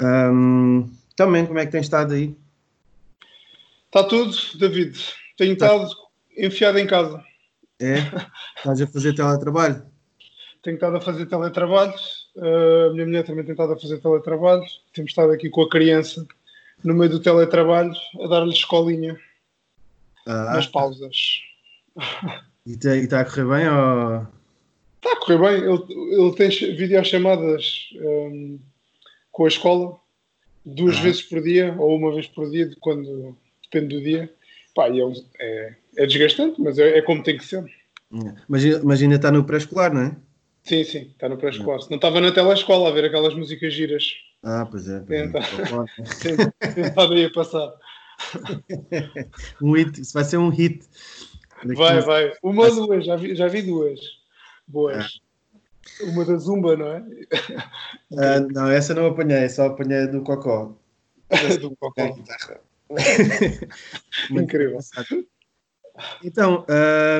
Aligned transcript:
Um, 0.00 0.90
também, 1.14 1.46
como 1.46 1.58
é 1.58 1.66
que 1.66 1.72
tem 1.72 1.80
estado 1.80 2.14
aí? 2.14 2.36
Está 3.86 4.04
tudo, 4.04 4.36
David. 4.58 4.98
Tenho 5.36 5.56
tá. 5.56 5.66
estado 5.66 5.90
enfiado 6.36 6.78
em 6.78 6.86
casa. 6.86 7.24
É? 7.80 7.98
Estás 8.56 8.80
a 8.80 8.86
fazer 8.86 9.14
teletrabalho? 9.14 9.82
Tenho 10.62 10.74
estado 10.74 10.96
a 10.96 11.00
fazer 11.00 11.26
teletrabalhos. 11.26 12.26
Uh, 12.36 12.90
a 12.90 12.92
minha 12.92 13.06
mulher 13.06 13.24
também 13.24 13.44
tem 13.44 13.52
estado 13.52 13.72
a 13.72 13.78
fazer 13.78 13.98
teletrabalhos. 13.98 14.82
Temos 14.92 15.12
estado 15.12 15.30
aqui 15.30 15.48
com 15.48 15.62
a 15.62 15.68
criança 15.68 16.26
no 16.82 16.92
meio 16.92 17.10
do 17.10 17.20
teletrabalho 17.20 17.92
a 18.20 18.26
dar-lhe 18.26 18.52
escolinha 18.52 19.16
ah. 20.26 20.54
nas 20.54 20.66
pausas. 20.66 21.42
E 22.66 22.72
está 22.72 23.20
a 23.20 23.24
correr 23.24 23.44
bem? 23.44 23.68
Ou... 23.68 24.26
Está 24.96 25.12
a 25.12 25.16
correr 25.20 25.38
bem. 25.38 25.72
Ele, 25.72 26.20
ele 26.20 26.34
tem 26.34 26.48
videochamadas 26.76 27.90
um, 27.94 28.58
com 29.36 29.44
a 29.44 29.48
escola 29.48 29.94
duas 30.64 30.96
ah. 30.96 31.02
vezes 31.02 31.20
por 31.20 31.42
dia 31.42 31.76
ou 31.78 31.94
uma 31.94 32.10
vez 32.10 32.26
por 32.26 32.50
dia, 32.50 32.70
quando, 32.80 33.36
depende 33.62 33.94
do 33.94 34.02
dia. 34.02 34.32
Pá, 34.74 34.88
é, 34.88 34.98
é, 35.38 35.74
é 35.98 36.06
desgastante, 36.06 36.58
mas 36.58 36.78
é, 36.78 36.96
é, 36.96 37.02
como 37.02 37.22
tem 37.22 37.36
que 37.36 37.44
ser. 37.44 37.62
Mas, 38.48 38.82
mas 38.82 39.02
ainda 39.02 39.16
está 39.16 39.30
no 39.30 39.44
pré-escolar, 39.44 39.92
não 39.92 40.00
é? 40.00 40.16
Sim, 40.64 40.84
sim, 40.84 41.10
está 41.12 41.28
no 41.28 41.36
pré-escolar. 41.36 41.82
Se 41.82 41.90
não 41.90 41.96
estava 41.96 42.18
na 42.18 42.32
telescola 42.32 42.88
a 42.88 42.92
ver 42.92 43.04
aquelas 43.04 43.34
músicas 43.34 43.74
giras. 43.74 44.14
Ah, 44.42 44.66
pois 44.70 44.88
é. 44.88 45.00
Pois 45.00 45.06
Tenta. 45.08 46.46
É. 46.60 46.72
Tentado 46.72 47.12
aí 47.12 47.26
a 47.26 47.30
passar. 47.30 47.74
um 49.60 49.72
hit, 49.72 50.00
isso 50.00 50.14
vai 50.14 50.24
ser 50.24 50.38
um 50.38 50.48
hit. 50.48 50.82
Daqui 51.62 51.74
vai, 51.74 52.00
vai. 52.00 52.32
Uma 52.42 52.64
ou 52.64 52.86
duas, 52.86 53.04
já 53.04 53.16
vi, 53.16 53.34
já 53.34 53.48
vi 53.48 53.60
duas. 53.60 54.00
Boas. 54.66 55.20
Uma 56.02 56.24
da 56.24 56.36
Zumba, 56.36 56.76
não 56.76 56.86
é? 56.86 57.04
Ah, 58.18 58.40
não, 58.40 58.68
essa 58.68 58.94
não 58.94 59.06
apanhei, 59.06 59.48
só 59.48 59.66
apanhei 59.66 60.06
do 60.06 60.22
Cocó. 60.22 60.76
do 61.60 61.76
Cocó. 61.76 62.16
Incrível. 64.30 64.78
Então, 66.22 66.64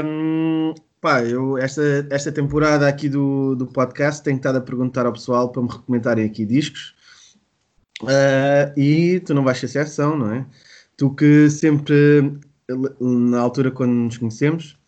um, 0.05 0.75
pá, 1.01 1.23
eu 1.23 1.57
esta, 1.59 2.07
esta 2.11 2.31
temporada 2.31 2.87
aqui 2.87 3.09
do, 3.09 3.55
do 3.55 3.67
podcast 3.67 4.23
tenho 4.23 4.37
estado 4.37 4.59
a 4.59 4.61
perguntar 4.61 5.07
ao 5.07 5.13
pessoal 5.13 5.51
para 5.51 5.63
me 5.63 5.69
recomendarem 5.69 6.25
aqui 6.25 6.45
discos. 6.45 6.95
Uh, 8.03 8.79
e 8.79 9.21
tu 9.21 9.33
não 9.33 9.43
vais 9.43 9.59
ser 9.59 9.67
exceção, 9.67 10.17
não 10.17 10.33
é? 10.33 10.47
Tu 10.97 11.15
que 11.15 11.49
sempre, 11.51 12.39
na 13.01 13.41
altura 13.41 13.71
quando 13.71 13.93
nos 13.93 14.19
conhecemos, 14.19 14.79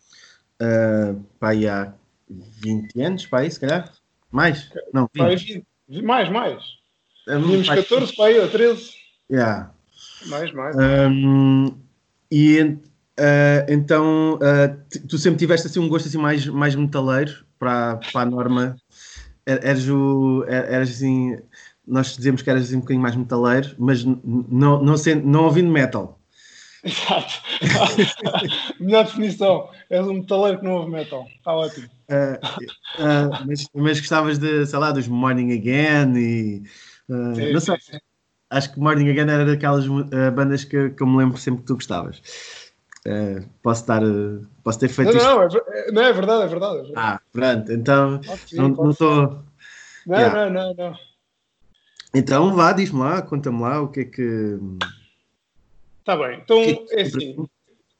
uh, 0.61 1.19
pá, 1.39 1.51
há 1.53 1.93
20 2.29 3.01
anos, 3.01 3.25
pá, 3.25 3.39
aí, 3.39 3.51
se 3.51 3.59
calhar? 3.59 3.91
Mais? 4.31 4.69
Não, 4.93 5.09
20. 5.13 5.65
Mais, 6.03 6.29
mais. 6.29 6.63
Tínhamos 7.25 7.67
14, 7.67 8.15
pá, 8.15 8.27
aí, 8.27 8.39
ou 8.39 8.47
13. 8.47 8.91
Yeah. 9.31 9.71
Mais, 10.27 10.51
mais. 10.53 10.75
Um, 10.75 11.75
e 12.31 12.61
uh, 12.61 12.77
então 13.67 14.35
uh, 14.35 15.07
tu 15.07 15.17
sempre 15.17 15.39
tiveste 15.39 15.67
assim 15.67 15.79
um 15.79 15.87
gosto 15.87 16.07
assim 16.07 16.17
mais, 16.17 16.45
mais 16.45 16.75
metaleiro 16.75 17.45
para, 17.57 17.97
para 18.11 18.21
a 18.21 18.25
norma. 18.25 18.75
Er, 19.45 19.59
eras, 19.63 19.87
o, 19.87 20.43
er, 20.47 20.73
eras 20.73 20.89
assim, 20.89 21.37
nós 21.87 22.15
dizemos 22.15 22.41
que 22.41 22.49
eras 22.49 22.63
assim 22.63 22.75
um 22.75 22.81
bocadinho 22.81 23.01
mais 23.01 23.15
metaleiro, 23.15 23.75
mas 23.79 24.03
não, 24.03 24.81
não, 24.83 24.97
sendo, 24.97 25.25
não 25.25 25.45
ouvindo 25.45 25.71
metal. 25.71 26.19
Exato. 26.83 27.41
Melhor 28.79 29.05
definição. 29.05 29.69
És 29.89 30.05
um 30.07 30.13
metaleiro 30.13 30.59
que 30.59 30.65
não 30.65 30.73
ouve 30.73 30.91
metal. 30.91 31.25
Está 31.37 31.53
ótimo. 31.53 31.89
Uh, 32.09 33.45
mas, 33.45 33.67
mas 33.73 33.99
gostavas 33.99 34.37
de, 34.39 34.65
sei 34.65 34.79
lá, 34.79 34.91
dos 34.91 35.07
Morning 35.07 35.53
Again 35.53 36.17
e. 36.17 36.63
Sim, 37.07 37.53
não 37.53 37.59
sei. 37.59 37.79
Sim, 37.79 37.91
sim 37.93 37.99
acho 38.49 38.73
que 38.73 38.79
Morning 38.79 39.09
Again 39.09 39.29
era 39.29 39.45
daquelas 39.45 39.85
bandas 40.33 40.63
que, 40.63 40.89
que 40.89 41.03
eu 41.03 41.07
me 41.07 41.17
lembro 41.17 41.37
sempre 41.37 41.61
que 41.61 41.67
tu 41.67 41.75
gostavas. 41.75 42.21
Uh, 43.07 43.47
posso 43.63 43.81
estar 43.81 44.03
uh, 44.03 44.45
posso 44.61 44.79
ter 44.79 44.89
feito 44.89 45.13
não. 45.13 45.23
Não, 45.23 45.43
é, 45.43 45.91
não, 45.91 46.03
é 46.03 46.11
verdade, 46.11 46.43
é 46.43 46.47
verdade. 46.47 46.79
É 46.79 46.81
verdade. 46.81 46.93
Ah, 46.97 47.21
pronto, 47.31 47.71
então 47.71 48.21
não 48.53 48.89
estou. 48.89 49.43
Não, 50.05 50.17
yeah. 50.17 50.49
não, 50.49 50.73
não, 50.73 50.73
não. 50.73 50.99
Então 52.13 52.53
vá, 52.55 52.73
diz-me 52.73 52.99
lá, 52.99 53.21
conta-me 53.21 53.61
lá 53.61 53.81
o 53.81 53.87
que 53.87 54.01
é 54.01 54.05
que. 54.05 54.59
Está 55.99 56.17
bem, 56.17 56.39
então 56.43 56.61
que 56.61 56.93
é, 56.93 56.99
é 56.99 57.01
assim. 57.03 57.47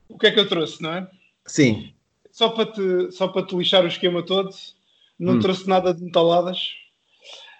O 0.09 0.17
que 0.17 0.27
é 0.27 0.31
que 0.31 0.39
eu 0.39 0.49
trouxe, 0.49 0.81
não 0.81 0.91
é? 0.91 1.09
Sim. 1.45 1.93
Só 2.39 2.49
para 2.49 2.65
te, 2.65 3.11
só 3.11 3.27
para 3.27 3.45
te 3.45 3.55
lixar 3.55 3.83
o 3.83 3.87
esquema 3.87 4.23
todo, 4.23 4.49
não 5.19 5.33
hum. 5.33 5.39
trouxe 5.39 5.67
nada 5.67 5.93
de 5.93 6.01
metaladas 6.01 6.79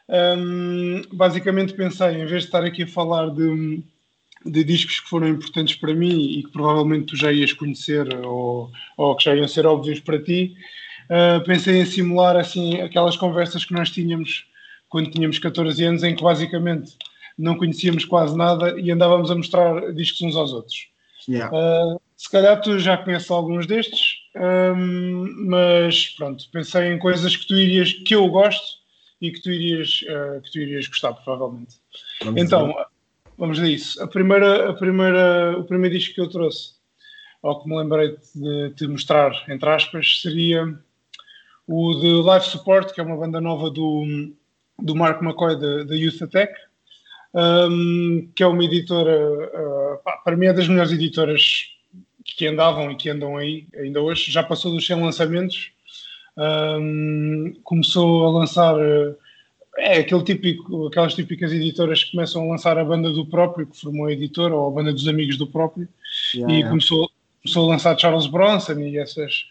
um, 0.10 1.02
basicamente 1.14 1.74
pensei, 1.74 2.16
em 2.16 2.26
vez 2.26 2.42
de 2.42 2.48
estar 2.48 2.64
aqui 2.64 2.84
a 2.84 2.88
falar 2.88 3.30
de, 3.30 3.84
de, 4.44 4.64
discos 4.64 5.00
que 5.00 5.08
foram 5.08 5.28
importantes 5.28 5.76
para 5.76 5.94
mim 5.94 6.32
e 6.32 6.44
que 6.44 6.52
provavelmente 6.52 7.08
tu 7.08 7.16
já 7.16 7.32
ias 7.32 7.54
conhecer 7.54 8.08
ou, 8.26 8.72
ou 8.98 9.16
que 9.16 9.26
já 9.26 9.36
iam 9.36 9.48
ser 9.48 9.68
óbvios 9.68 10.00
para 10.00 10.20
ti, 10.22 10.56
uh, 11.12 11.44
pensei 11.44 11.80
em 11.80 11.86
simular 11.86 12.36
assim 12.38 12.82
aquelas 12.82 13.16
conversas 13.16 13.64
que 13.64 13.74
nós 13.74 13.92
tínhamos 13.92 14.46
quando 14.88 15.12
tínhamos 15.12 15.38
14 15.38 15.84
anos, 15.84 16.04
em 16.04 16.16
que 16.16 16.24
basicamente 16.24 16.98
não 17.38 17.56
conhecíamos 17.56 18.04
quase 18.04 18.36
nada 18.36 18.80
e 18.80 18.90
andávamos 18.92 19.30
a 19.30 19.36
mostrar 19.36 19.94
discos 19.94 20.22
uns 20.22 20.36
aos 20.36 20.52
outros. 20.52 20.88
Yeah. 21.28 21.56
Uh, 21.56 22.02
se 22.20 22.30
calhar 22.30 22.60
tu 22.60 22.78
já 22.78 22.98
conheces 22.98 23.32
alguns 23.32 23.66
destes, 23.66 24.18
um, 24.36 25.48
mas 25.48 26.10
pronto, 26.10 26.44
pensei 26.52 26.92
em 26.92 27.00
coisas 27.00 27.34
que 27.34 27.48
tu 27.48 27.56
irias, 27.56 27.94
que 27.94 28.14
eu 28.14 28.28
gosto 28.28 28.80
e 29.22 29.32
que 29.32 29.42
tu 29.42 29.50
irias, 29.50 30.02
uh, 30.02 30.42
que 30.42 30.52
tu 30.52 30.60
irias 30.60 30.86
gostar, 30.86 31.14
provavelmente. 31.14 31.78
Vamos 32.22 32.42
então, 32.42 32.74
ver. 32.74 32.86
vamos 33.38 33.60
a 33.62 33.70
isso. 33.70 34.04
A 34.04 34.08
primeira, 34.08 34.70
a 34.70 34.74
primeira, 34.74 35.58
o 35.58 35.64
primeiro 35.64 35.98
disco 35.98 36.16
que 36.16 36.20
eu 36.20 36.30
trouxe, 36.30 36.74
ou 37.42 37.62
que 37.62 37.70
me 37.70 37.78
lembrei 37.78 38.18
de 38.36 38.72
te 38.72 38.86
mostrar, 38.86 39.32
entre 39.48 39.70
aspas, 39.70 40.20
seria 40.22 40.78
o 41.66 41.94
de 41.94 42.22
Life 42.22 42.50
Support, 42.50 42.94
que 42.94 43.00
é 43.00 43.04
uma 43.04 43.16
banda 43.16 43.40
nova 43.40 43.70
do, 43.70 44.34
do 44.78 44.94
Mark 44.94 45.22
McCoy 45.22 45.58
da 45.58 45.96
Youth 45.96 46.22
Attack, 46.22 46.54
um, 47.34 48.30
que 48.36 48.44
é 48.44 48.48
uma 48.48 48.66
editora, 48.66 49.18
uh, 49.18 50.04
pá, 50.04 50.18
para 50.18 50.36
mim 50.36 50.48
é 50.48 50.54
das 50.54 50.68
melhores 50.68 50.92
editoras 50.92 51.79
que 52.36 52.48
andavam 52.48 52.92
e 52.92 52.96
que 52.96 53.10
andam 53.10 53.38
aí 53.38 53.68
ainda 53.76 54.02
hoje. 54.02 54.32
Já 54.32 54.44
passou 54.44 54.72
dos 54.72 54.86
100 54.86 55.02
lançamentos 55.02 55.72
um, 56.40 57.54
começou 57.64 58.26
a 58.26 58.32
lançar 58.40 58.76
é 59.78 60.00
aquele 60.00 60.24
típico, 60.24 60.88
aquelas 60.88 61.14
típicas 61.14 61.52
editoras 61.52 62.04
que 62.04 62.12
começam 62.12 62.44
a 62.44 62.52
lançar 62.52 62.78
a 62.78 62.84
banda 62.84 63.12
do 63.12 63.26
próprio, 63.26 63.68
que 63.68 63.80
formou 63.80 64.08
a 64.08 64.14
editora, 64.14 64.56
ou 64.56 64.68
a 64.68 64.72
banda 64.72 64.92
dos 64.92 65.08
amigos 65.08 65.38
do 65.38 65.48
próprio, 65.48 65.88
yeah, 66.34 66.52
e 66.52 66.58
yeah. 66.58 66.70
Começou, 66.70 67.10
começou 67.42 67.66
a 67.66 67.74
lançar 67.74 67.98
Charles 67.98 68.28
Bronson 68.28 68.80
e 68.80 68.98
essas, 68.98 69.46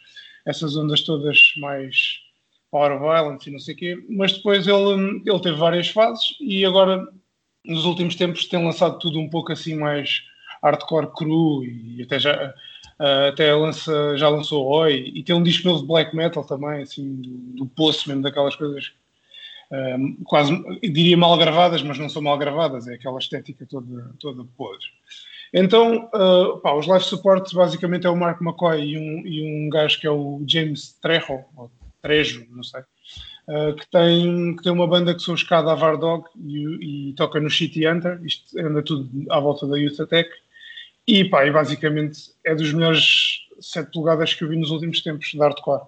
essas 0.45 0.77
ondas 0.77 1.03
todas 1.03 1.53
mais 1.59 2.21
power 2.71 2.99
violence 2.99 3.49
e 3.49 3.53
não 3.53 3.59
sei 3.59 3.75
o 3.75 3.77
quê, 3.79 4.05
mas 4.11 4.33
depois 4.33 4.67
ele, 4.67 5.23
ele 5.25 5.41
teve 5.41 5.57
várias 5.57 5.89
fases 5.89 6.37
e 6.41 6.67
agora 6.67 7.07
nos 7.65 7.87
últimos 7.87 8.15
tempos 8.15 8.45
tem 8.45 8.63
lançado 8.63 8.99
tudo 8.99 9.19
um 9.19 9.29
pouco 9.29 9.53
assim 9.53 9.75
mais 9.75 10.23
hardcore 10.63 11.13
cru 11.15 11.65
e 11.65 12.03
até 12.03 12.19
já 12.19 12.55
Uh, 13.01 13.29
até 13.29 13.55
lança, 13.55 14.17
já 14.17 14.29
lançou 14.29 14.67
Oi 14.67 15.13
e 15.15 15.23
tem 15.23 15.33
um 15.33 15.43
disco 15.43 15.69
novo 15.69 15.83
de 15.83 15.87
black 15.87 16.17
metal 16.17 16.43
também, 16.45 16.83
assim, 16.83 17.15
do, 17.15 17.31
do 17.59 17.67
poço 17.67 18.09
mesmo, 18.09 18.25
daquelas 18.25 18.57
coisas 18.57 18.93
uh, 19.71 20.25
quase, 20.25 20.53
diria 20.83 21.17
mal 21.17 21.37
gravadas, 21.39 21.81
mas 21.81 21.97
não 21.97 22.09
são 22.09 22.21
mal 22.21 22.37
gravadas, 22.37 22.89
é 22.89 22.95
aquela 22.95 23.19
estética 23.19 23.65
toda, 23.67 24.11
toda 24.19 24.45
podre. 24.57 24.87
Então, 25.55 26.11
uh, 26.13 26.59
pá, 26.59 26.75
os 26.75 26.89
live 26.89 27.05
supports 27.05 27.53
basicamente 27.53 28.05
é 28.05 28.11
o 28.11 28.17
Mark 28.17 28.41
McCoy 28.43 28.83
e 28.83 28.99
um, 28.99 29.25
e 29.25 29.67
um 29.67 29.71
gajo 29.71 30.01
que 30.01 30.07
é 30.07 30.11
o 30.11 30.43
James 30.45 30.99
Trejo, 31.01 31.45
ou 31.57 31.71
Trejo, 32.03 32.47
não 32.51 32.65
sei, 32.65 32.81
uh, 32.81 33.75
que, 33.77 33.89
tem, 33.91 34.57
que 34.57 34.63
tem 34.65 34.73
uma 34.73 34.89
banda 34.89 35.15
que 35.15 35.23
sou 35.23 35.35
os 35.35 35.45
Cada 35.45 35.75
Dog 35.97 36.25
e, 36.37 37.11
e 37.11 37.13
toca 37.15 37.39
no 37.39 37.49
Shitty 37.49 37.87
Hunter, 37.87 38.21
isto 38.25 38.59
anda 38.59 38.83
tudo 38.83 39.09
à 39.31 39.39
volta 39.39 39.69
da 39.69 39.79
Youth 39.79 40.01
Attack. 40.01 40.29
E 41.09 41.25
pá, 41.25 41.47
e 41.47 41.51
basicamente 41.51 42.33
é 42.45 42.55
dos 42.55 42.71
melhores 42.71 43.41
7 43.59 43.91
polegadas 43.93 44.35
que 44.35 44.45
eu 44.45 44.49
vi 44.51 44.57
nos 44.57 44.71
últimos 44.71 45.01
tempos 45.01 45.29
de 45.29 45.39
hardcore. 45.39 45.81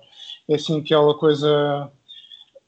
É 0.48 0.54
assim 0.54 0.80
aquela 0.80 1.14
coisa 1.14 1.92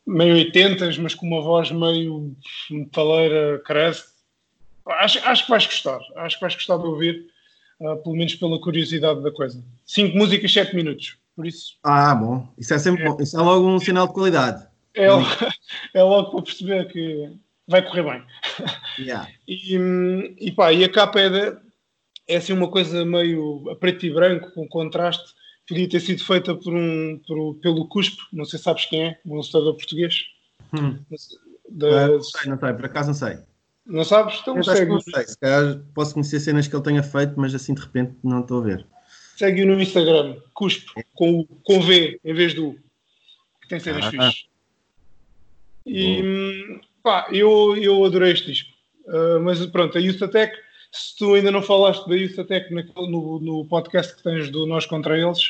meio 0.06 0.34
80, 0.34 1.00
mas 1.00 1.14
com 1.14 1.26
uma 1.26 1.40
voz 1.40 1.70
meio 1.70 2.36
metaleira, 2.70 3.58
cresce. 3.64 4.12
Acho, 4.84 5.26
acho 5.26 5.44
que 5.44 5.50
vais 5.50 5.64
gostar, 5.64 5.98
acho 6.16 6.36
que 6.36 6.42
vais 6.42 6.54
gostar 6.54 6.76
de 6.76 6.84
ouvir, 6.84 7.26
uh, 7.80 7.96
pelo 8.02 8.16
menos 8.16 8.34
pela 8.34 8.60
curiosidade 8.60 9.22
da 9.22 9.30
coisa. 9.30 9.64
5 9.86 10.14
músicas, 10.14 10.52
7 10.52 10.76
minutos, 10.76 11.16
por 11.34 11.46
isso. 11.46 11.78
Ah, 11.82 12.14
bom, 12.14 12.46
isso 12.58 12.74
é 12.74 12.78
sempre 12.78 13.04
é. 13.04 13.08
bom, 13.08 13.16
isso 13.18 13.34
é 13.34 13.40
logo 13.40 13.66
um 13.66 13.78
sinal 13.78 14.08
de 14.08 14.12
qualidade. 14.12 14.66
É, 14.94 15.06
é 15.94 16.02
logo 16.02 16.32
para 16.32 16.42
perceber 16.42 16.84
que 16.88 17.30
vai 17.66 17.80
correr 17.80 18.02
bem. 18.02 18.22
Yeah. 18.98 19.26
E, 19.48 20.34
e 20.38 20.52
pá, 20.52 20.72
e 20.72 20.84
a 20.84 20.88
capa 20.88 21.20
é 21.20 21.28
de, 21.28 21.71
é 22.32 22.36
assim 22.36 22.52
uma 22.52 22.68
coisa 22.70 23.04
meio 23.04 23.68
a 23.70 23.76
preto 23.76 24.06
e 24.06 24.12
branco, 24.12 24.50
com 24.52 24.66
contraste. 24.68 25.32
Podia 25.68 25.88
ter 25.88 26.00
sido 26.00 26.24
feita 26.24 26.54
por 26.54 26.74
um, 26.74 27.20
por, 27.26 27.54
pelo 27.60 27.86
Cuspo, 27.88 28.22
não 28.32 28.44
sei 28.44 28.58
se 28.58 28.64
sabes 28.64 28.84
quem 28.86 29.04
é, 29.04 29.20
um 29.24 29.34
ilustrador 29.34 29.74
português. 29.74 30.24
Hum. 30.74 30.98
Da, 31.68 32.08
não 32.08 32.20
sei, 32.22 32.50
não 32.50 32.58
sei, 32.58 32.72
por 32.74 32.84
acaso 32.84 33.08
não 33.08 33.14
sei. 33.14 33.38
Não 33.86 34.04
sabes? 34.04 34.38
Então 34.42 34.56
Eu 34.56 34.64
segue, 34.64 34.90
não 34.92 35.00
sei, 35.00 35.26
se 35.26 35.38
calhar 35.38 35.80
posso 35.94 36.14
conhecer 36.14 36.40
cenas 36.40 36.66
que 36.68 36.74
ele 36.74 36.82
tenha 36.82 37.02
feito, 37.02 37.34
mas 37.36 37.54
assim 37.54 37.74
de 37.74 37.80
repente 37.80 38.14
não 38.22 38.40
estou 38.40 38.60
a 38.60 38.64
ver. 38.64 38.86
segue 39.36 39.64
no 39.64 39.80
Instagram. 39.80 40.36
Cuspo, 40.54 40.92
com, 41.14 41.40
o- 41.40 41.46
com 41.64 41.80
V 41.80 42.20
em 42.24 42.34
vez 42.34 42.54
do 42.54 42.68
U. 42.70 42.78
Que 43.62 43.68
tem 43.68 43.80
cenas 43.80 44.04
Ah. 44.06 44.10
fixes. 44.10 44.46
E 45.86 46.22
hum, 46.22 46.80
pá, 47.02 47.26
eu, 47.32 47.76
eu 47.76 48.04
adorei 48.04 48.32
este 48.32 48.52
disco. 48.52 48.70
Uh, 49.06 49.40
mas 49.42 49.64
pronto, 49.66 49.98
a 49.98 50.00
Youth 50.00 50.22
Attack, 50.22 50.54
se 50.92 51.16
tu 51.16 51.34
ainda 51.34 51.50
não 51.50 51.62
falaste 51.62 52.06
da 52.08 52.14
Youth 52.14 52.38
Attack 52.38 52.72
no, 52.94 53.40
no 53.40 53.64
podcast 53.66 54.14
que 54.14 54.22
tens 54.22 54.50
do 54.50 54.66
Nós 54.66 54.86
Contra 54.86 55.18
Eles, 55.18 55.40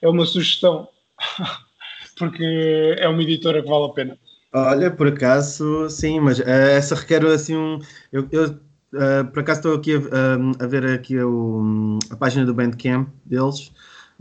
é 0.00 0.08
uma 0.08 0.24
sugestão. 0.24 0.88
Porque 2.16 2.94
é 2.98 3.08
uma 3.08 3.22
editora 3.22 3.60
que 3.62 3.68
vale 3.68 3.86
a 3.86 3.88
pena. 3.88 4.18
Olha, 4.52 4.88
por 4.90 5.08
acaso, 5.08 5.90
sim, 5.90 6.20
mas 6.20 6.38
eh, 6.38 6.76
essa 6.76 6.94
requer 6.94 7.24
assim 7.26 7.56
um. 7.56 7.80
Eu, 8.12 8.28
eu, 8.30 8.56
eh, 8.94 9.24
por 9.24 9.40
acaso 9.40 9.58
estou 9.60 9.74
aqui 9.74 9.96
a, 9.96 9.98
a- 9.98 10.64
a 10.64 10.66
ver 10.68 10.84
aqui 10.86 11.18
o- 11.18 11.98
a 12.10 12.16
página 12.16 12.46
do 12.46 12.54
Bandcamp 12.54 13.08
deles 13.26 13.72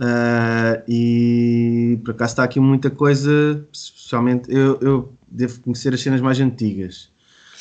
eh, 0.02 0.84
e 0.88 2.00
por 2.04 2.12
acaso 2.16 2.32
está 2.34 2.44
aqui 2.44 2.60
muita 2.60 2.90
coisa, 2.90 3.64
especialmente 3.72 4.52
eu, 4.52 4.80
eu 4.82 5.14
devo 5.28 5.62
conhecer 5.62 5.94
as 5.94 6.02
cenas 6.02 6.20
mais 6.22 6.40
antigas. 6.40 7.12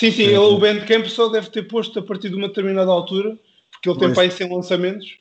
Sim, 0.03 0.11
sim, 0.11 0.23
ele, 0.25 0.37
o 0.39 0.59
Bandcamp 0.59 1.07
só 1.07 1.29
deve 1.29 1.49
ter 1.49 1.63
posto 1.63 1.97
a 1.99 2.03
partir 2.03 2.29
de 2.29 2.35
uma 2.35 2.49
determinada 2.49 2.91
altura, 2.91 3.39
porque 3.71 3.89
ele 3.89 3.99
tem 4.01 4.13
para 4.13 4.23
aí 4.25 4.31
100 4.33 4.53
lançamentos. 4.53 5.17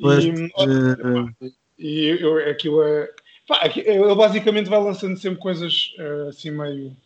Pois, 0.00 0.24
e, 0.24 0.28
eh, 0.30 1.50
E 1.78 2.04
eu, 2.22 2.38
aquilo 2.50 2.82
é. 2.82 3.10
Pá, 3.46 3.60
ele 3.76 4.14
basicamente 4.14 4.70
vai 4.70 4.82
lançando 4.82 5.18
sempre 5.18 5.38
coisas 5.40 5.92
eh, 5.98 6.26
assim 6.30 6.50
meio 6.50 6.96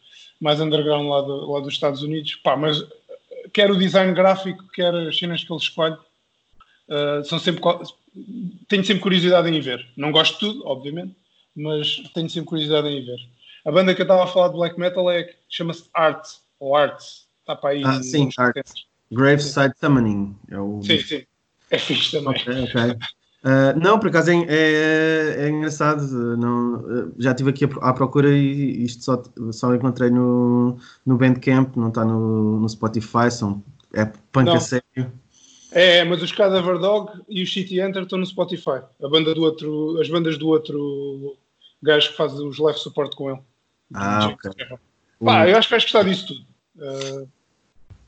mais 0.40 0.60
underground 0.60 1.08
lá, 1.08 1.20
do- 1.22 1.50
lá 1.50 1.58
dos 1.58 1.74
Estados 1.74 2.02
Unidos. 2.04 2.36
Pá, 2.36 2.56
mas 2.56 2.80
eh, 2.82 3.48
quer 3.52 3.68
o 3.68 3.76
design 3.76 4.14
gráfico, 4.14 4.62
quer 4.72 4.94
as 4.94 5.18
cenas 5.18 5.42
que 5.42 5.52
ele 5.52 5.60
escolhe, 5.60 5.96
eh, 6.88 7.22
são 7.24 7.40
sempre. 7.40 7.60
Tenho 8.68 8.84
sempre 8.84 9.02
curiosidade 9.02 9.48
em 9.48 9.60
ver. 9.60 9.84
Não 9.96 10.12
gosto 10.12 10.34
de 10.34 10.38
tudo, 10.40 10.66
obviamente, 10.68 11.16
mas 11.56 11.96
tenho 12.14 12.30
sempre 12.30 12.48
curiosidade 12.48 12.86
em 12.86 13.04
ver. 13.04 13.18
A 13.64 13.72
banda 13.72 13.92
que 13.92 14.00
eu 14.00 14.04
estava 14.04 14.22
a 14.22 14.26
falar 14.28 14.48
de 14.48 14.54
black 14.54 14.78
metal 14.78 15.10
é 15.10 15.34
chama-se 15.48 15.88
Art, 15.92 16.24
ou 16.58 16.76
Arts. 16.76 17.28
Está 17.40 17.56
para 17.56 17.70
aí. 17.70 17.82
Ah, 17.84 18.02
sim, 18.02 18.28
Art. 18.38 18.54
tempos. 18.54 18.86
Graveside 19.10 19.72
Summoning 19.80 20.36
é 20.50 20.58
o. 20.60 20.82
Sim, 20.82 20.98
sim. 20.98 21.24
É 21.70 21.78
fixe 21.78 22.10
também. 22.12 22.34
Uh, 23.44 23.78
não, 23.80 23.98
por 24.00 24.08
acaso 24.08 24.30
é, 24.30 24.44
é, 24.48 25.44
é 25.44 25.48
engraçado. 25.48 26.02
Não, 26.36 26.74
uh, 26.76 27.14
já 27.18 27.30
estive 27.30 27.50
aqui 27.50 27.64
à 27.64 27.68
pro- 27.68 27.84
à 27.84 27.92
procura 27.94 28.28
e 28.36 28.84
isto 28.84 29.04
só, 29.04 29.22
só 29.52 29.74
encontrei 29.74 30.10
no, 30.10 30.76
no 31.06 31.16
Bandcamp, 31.16 31.76
não 31.76 31.88
está 31.88 32.04
no, 32.04 32.58
no 32.60 32.68
Spotify. 32.68 33.30
São, 33.30 33.62
é 33.94 34.04
punk 34.32 34.48
a 34.50 34.60
sério. 34.60 35.12
É, 35.70 36.02
mas 36.04 36.22
os 36.22 36.32
Cadaver 36.32 36.78
Dog 36.78 37.22
e 37.28 37.42
o 37.42 37.46
City 37.46 37.80
Enter 37.80 38.02
estão 38.02 38.18
no 38.18 38.26
Spotify. 38.26 38.80
A 39.02 39.08
banda 39.08 39.34
do 39.34 39.42
outro, 39.42 40.00
as 40.00 40.08
bandas 40.08 40.36
do 40.36 40.48
outro 40.48 41.36
gajo 41.82 42.10
que 42.10 42.16
faz 42.16 42.32
os 42.34 42.58
live 42.58 42.78
support 42.78 43.14
com 43.14 43.30
ele. 43.30 43.40
Ah, 43.94 44.28
ok. 44.28 44.50
Pá, 45.24 45.48
eu 45.48 45.56
acho 45.56 45.68
que 45.68 45.72
vais 45.74 45.82
gostar 45.84 46.02
disso 46.04 46.26
tudo. 46.28 46.46
Uh, 46.76 47.28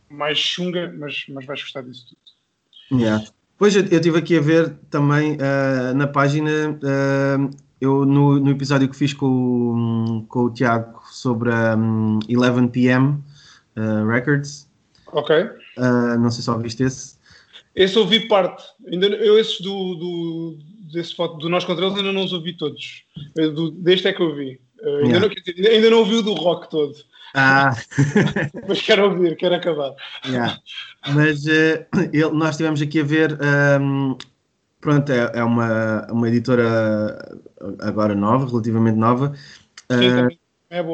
mais 0.08 0.38
chunga, 0.38 0.92
mas, 0.98 1.24
mas 1.28 1.44
vais 1.44 1.60
gostar 1.62 1.82
disso 1.82 2.06
tudo. 2.08 3.00
Yeah. 3.00 3.24
Pois 3.58 3.76
eu, 3.76 3.82
estive 3.84 4.18
aqui 4.18 4.36
a 4.38 4.40
ver 4.40 4.70
também 4.90 5.34
uh, 5.34 5.94
na 5.94 6.06
página, 6.06 6.50
uh, 6.70 7.50
eu 7.80 8.04
no, 8.06 8.38
no 8.40 8.50
episódio 8.50 8.88
que 8.88 8.96
fiz 8.96 9.12
com, 9.12 9.26
o- 9.26 10.24
com 10.28 10.44
o 10.44 10.50
Tiago 10.50 11.00
sobre 11.10 11.50
a 11.52 11.76
um, 11.76 12.18
11 12.28 12.68
PM 12.68 13.18
Records, 14.10 14.68
Ok? 15.12 15.34
não 16.18 16.30
sei 16.30 16.42
se 16.42 16.50
ouviste 16.50 16.82
esse. 16.82 17.16
Esse 17.74 17.98
ouvi 17.98 18.28
parte. 18.28 18.62
Ainda, 18.90 19.06
eu 19.06 19.38
esses 19.38 19.60
do, 19.60 19.94
do, 19.94 20.58
desse 20.92 21.14
foto, 21.14 21.38
do 21.38 21.48
Nós 21.48 21.64
Contra 21.64 21.86
Eles 21.86 21.96
ainda 21.96 22.12
não 22.12 22.24
os 22.24 22.32
ouvi 22.32 22.52
todos. 22.52 23.04
Do- 23.34 23.70
deste 23.70 24.08
é 24.08 24.12
que 24.12 24.20
eu 24.20 24.34
vi. 24.34 24.60
Uh, 24.82 24.88
ainda, 24.97 25.09
Yeah. 25.09 25.21
não, 25.21 25.29
dizer, 25.29 25.69
ainda- 25.71 25.91
não 25.91 25.99
ouvi 25.99 26.15
o 26.17 26.23
do 26.23 26.35
rock 26.35 26.71
todo. 26.71 26.94
Ah, 27.35 27.77
Mas 28.69 28.82
quero 28.82 29.05
ouvir, 29.05 29.37
quero 29.37 29.55
acabar. 29.55 29.94
Yeah. 30.27 30.59
Mas 31.15 31.47
eh, 31.47 31.87
ele- 32.12 32.31
nós 32.32 32.50
estivemos 32.50 32.81
aqui 32.82 33.00
a 33.00 33.05
ver. 33.05 33.38
ehm, 33.41 34.17
pronto, 34.81 35.12
é, 35.12 35.31
é 35.35 35.44
uma, 35.44 36.06
uma 36.11 36.29
editora 36.29 37.38
agora 37.81 38.15
nova, 38.15 38.47
relativamente 38.47 38.97
nova. 38.97 39.32
Sim, 39.93 40.06
eh, 40.06 40.17
também 40.17 40.38
é 40.71 40.82
bom. 40.82 40.93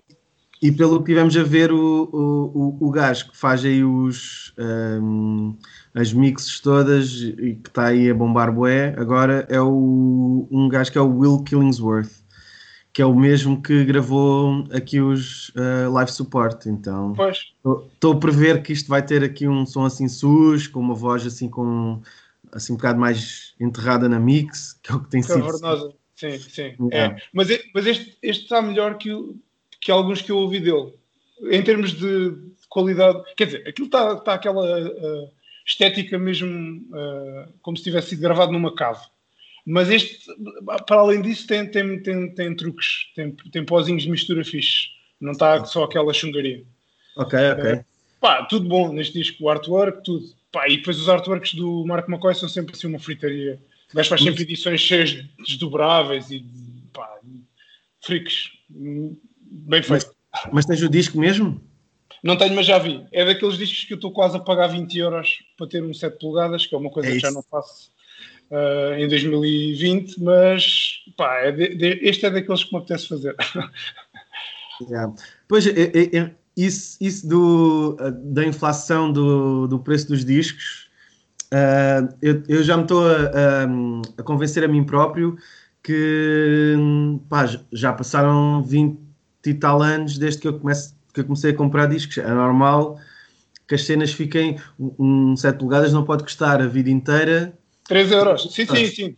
e 0.61 0.73
pelo 0.73 0.99
que 1.01 1.07
tivemos 1.07 1.37
a 1.37 1.43
ver, 1.43 1.71
o, 1.73 1.79
o, 2.13 2.79
o, 2.83 2.89
o 2.89 2.91
gajo 2.91 3.31
que 3.31 3.37
faz 3.37 3.65
aí 3.65 3.83
os, 3.85 4.53
ehm, 4.59 5.55
as 5.95 6.13
mixes 6.13 6.61
todas 6.61 7.13
e 7.23 7.55
que 7.63 7.69
está 7.69 7.87
aí 7.87 8.11
a 8.11 8.15
bombar 8.15 8.53
bué, 8.53 8.95
agora 8.99 9.47
é 9.49 9.61
o, 9.61 10.47
um 10.51 10.69
gajo 10.69 10.93
que 10.93 10.99
é 10.99 11.01
o 11.01 11.19
Will 11.19 11.43
Killingsworth, 11.45 12.11
que 12.97 13.03
é 13.03 13.05
o 13.05 13.15
mesmo 13.15 13.63
que 13.63 13.85
gravou 13.85 14.65
aqui 14.73 15.03
os 15.03 15.53
eh, 15.55 15.87
live 15.87 16.11
support. 16.11 16.65
Então. 16.65 17.15
Estou 17.93 18.13
a 18.15 18.19
prever 18.19 18.63
que 18.63 18.73
isto 18.73 18.89
vai 18.89 19.05
ter 19.05 19.23
aqui 19.23 19.47
um 19.47 19.67
som 19.67 19.85
assim 19.85 20.09
sus, 20.09 20.67
com 20.67 20.81
uma 20.81 20.95
voz 20.95 21.27
assim 21.27 21.47
com 21.47 22.01
assim 22.51 22.73
um 22.73 22.77
bocado 22.77 22.99
mais 22.99 23.55
enterrada 23.61 24.09
na 24.09 24.19
mix, 24.19 24.81
que 24.83 24.91
é 24.91 24.95
o 24.95 25.01
que 25.01 25.11
tem 25.11 25.21
sido. 25.21 25.45
Cavernosa. 25.45 25.93
Sim, 26.15 26.39
sim. 26.39 26.75
Yeah. 26.91 27.17
É. 27.19 27.23
Mas, 27.35 27.49
mas 27.75 27.87
este, 27.87 28.17
este 28.23 28.45
está 28.45 28.63
melhor 28.63 28.97
que, 28.97 29.13
o- 29.13 29.37
que 29.79 29.91
alguns 29.91 30.23
que 30.23 30.33
eu 30.33 30.39
ouvi 30.39 30.59
dele. 30.59 30.95
Em 31.51 31.63
termos 31.63 31.93
de 31.93 32.35
qualidade. 32.71 33.23
Quer 33.37 33.45
dizer, 33.45 33.69
aquilo 33.69 33.89
está, 33.89 34.15
está 34.15 34.33
aquela 34.33 34.89
uh, 34.89 35.31
estética 35.67 36.19
mesmo 36.19 36.79
uh, 36.93 37.53
como 37.61 37.77
se 37.77 37.83
tivesse 37.83 38.09
sido 38.09 38.23
gravado 38.23 38.53
numa 38.53 38.75
cave. 38.75 39.01
Mas 39.67 39.91
este, 39.91 40.31
para 40.87 41.01
além 41.01 41.21
disso, 41.21 41.45
tem, 41.49 41.69
tem, 41.69 42.01
tem, 42.01 42.33
tem 42.33 42.55
truques, 42.55 43.11
tem, 43.17 43.33
tem 43.33 43.65
pozinhos 43.65 44.05
de 44.05 44.11
mistura 44.11 44.45
fixe. 44.45 44.91
Não 45.21 45.33
está 45.33 45.65
só 45.65 45.83
aquela 45.83 46.15
chungaria. 46.15 46.63
Ok, 47.17 47.37
ok. 47.51 47.81
Pá, 48.21 48.45
tudo 48.45 48.69
bom 48.69 48.93
neste 48.93 49.15
disco, 49.15 49.43
o 49.43 49.51
artwork, 49.51 50.05
tudo. 50.05 50.25
Pá, 50.53 50.69
e 50.69 50.77
depois 50.77 51.01
os 51.01 51.09
artworks 51.09 51.55
do 51.55 51.85
Marco 51.85 52.09
McCoy 52.11 52.35
são 52.37 52.49
sempre 52.49 52.77
assim 52.77 52.87
uma 52.87 53.01
fritaria. 53.01 53.61
O 53.93 53.97
gajo 53.97 54.09
faz 54.09 54.23
sempre 54.23 54.45
edições 54.45 54.81
cheias 54.81 55.11
de 55.11 55.29
desdobráveis 55.45 56.31
e 56.31 56.39
de, 56.39 56.83
pá, 56.93 57.19
freaks. 58.01 58.53
Bem 58.71 59.83
feito. 59.83 60.15
Mas 60.53 60.65
tens 60.65 60.83
o 60.83 60.89
disco 60.89 61.19
mesmo? 61.19 61.61
Não 62.23 62.37
tenho, 62.37 62.55
mas 62.55 62.67
já 62.67 62.79
vi. 62.79 63.05
É 63.11 63.25
daqueles 63.25 63.59
discos 63.59 63.85
que 63.85 63.95
eu 63.95 63.97
estou 63.97 64.13
quase 64.13 64.37
a 64.37 64.41
pagar 64.41 64.69
20 64.69 64.97
euros 64.97 65.39
para 65.57 65.67
ter 65.67 65.83
um 65.83 65.93
7 65.93 66.19
polegadas, 66.21 66.67
que 66.67 66.75
é 66.75 66.79
uma 66.79 66.91
coisa 66.91 67.09
É 67.09 67.13
que 67.13 67.19
já 67.19 67.33
não 67.33 67.43
faço 67.43 67.91
ah, 68.51 68.95
em 68.99 69.09
2020, 69.09 70.21
mas 70.23 71.01
pá, 71.17 71.37
é 71.41 71.53
de- 71.53 71.75
de- 71.75 72.01
este 72.03 72.27
é 72.27 72.31
daqueles 72.31 72.65
que 72.65 72.73
me 72.73 72.79
apetece 72.79 73.09
fazer. 73.09 73.35
Yeah. 74.91 75.11
Pois, 75.49 75.67
é, 75.67 75.71
é, 75.71 76.17
é, 76.19 76.31
isso, 76.55 76.99
isso 77.01 77.27
do, 77.27 77.97
da 78.25 78.45
inflação 78.45 79.11
do, 79.11 79.67
do 79.67 79.79
preço 79.79 80.09
dos 80.09 80.23
discos, 80.23 80.89
ah, 81.51 82.07
eu, 82.21 82.43
eu 82.47 82.63
já 82.63 82.77
me 82.77 82.83
estou 82.83 83.09
a, 83.09 83.15
a- 83.25 83.67
a 84.19 84.23
convencer 84.23 84.63
a 84.65 84.69
mim 84.69 84.85
próprio 84.85 85.39
que 85.83 86.75
pá, 87.29 87.47
já 87.73 87.93
passaram 87.93 88.63
20 88.63 88.99
e 89.47 89.55
tal 89.55 89.81
anos 89.81 90.19
desde 90.19 90.41
que 90.43 90.49
eu, 90.49 90.59
comece, 90.59 90.93
que 91.15 91.21
eu 91.21 91.25
comecei 91.25 91.53
a 91.53 91.57
comprar 91.57 91.87
discos. 91.87 92.19
É 92.19 92.29
normal 92.29 92.99
que 93.67 93.77
as 93.77 93.85
cenas 93.85 94.13
fiquem. 94.13 94.59
Um 94.79 95.35
7 95.37 95.59
polegadas 95.59 95.93
não 95.93 96.05
pode 96.05 96.23
custar 96.25 96.61
a 96.61 96.67
vida 96.67 96.91
inteira 96.91 97.57
3 97.89 98.11
euros. 98.13 98.43
Sim, 98.53 98.67
sim, 98.67 98.87
sim. 98.87 99.17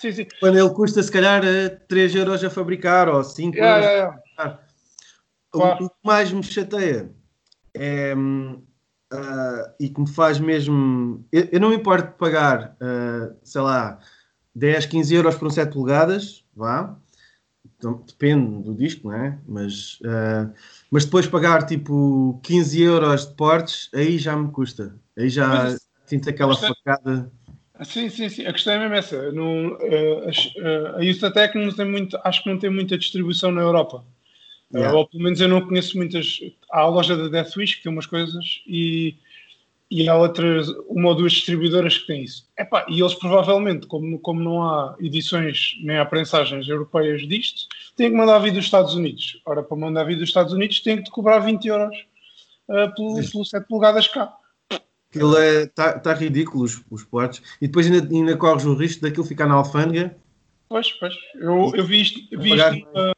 Sim, 0.00 0.12
sim. 0.12 0.26
quando 0.40 0.58
ele 0.58 0.70
custa 0.70 1.02
se 1.02 1.10
calhar 1.12 1.44
eh, 1.44 1.68
3 1.68 2.14
euros 2.14 2.42
a 2.42 2.50
fabricar 2.50 3.08
ou 3.08 3.22
5 3.22 3.56
Yeah, 3.56 3.76
euros. 3.78 3.90
yeah, 3.90 4.22
yeah. 4.38 4.62
O- 5.54 5.58
Claro. 5.58 5.84
O, 5.84 5.88
que 5.90 5.96
mais 6.04 6.32
me 6.32 6.42
chateia 6.42 7.10
é, 7.74 8.14
ah, 9.12 9.72
e 9.80 9.88
que 9.88 10.00
me 10.00 10.08
faz 10.08 10.38
mesmo. 10.38 11.24
Eu, 11.32 11.48
eu 11.52 11.60
não 11.60 11.70
me 11.70 11.76
importo 11.76 12.08
de 12.12 12.18
pagar, 12.18 12.76
ah, 12.80 13.32
sei 13.42 13.60
lá, 13.60 13.98
10, 14.54 14.86
15 14.86 15.14
euros 15.14 15.36
por 15.36 15.46
um 15.48 15.50
7 15.50 15.72
polegadas, 15.72 16.44
vá. 16.54 16.96
Então, 17.76 18.02
depende 18.06 18.62
do 18.64 18.74
disco, 18.74 19.08
não 19.08 19.14
é? 19.16 19.38
Mas, 19.46 19.98
ah, 20.04 20.50
mas 20.90 21.04
depois 21.04 21.26
pagar 21.26 21.64
tipo 21.66 22.40
15 22.42 22.80
euros 22.82 23.26
de 23.28 23.34
portes, 23.34 23.88
aí 23.94 24.18
já 24.18 24.36
me 24.36 24.50
custa. 24.50 24.96
Aí 25.16 25.28
já 25.28 25.46
Mas- 25.48 25.88
sinto 26.06 26.28
aquela 26.28 26.54
mas- 26.54 26.60
facada. 26.68 27.30
Sim, 27.84 28.08
sim, 28.08 28.28
sim. 28.28 28.46
A 28.46 28.52
questão 28.52 28.74
é 28.74 28.78
mesmo 28.78 28.94
essa. 28.94 29.32
Não, 29.32 29.76
eh, 29.80 30.30
eh, 30.56 31.22
a 31.22 31.26
Attack 31.26 31.56
não 31.56 31.72
tem 31.72 31.86
muito, 31.86 32.18
acho 32.24 32.42
que 32.42 32.50
não 32.50 32.58
tem 32.58 32.70
muita 32.70 32.98
distribuição 32.98 33.52
na 33.52 33.60
Europa. 33.60 34.04
Yeah. 34.70 34.94
ou 34.94 35.08
pelo 35.08 35.22
menos 35.22 35.40
eu 35.40 35.48
não 35.48 35.66
conheço 35.66 35.96
muitas. 35.96 36.40
Há 36.70 36.80
a 36.80 36.88
loja 36.88 37.16
da 37.16 37.28
Death 37.28 37.56
Wish 37.56 37.76
que 37.76 37.84
tem 37.84 37.92
umas 37.92 38.04
coisas 38.04 38.62
e, 38.66 39.16
e 39.90 40.06
há 40.08 40.14
outras, 40.14 40.68
uma 40.88 41.08
ou 41.08 41.14
duas 41.14 41.32
distribuidoras 41.32 41.96
que 41.96 42.06
têm 42.06 42.24
isso. 42.24 42.46
Epá, 42.58 42.84
e 42.88 43.00
eles 43.00 43.14
provavelmente, 43.14 43.86
como, 43.86 44.18
como 44.18 44.40
não 44.40 44.62
há 44.62 44.94
edições 45.00 45.78
nem 45.82 45.96
há 45.96 46.04
prensagens 46.04 46.68
europeias 46.68 47.26
disto, 47.26 47.66
têm 47.96 48.10
que 48.10 48.16
mandar 48.16 48.38
vir 48.40 48.52
dos 48.52 48.64
Estados 48.64 48.94
Unidos. 48.94 49.40
Ora, 49.46 49.62
para 49.62 49.76
mandar 49.76 50.04
vir 50.04 50.16
dos 50.16 50.28
Estados 50.28 50.52
Unidos, 50.52 50.80
têm 50.80 50.98
que 50.98 51.04
te 51.04 51.10
cobrar 51.10 51.38
20 51.38 51.64
euros 51.66 51.96
uh, 52.68 52.94
pelo, 52.94 53.30
pelo 53.30 53.44
7 53.46 53.66
polegadas 53.66 54.06
cá. 54.08 54.36
Aquilo 55.10 55.38
é, 55.38 55.62
está 55.62 55.98
tá 55.98 56.12
ridículo 56.14 56.64
os, 56.64 56.82
os 56.90 57.04
portos. 57.04 57.42
E 57.60 57.66
depois 57.66 57.90
ainda, 57.90 58.06
ainda 58.14 58.36
corres 58.36 58.64
o 58.64 58.74
risco 58.74 59.02
daquilo 59.02 59.24
ficar 59.24 59.46
na 59.46 59.54
alfândega. 59.54 60.16
Pois, 60.68 60.92
pois. 60.92 61.14
Eu, 61.34 61.72
eu 61.74 61.84
vi 61.84 62.02
isto. 62.02 62.20
Vi 62.38 62.54
isto 62.54 62.70
numa... 62.70 63.12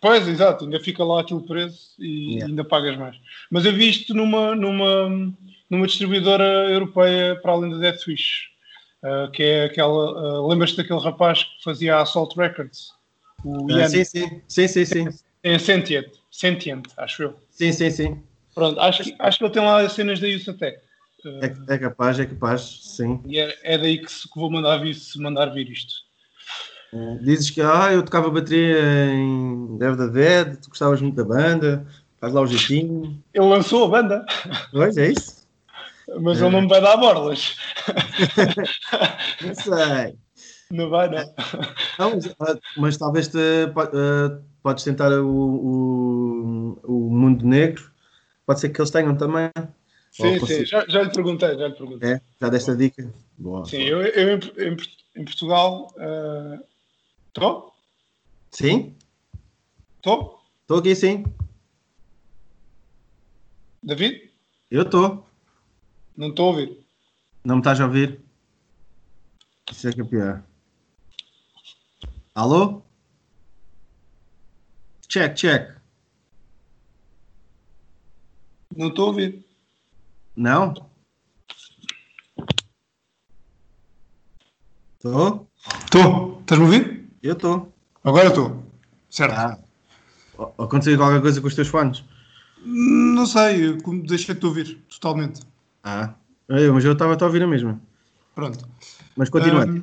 Pois, 0.00 0.28
exato. 0.28 0.64
Ainda 0.64 0.78
fica 0.78 1.02
lá 1.02 1.22
aquilo 1.22 1.44
preso 1.46 1.94
e 1.98 2.34
yeah. 2.34 2.46
ainda 2.46 2.62
pagas 2.62 2.96
mais. 2.96 3.16
Mas 3.50 3.64
eu 3.64 3.72
vi 3.72 3.88
isto 3.88 4.14
numa, 4.14 4.54
numa, 4.54 5.34
numa 5.68 5.86
distribuidora 5.86 6.44
europeia 6.70 7.36
para 7.40 7.52
além 7.52 7.70
da 7.70 7.78
Deathwish. 7.78 8.52
Uh, 9.02 9.30
que 9.32 9.42
é 9.42 9.64
aquela. 9.64 10.40
Uh, 10.40 10.48
Lembras-te 10.48 10.76
daquele 10.76 11.00
rapaz 11.00 11.44
que 11.44 11.64
fazia 11.64 11.96
a 11.96 12.02
Assault 12.02 12.34
Records? 12.38 12.90
O 13.44 13.66
uh, 13.66 13.88
sim, 13.88 14.04
sim. 14.04 14.42
Sim, 14.48 14.68
sim, 14.68 14.84
sim. 14.84 15.08
Em 15.42 15.58
Sentient, 15.58 16.08
Sentient, 16.30 16.86
acho 16.96 17.24
eu. 17.24 17.38
Sim, 17.50 17.70
sim, 17.70 17.90
sim. 17.90 18.22
Pronto, 18.54 18.80
acho 18.80 19.04
que, 19.04 19.14
acho 19.18 19.38
que 19.38 19.44
ele 19.44 19.52
tem 19.52 19.62
lá 19.62 19.82
as 19.82 19.92
cenas 19.92 20.20
da 20.20 20.28
Usatec. 20.28 20.80
É, 21.40 21.74
é, 21.74 21.78
capaz, 21.78 22.18
é 22.20 22.26
capaz, 22.26 22.80
sim. 22.82 23.20
E 23.26 23.38
é, 23.38 23.56
é 23.62 23.78
daí 23.78 23.98
que, 23.98 24.10
se, 24.10 24.28
que 24.28 24.38
vou 24.38 24.50
mandar 24.50 24.78
vir, 24.78 24.94
se 24.94 25.18
mandar 25.18 25.46
vir 25.46 25.70
isto. 25.70 25.94
É, 26.92 27.14
dizes 27.16 27.50
que 27.50 27.60
ah, 27.60 27.92
eu 27.92 28.02
tocava 28.02 28.30
bateria 28.30 29.12
em 29.12 29.76
Dev 29.78 29.96
da 29.96 30.06
Dead, 30.06 30.56
tu 30.60 30.68
gostavas 30.68 31.00
muito 31.00 31.16
da 31.16 31.24
banda, 31.24 31.86
faz 32.20 32.32
lá 32.32 32.40
o 32.40 32.46
jeitinho. 32.46 33.22
Ele 33.32 33.46
lançou 33.46 33.86
a 33.86 33.88
banda. 33.88 34.26
Pois, 34.70 34.96
é 34.96 35.10
isso. 35.10 35.44
Mas 36.20 36.40
é. 36.40 36.44
ele 36.44 36.52
não 36.52 36.62
me 36.62 36.68
vai 36.68 36.80
dar 36.80 36.96
borlas. 36.96 37.56
não 39.42 39.54
sei. 39.54 40.18
Não 40.70 40.90
vai, 40.90 41.08
não. 41.08 41.34
não 41.98 42.10
mas, 42.10 42.36
ah, 42.40 42.58
mas, 42.76 42.96
talvez 42.96 43.28
te, 43.28 43.38
uh, 43.38 44.42
podes 44.62 44.84
tentar 44.84 45.10
o, 45.10 45.26
o, 45.26 46.80
o 46.82 47.10
Mundo 47.10 47.46
Negro. 47.46 47.90
Pode 48.46 48.60
ser 48.60 48.68
que 48.68 48.80
eles 48.80 48.90
tenham 48.90 49.16
também. 49.16 49.50
Sim, 50.14 50.38
sim, 50.46 50.64
já, 50.64 50.86
já, 50.86 51.02
lhe 51.02 51.10
perguntei, 51.10 51.58
já 51.58 51.66
lhe 51.66 51.74
perguntei. 51.74 52.12
É? 52.12 52.20
Já 52.40 52.48
desta 52.48 52.76
dica? 52.76 53.12
Boa, 53.36 53.64
sim, 53.64 53.82
eu, 53.82 54.00
eu 54.00 54.38
em, 54.38 54.76
em, 55.16 55.24
Portugal 55.24 55.92
estou? 57.26 57.66
Uh... 57.66 57.72
Sim? 58.52 58.94
Estou? 59.96 60.40
Estou 60.60 60.78
aqui 60.78 60.94
sim. 60.94 61.24
David? 63.82 64.30
Eu 64.70 64.82
estou. 64.82 65.28
Não 66.16 66.28
estou 66.28 66.44
a 66.44 66.48
ouvir. 66.50 66.78
Não 67.44 67.56
me 67.56 67.60
estás 67.60 67.80
a 67.80 67.86
ouvir? 67.86 68.20
Isso 69.72 69.88
é 69.88 69.92
que 69.92 70.00
é 70.00 70.04
pior. 70.04 70.44
Alô? 72.36 72.82
Check, 75.08 75.34
check. 75.34 75.76
Não 78.76 78.88
estou 78.88 79.06
a 79.06 79.08
ouvir. 79.08 79.53
Não? 80.36 80.74
Estou? 84.96 85.48
Estou. 85.84 86.40
Estás-me 86.40 86.64
a 86.64 86.68
ouvir? 86.68 87.08
Eu 87.22 87.34
estou. 87.34 87.72
Agora 88.02 88.28
estou. 88.28 88.64
Certo. 89.10 89.34
Ah. 89.34 89.58
Aconteceu 90.58 90.96
qualquer 90.96 91.20
coisa 91.20 91.40
com 91.40 91.46
os 91.46 91.54
teus 91.54 91.68
fones? 91.68 92.04
Não 92.64 93.26
sei, 93.26 93.76
deixei-te 94.06 94.44
ouvir 94.44 94.82
totalmente. 94.88 95.42
Ah, 95.82 96.14
eu, 96.48 96.74
mas 96.74 96.84
eu 96.84 96.92
estava 96.92 97.14
a 97.14 97.24
ouvir 97.24 97.42
a 97.42 97.46
mesma. 97.46 97.80
Pronto. 98.34 98.66
Mas 99.16 99.28
continua. 99.28 99.66
Um, 99.66 99.82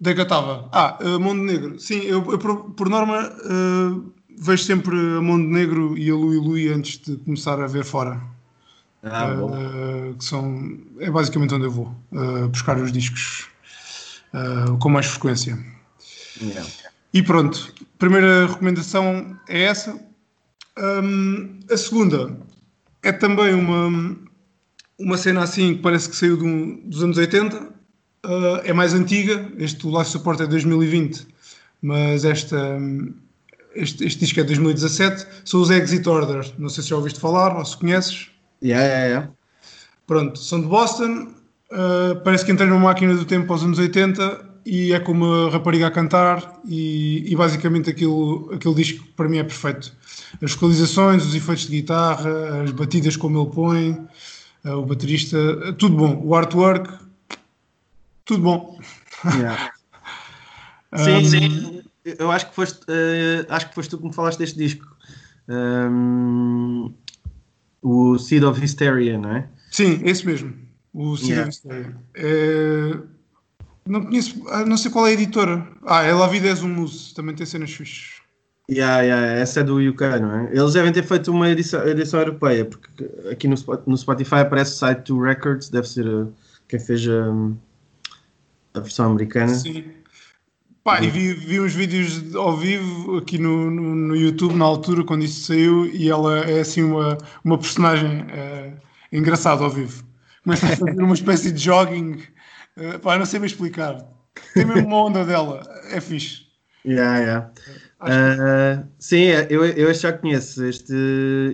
Daí 0.00 0.14
que 0.14 0.20
eu 0.20 0.24
estava. 0.24 0.68
Ah, 0.72 0.98
uh, 1.02 1.20
Mundo 1.20 1.42
Negro. 1.42 1.78
Sim, 1.78 2.00
eu, 2.02 2.24
eu 2.30 2.38
por, 2.38 2.70
por, 2.70 2.88
norma 2.88 3.28
uh, 3.28 4.12
vejo 4.38 4.62
sempre 4.62 4.96
a 4.96 5.20
Mundo 5.20 5.48
Negro 5.48 5.98
e 5.98 6.08
a 6.08 6.14
Lui 6.14 6.36
Lui 6.36 6.68
antes 6.68 6.98
de 6.98 7.16
começar 7.16 7.60
a 7.60 7.66
ver 7.66 7.84
fora. 7.84 8.22
Ah, 9.02 9.32
uh, 9.32 10.14
que 10.14 10.24
são, 10.24 10.76
é 10.98 11.10
basicamente 11.10 11.54
onde 11.54 11.66
eu 11.66 11.70
vou 11.70 11.94
uh, 12.12 12.48
buscar 12.48 12.76
os 12.78 12.90
discos 12.90 13.48
uh, 14.34 14.76
com 14.78 14.88
mais 14.88 15.06
frequência. 15.06 15.58
Yeah. 16.40 16.68
E 17.14 17.22
pronto, 17.22 17.72
primeira 17.98 18.46
recomendação 18.46 19.38
é 19.48 19.62
essa. 19.62 19.98
Um, 20.76 21.60
a 21.70 21.76
segunda 21.76 22.36
é 23.02 23.12
também 23.12 23.54
uma, 23.54 24.16
uma 24.98 25.16
cena 25.16 25.42
assim 25.42 25.76
que 25.76 25.82
parece 25.82 26.08
que 26.08 26.16
saiu 26.16 26.36
do, 26.36 26.76
dos 26.88 27.02
anos 27.02 27.18
80. 27.18 27.72
é 28.64 28.72
mais 28.72 28.94
antiga, 28.94 29.50
este 29.58 29.86
o 29.86 29.96
Life 29.96 30.10
Support 30.10 30.40
é 30.40 30.46
2020, 30.46 31.26
mas 31.80 32.24
esta, 32.24 32.78
este, 33.74 34.04
este 34.04 34.20
disco 34.20 34.40
é 34.40 34.44
2017. 34.44 35.26
São 35.44 35.60
os 35.60 35.70
Exit 35.70 36.06
Orders. 36.08 36.52
Não 36.58 36.68
sei 36.68 36.82
se 36.82 36.90
já 36.90 36.96
ouviste 36.96 37.20
falar 37.20 37.56
ou 37.56 37.64
se 37.64 37.76
conheces. 37.76 38.30
Yeah, 38.62 38.84
yeah, 38.84 39.06
yeah. 39.06 39.30
Pronto, 40.06 40.38
são 40.38 40.60
de 40.60 40.66
Boston. 40.66 41.34
Uh, 41.70 42.20
parece 42.24 42.44
que 42.44 42.52
entrei 42.52 42.68
numa 42.68 42.80
máquina 42.80 43.14
do 43.14 43.24
tempo 43.24 43.52
aos 43.52 43.62
anos 43.62 43.78
80 43.78 44.48
e 44.64 44.92
é 44.92 45.00
como 45.00 45.24
uma 45.24 45.50
rapariga 45.50 45.86
a 45.86 45.90
cantar 45.90 46.60
e, 46.66 47.30
e 47.30 47.36
basicamente 47.36 47.90
aquilo, 47.90 48.50
aquele 48.52 48.74
disco 48.74 49.06
para 49.16 49.28
mim 49.28 49.38
é 49.38 49.42
perfeito. 49.42 49.92
As 50.42 50.52
vocalizações, 50.52 51.24
os 51.24 51.34
efeitos 51.34 51.66
de 51.66 51.76
guitarra, 51.76 52.62
as 52.62 52.70
batidas 52.72 53.16
como 53.16 53.40
ele 53.40 53.50
põe, 53.50 53.90
uh, 54.64 54.78
o 54.78 54.86
baterista, 54.86 55.38
tudo 55.74 55.96
bom. 55.96 56.22
O 56.24 56.34
artwork, 56.34 56.92
tudo 58.24 58.42
bom. 58.42 58.78
Yeah. 59.36 59.72
sim, 60.96 61.16
um, 61.16 61.24
sim. 61.24 61.82
Eu 62.04 62.30
acho 62.30 62.48
que 62.48 62.54
foste, 62.54 62.80
uh, 62.82 63.46
acho 63.48 63.68
que 63.68 63.74
foste 63.74 63.90
tu 63.90 63.98
que 63.98 64.06
me 64.06 64.14
falaste 64.14 64.38
deste 64.38 64.58
disco. 64.58 64.86
Um, 65.48 66.92
o 67.82 68.18
Seed 68.18 68.44
of 68.44 68.60
Hysteria, 68.60 69.18
não 69.18 69.36
é? 69.36 69.48
Sim, 69.70 70.00
esse 70.04 70.26
mesmo. 70.26 70.54
O 70.92 71.16
Seed 71.16 71.30
yeah. 71.30 71.48
of 71.48 71.50
Hysteria. 71.50 71.96
É... 72.14 72.98
Não 73.86 74.04
conheço, 74.04 74.42
ah, 74.48 74.66
não 74.66 74.76
sei 74.76 74.90
qual 74.90 75.06
é 75.06 75.10
a 75.10 75.12
editora. 75.14 75.66
Ah, 75.86 76.02
é 76.02 76.12
La 76.12 76.26
Vida 76.26 76.48
és 76.48 76.62
um 76.62 76.68
Muse, 76.68 77.14
também 77.14 77.34
tem 77.34 77.46
cenas 77.46 77.70
fixas. 77.70 78.18
Yeah, 78.70 79.00
yeah, 79.00 79.40
essa 79.40 79.60
é 79.60 79.64
do 79.64 79.78
UK, 79.78 80.20
não 80.20 80.40
é? 80.40 80.50
Eles 80.52 80.74
devem 80.74 80.92
ter 80.92 81.02
feito 81.02 81.30
uma 81.30 81.48
edição, 81.48 81.88
edição 81.88 82.20
europeia, 82.20 82.66
porque 82.66 82.88
aqui 83.30 83.48
no, 83.48 83.54
no 83.86 83.96
Spotify 83.96 84.40
aparece 84.40 84.78
Side 84.78 85.04
2 85.06 85.22
Records, 85.22 85.70
deve 85.70 85.88
ser 85.88 86.06
a, 86.06 86.26
quem 86.68 86.78
fez 86.78 87.08
a, 87.08 87.32
a 88.74 88.80
versão 88.80 89.10
americana. 89.10 89.54
Sim. 89.54 89.84
Pá, 90.88 91.02
e 91.02 91.10
vi, 91.10 91.34
vi 91.34 91.60
uns 91.60 91.74
vídeos 91.74 92.34
ao 92.34 92.56
vivo 92.56 93.18
aqui 93.18 93.36
no, 93.36 93.70
no, 93.70 93.94
no, 93.94 94.16
YouTube 94.16 94.54
na 94.54 94.64
altura, 94.64 95.04
quando 95.04 95.22
isso 95.22 95.44
saiu, 95.44 95.84
e 95.84 96.08
ela 96.08 96.38
é 96.38 96.60
assim 96.60 96.82
uma, 96.82 97.18
uma 97.44 97.58
personagem 97.58 98.24
é, 98.30 98.72
engraçada 99.12 99.62
ao 99.62 99.68
vivo. 99.68 100.02
Começa 100.42 100.64
a 100.64 100.76
fazer 100.78 101.02
uma 101.02 101.12
espécie 101.12 101.52
de 101.52 101.62
jogging, 101.62 102.22
é, 102.74 102.96
pá, 102.96 103.18
não 103.18 103.26
sei 103.26 103.38
me 103.38 103.46
explicar. 103.46 104.02
Tem 104.54 104.64
mesmo 104.64 104.86
uma 104.86 105.04
onda 105.04 105.26
dela, 105.26 105.60
é 105.90 106.00
fixe. 106.00 106.46
Yeah, 106.86 107.18
yeah. 107.18 107.50
Uh, 108.00 108.82
que... 108.82 108.88
Sim, 108.98 109.24
eu, 109.50 109.66
eu 109.66 109.92
já 109.92 110.10
conheço 110.10 110.64
este 110.64 110.94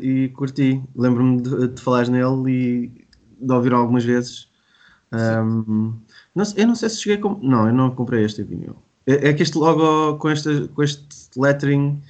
e 0.00 0.28
curti. 0.28 0.80
Lembro-me 0.94 1.42
de, 1.42 1.68
de 1.70 1.82
falar 1.82 2.06
nele 2.06 2.52
e 2.52 3.06
de 3.44 3.52
ouvir 3.52 3.72
algumas 3.72 4.04
vezes. 4.04 4.48
Um, 5.12 5.92
não, 6.32 6.44
eu 6.56 6.68
não 6.68 6.76
sei 6.76 6.88
se 6.88 7.02
cheguei 7.02 7.20
a. 7.20 7.36
Não, 7.42 7.66
eu 7.66 7.74
não 7.74 7.90
comprei 7.90 8.24
este 8.24 8.44
vinil. 8.44 8.83
É, 9.06 9.28
é 9.28 9.32
que 9.32 9.42
este 9.42 9.58
logo 9.58 10.16
com 10.18 10.30
este, 10.30 10.68
com 10.68 10.82
este 10.82 11.06
lettering 11.36 12.02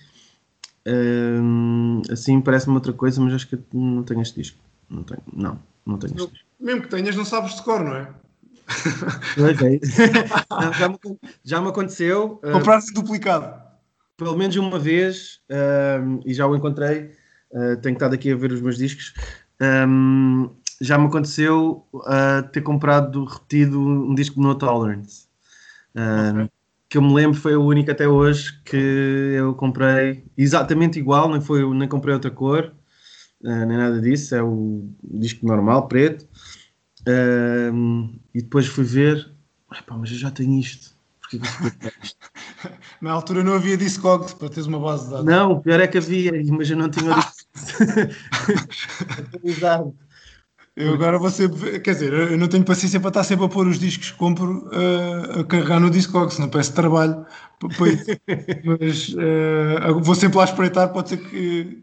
um, 0.86 2.02
assim 2.10 2.40
parece-me 2.40 2.74
outra 2.74 2.92
coisa, 2.92 3.20
mas 3.20 3.34
acho 3.34 3.48
que 3.48 3.58
não 3.72 4.02
tenho 4.02 4.20
este 4.20 4.40
disco. 4.40 4.58
Não 4.88 5.02
tenho, 5.02 5.22
não, 5.32 5.58
não 5.84 5.98
tenho 5.98 6.14
este 6.14 6.30
disco. 6.30 6.46
Mesmo 6.60 6.82
que 6.82 6.88
tenhas, 6.88 7.16
não 7.16 7.24
sabes 7.24 7.56
de 7.56 7.62
cor, 7.62 7.82
não 7.82 7.96
é? 7.96 8.08
Pois 9.34 9.60
é. 9.62 9.80
não, 10.50 10.72
já, 10.72 10.88
me, 10.88 10.98
já 11.44 11.60
me 11.60 11.68
aconteceu. 11.68 12.40
Uh, 12.44 12.52
Comprar-se 12.52 12.92
duplicado. 12.92 13.62
Pelo 14.16 14.36
menos 14.36 14.56
uma 14.56 14.78
vez, 14.78 15.40
uh, 15.50 16.20
e 16.24 16.32
já 16.32 16.46
o 16.46 16.54
encontrei. 16.54 17.12
Uh, 17.50 17.76
tenho 17.80 17.94
estado 17.94 18.14
aqui 18.14 18.30
a 18.30 18.36
ver 18.36 18.52
os 18.52 18.60
meus 18.60 18.76
discos. 18.76 19.14
Um, 19.60 20.50
já 20.80 20.98
me 20.98 21.06
aconteceu 21.06 21.86
uh, 21.94 22.42
ter 22.52 22.60
comprado 22.60 23.24
repetido 23.24 23.80
um 23.80 24.14
disco 24.14 24.36
de 24.36 24.42
No 24.42 24.54
Tolerance. 24.54 25.26
Uh, 25.94 26.42
okay 26.42 26.50
que 26.94 26.98
eu 26.98 27.02
me 27.02 27.12
lembro 27.12 27.36
foi 27.36 27.56
o 27.56 27.64
único 27.64 27.90
até 27.90 28.06
hoje 28.06 28.56
que 28.64 28.76
eu 28.76 29.52
comprei 29.52 30.24
exatamente 30.38 30.96
igual, 30.96 31.28
nem, 31.28 31.40
foi, 31.40 31.68
nem 31.74 31.88
comprei 31.88 32.14
outra 32.14 32.30
cor, 32.30 32.72
uh, 33.42 33.66
nem 33.66 33.76
nada 33.76 34.00
disso, 34.00 34.32
é 34.32 34.40
o 34.40 34.88
disco 35.02 35.44
normal, 35.44 35.88
preto. 35.88 36.24
Uh, 37.00 38.14
e 38.32 38.40
depois 38.40 38.68
fui 38.68 38.84
ver, 38.84 39.28
mas 39.68 40.12
eu 40.12 40.18
já 40.18 40.30
tenho 40.30 40.56
isto? 40.56 40.94
Na 43.02 43.10
altura 43.10 43.42
não 43.42 43.54
havia 43.54 43.76
Discogs 43.76 44.32
para 44.32 44.48
teres 44.48 44.66
uma 44.66 44.78
base 44.78 45.06
de 45.06 45.10
dados. 45.10 45.26
Não, 45.26 45.50
o 45.50 45.60
pior 45.60 45.80
é 45.80 45.88
que 45.88 45.98
havia, 45.98 46.30
mas 46.52 46.70
eu 46.70 46.76
não 46.76 46.88
tinha 46.88 47.12
atualizado. 49.18 49.96
Eu 50.76 50.94
agora 50.94 51.18
vou 51.18 51.30
sempre, 51.30 51.78
quer 51.78 51.92
dizer, 51.92 52.12
eu 52.12 52.36
não 52.36 52.48
tenho 52.48 52.64
paciência 52.64 52.98
para 52.98 53.08
estar 53.08 53.22
sempre 53.22 53.44
a 53.44 53.48
pôr 53.48 53.66
os 53.66 53.78
discos 53.78 54.10
que 54.10 54.16
compro 54.16 54.66
uh, 54.66 55.40
a 55.40 55.44
carregar 55.44 55.78
no 55.78 55.88
Discogs, 55.88 56.38
não 56.40 56.48
peço 56.48 56.74
trabalho. 56.74 57.24
Mas 58.64 59.10
uh, 59.10 60.00
vou 60.00 60.16
sempre 60.16 60.38
lá 60.38 60.44
espreitar, 60.44 60.92
pode 60.92 61.10
ser 61.10 61.18
que, 61.18 61.80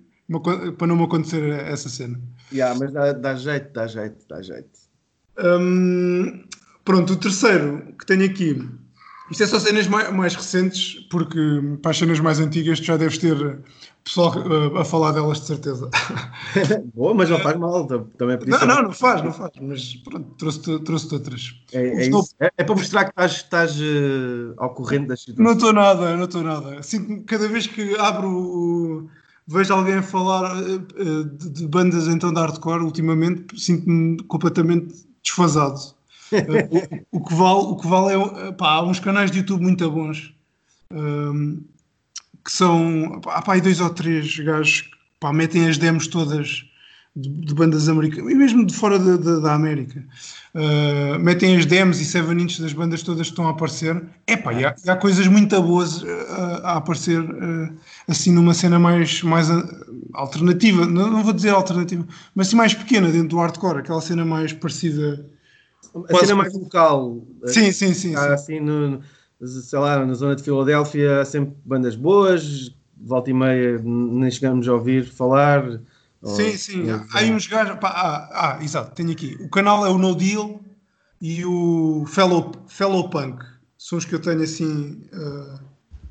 para 0.78 0.88
não 0.88 0.98
me 0.98 1.04
acontecer 1.04 1.42
essa 1.52 1.88
cena. 1.88 2.20
Yeah, 2.52 2.78
mas 2.78 2.92
dá, 2.92 3.14
dá 3.14 3.36
jeito, 3.36 3.72
dá 3.74 3.88
jeito, 3.88 4.26
dá 4.28 4.42
jeito. 4.42 4.80
Hum, 5.40 6.44
pronto, 6.84 7.14
o 7.14 7.16
terceiro 7.16 7.96
que 7.98 8.06
tenho 8.06 8.26
aqui. 8.26 8.70
Isto 9.32 9.44
é 9.44 9.48
só 9.48 9.60
cenas 9.60 9.88
mais, 9.88 10.12
mais 10.12 10.36
recentes, 10.36 11.08
porque 11.10 11.40
para 11.82 11.92
as 11.92 11.98
cenas 11.98 12.20
mais 12.20 12.40
antigas 12.40 12.80
tu 12.80 12.86
já 12.86 12.98
deves 12.98 13.18
ter 13.18 13.60
pessoal 14.04 14.34
uh, 14.36 14.78
a 14.78 14.86
falar 14.86 15.12
delas 15.12 15.42
de 15.42 15.48
certeza. 15.48 15.90
Boa, 16.94 17.14
mas 17.14 17.30
não 17.30 17.40
faz 17.40 17.58
mal. 17.58 17.86
Também 17.86 18.36
é 18.36 18.46
não, 18.46 18.66
não, 18.66 18.84
não 18.84 18.92
faz, 18.92 19.24
não 19.24 19.32
faz. 19.32 19.52
Mas 19.62 19.96
pronto, 19.96 20.36
trouxe-te 20.38 20.80
trouxe 20.80 21.14
outras. 21.14 21.56
É, 21.74 22.06
é, 22.06 22.10
é, 22.40 22.52
é, 22.58 22.64
para 22.64 22.76
mostrar 22.76 23.06
que 23.06 23.12
estás, 23.12 23.32
estás 23.34 23.80
uh, 23.80 24.54
ao 24.58 24.74
corrente 24.74 25.08
das 25.08 25.22
situações. 25.22 25.46
Não 25.46 25.54
estou 25.54 25.74
nada, 25.74 26.16
não 26.18 26.26
estou 26.26 26.44
nada. 26.44 26.82
Sinto 26.84 27.24
cada 27.26 27.48
vez 27.48 27.68
que 27.68 27.96
abro 27.98 28.30
o. 28.30 29.10
Vejo 29.48 29.74
alguém 29.74 29.96
a 29.96 30.04
falar 30.04 30.56
uh, 30.56 30.80
de, 31.26 31.50
de, 31.50 31.68
bandas 31.68 32.08
então 32.08 32.32
de 32.32 32.40
hardcore, 32.40 32.84
ultimamente 32.84 33.60
sinto-me 33.60 34.22
completamente 34.24 34.96
desfasado. 35.22 35.80
o, 37.12 37.18
o, 37.18 37.24
que 37.26 37.34
vale, 37.34 37.60
o 37.60 37.76
que 37.76 37.88
vale 37.88 38.14
é. 38.14 38.52
Pá, 38.54 38.76
há 38.76 38.84
uns 38.84 39.00
canais 39.00 39.30
de 39.30 39.40
YouTube 39.40 39.62
muito 39.62 39.90
bons. 39.90 40.34
Um, 40.92 41.64
que 42.44 42.52
são 42.52 43.22
há 43.28 43.42
pá, 43.42 43.58
dois 43.58 43.80
ou 43.80 43.90
três 43.90 44.38
gajos 44.40 44.82
que 44.82 44.90
pá, 45.20 45.32
metem 45.32 45.68
as 45.68 45.78
demos 45.78 46.08
todas 46.08 46.66
de, 47.16 47.30
de 47.30 47.54
bandas 47.54 47.90
americanas 47.90 48.32
e 48.32 48.36
mesmo 48.36 48.66
de 48.66 48.74
fora 48.74 48.98
de, 48.98 49.18
de, 49.18 49.42
da 49.42 49.54
América. 49.54 50.04
Uh, 50.54 51.20
metem 51.20 51.56
as 51.58 51.66
demos 51.66 52.02
e 52.02 52.06
7 52.06 52.30
inches 52.34 52.60
das 52.60 52.74
bandas 52.74 53.04
todas 53.04 53.28
que 53.28 53.32
estão 53.32 53.48
a 53.48 53.52
aparecer. 53.52 54.02
Epá, 54.28 54.54
e 54.54 54.66
há, 54.66 54.76
e 54.84 54.90
há 54.90 54.96
coisas 54.96 55.28
muito 55.28 55.62
boas 55.62 56.02
uh, 56.02 56.08
a 56.64 56.78
aparecer 56.78 57.22
uh, 57.22 57.74
assim 58.08 58.32
numa 58.32 58.54
cena 58.54 58.80
mais, 58.80 59.22
mais 59.24 59.48
alternativa. 60.14 60.86
Não, 60.86 61.10
não, 61.10 61.24
vou 61.24 61.34
dizer 61.34 61.50
alternativa, 61.50 62.06
mas 62.36 62.48
assim 62.48 62.56
mais 62.56 62.74
pequena 62.74 63.10
dentro 63.10 63.30
do 63.30 63.38
hardcore, 63.38 63.80
aquela 63.80 64.02
cena 64.02 64.26
mais 64.26 64.54
parecida. 64.54 65.26
A 66.10 66.18
cena 66.18 66.36
mais 66.36 66.54
local. 66.54 67.22
Sim, 67.46 67.72
sim, 67.72 67.94
sim. 67.94 68.10
sim. 68.10 68.16
Assim 68.16 68.60
no 68.60 69.02
sei 69.46 69.80
lá, 69.80 70.06
na 70.06 70.14
zona 70.14 70.36
de 70.36 70.44
Filadélfia 70.44 71.22
há 71.22 71.26
sempre 71.26 71.56
bandas 71.66 71.96
boas, 71.96 72.76
volta 72.98 73.30
e 73.30 73.34
meia 73.34 73.82
nem 73.84 74.30
chegamos 74.30 74.68
a 74.68 74.74
ouvir 74.74 75.06
falar. 75.06 75.82
Sim, 76.24 76.52
ou, 76.52 76.58
sim, 76.58 76.90
há 76.90 77.06
aí 77.14 77.32
uns 77.32 77.48
gajos. 77.48 77.80
Pá, 77.80 77.90
ah, 77.90 78.30
ah, 78.32 78.64
exato, 78.64 78.94
tenho 78.94 79.12
aqui. 79.12 79.38
O 79.42 79.50
canal 79.50 79.86
é 79.86 79.90
o 79.90 79.98
No 79.98 80.16
Deal 80.16 80.62
e 81.20 81.44
o 81.46 82.06
Fellow, 82.08 82.52
Fellow 82.68 83.10
Punk. 83.10 83.44
São 83.78 83.98
os 83.98 84.06
que 84.06 84.14
eu 84.14 84.20
tenho 84.20 84.42
assim. 84.44 85.02
Uh, 85.12 85.60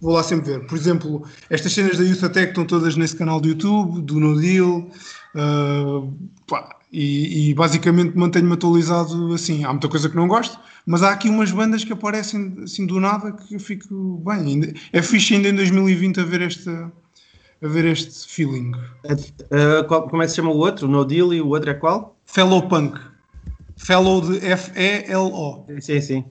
vou 0.01 0.13
lá 0.13 0.25
sempre 0.25 0.53
ver. 0.53 0.67
Por 0.67 0.77
exemplo, 0.77 1.25
estas 1.49 1.73
cenas 1.73 1.97
da 1.99 2.05
Youth 2.05 2.25
Attack 2.25 2.49
estão 2.49 2.65
todas 2.65 2.97
nesse 2.97 3.15
canal 3.15 3.41
do 3.41 3.49
YouTube, 3.49 4.03
do 4.03 4.19
No 4.19 4.41
Deal. 4.41 4.91
Uh, 5.37 6.13
pá, 6.49 6.80
e, 6.93 7.51
e, 7.51 7.55
basicamente 7.55 8.17
mantenho-me 8.17 8.55
atualizado 8.55 9.33
assim. 9.33 9.65
Há 9.65 9.71
muita 9.71 9.89
coisa 9.89 10.09
que 10.09 10.17
não 10.17 10.27
gosto, 10.27 10.59
mas 10.85 11.03
há 11.03 11.11
aqui 11.11 11.29
umas 11.29 11.53
bandas 11.53 11.85
que 11.85 11.93
aparecem 11.93 12.57
assim 12.65 12.87
do 12.87 12.99
nada 13.01 13.33
que 13.33 13.55
eu 13.55 13.61
fico 13.61 14.23
bem. 14.25 14.75
É 14.93 15.01
fixe 15.01 15.35
ainda 15.35 15.49
em 15.49 15.55
2020 15.55 16.21
a 16.21 16.25
ver 16.25 16.43
esta 16.43 16.93
a 17.63 17.69
ver 17.69 17.85
este 17.85 18.27
feeling. 18.27 18.73
Uh, 19.05 19.87
qual, 19.87 20.09
como 20.09 20.23
é 20.23 20.27
que 20.27 20.31
se 20.31 20.37
chama 20.37 20.51
o 20.51 20.57
outro? 20.57 20.89
No 20.89 21.05
Deal 21.05 21.35
e 21.35 21.41
o 21.41 21.49
outro 21.49 21.71
é 21.71 21.75
qual? 21.75 22.17
Fellow 22.25 22.67
Punk. 22.69 22.99
Fellow 23.77 24.21
de 24.21 24.45
F-E-L-O. 24.45 25.67
Sim, 25.81 26.01
sim. 26.01 26.25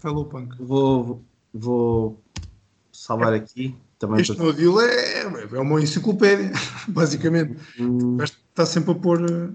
Fellow 0.00 0.26
Punk. 0.26 0.54
Vou, 0.60 1.22
vou 1.52 2.22
salvar 2.92 3.32
aqui. 3.32 3.74
Também 3.98 4.20
este 4.20 4.38
No 4.38 4.52
Deal 4.52 4.80
é, 4.80 5.22
é 5.52 5.60
uma 5.60 5.80
enciclopédia, 5.80 6.52
basicamente. 6.88 7.56
Hum. 7.80 8.18
Está 8.22 8.66
sempre 8.66 8.92
a 8.92 8.94
pôr. 8.94 9.54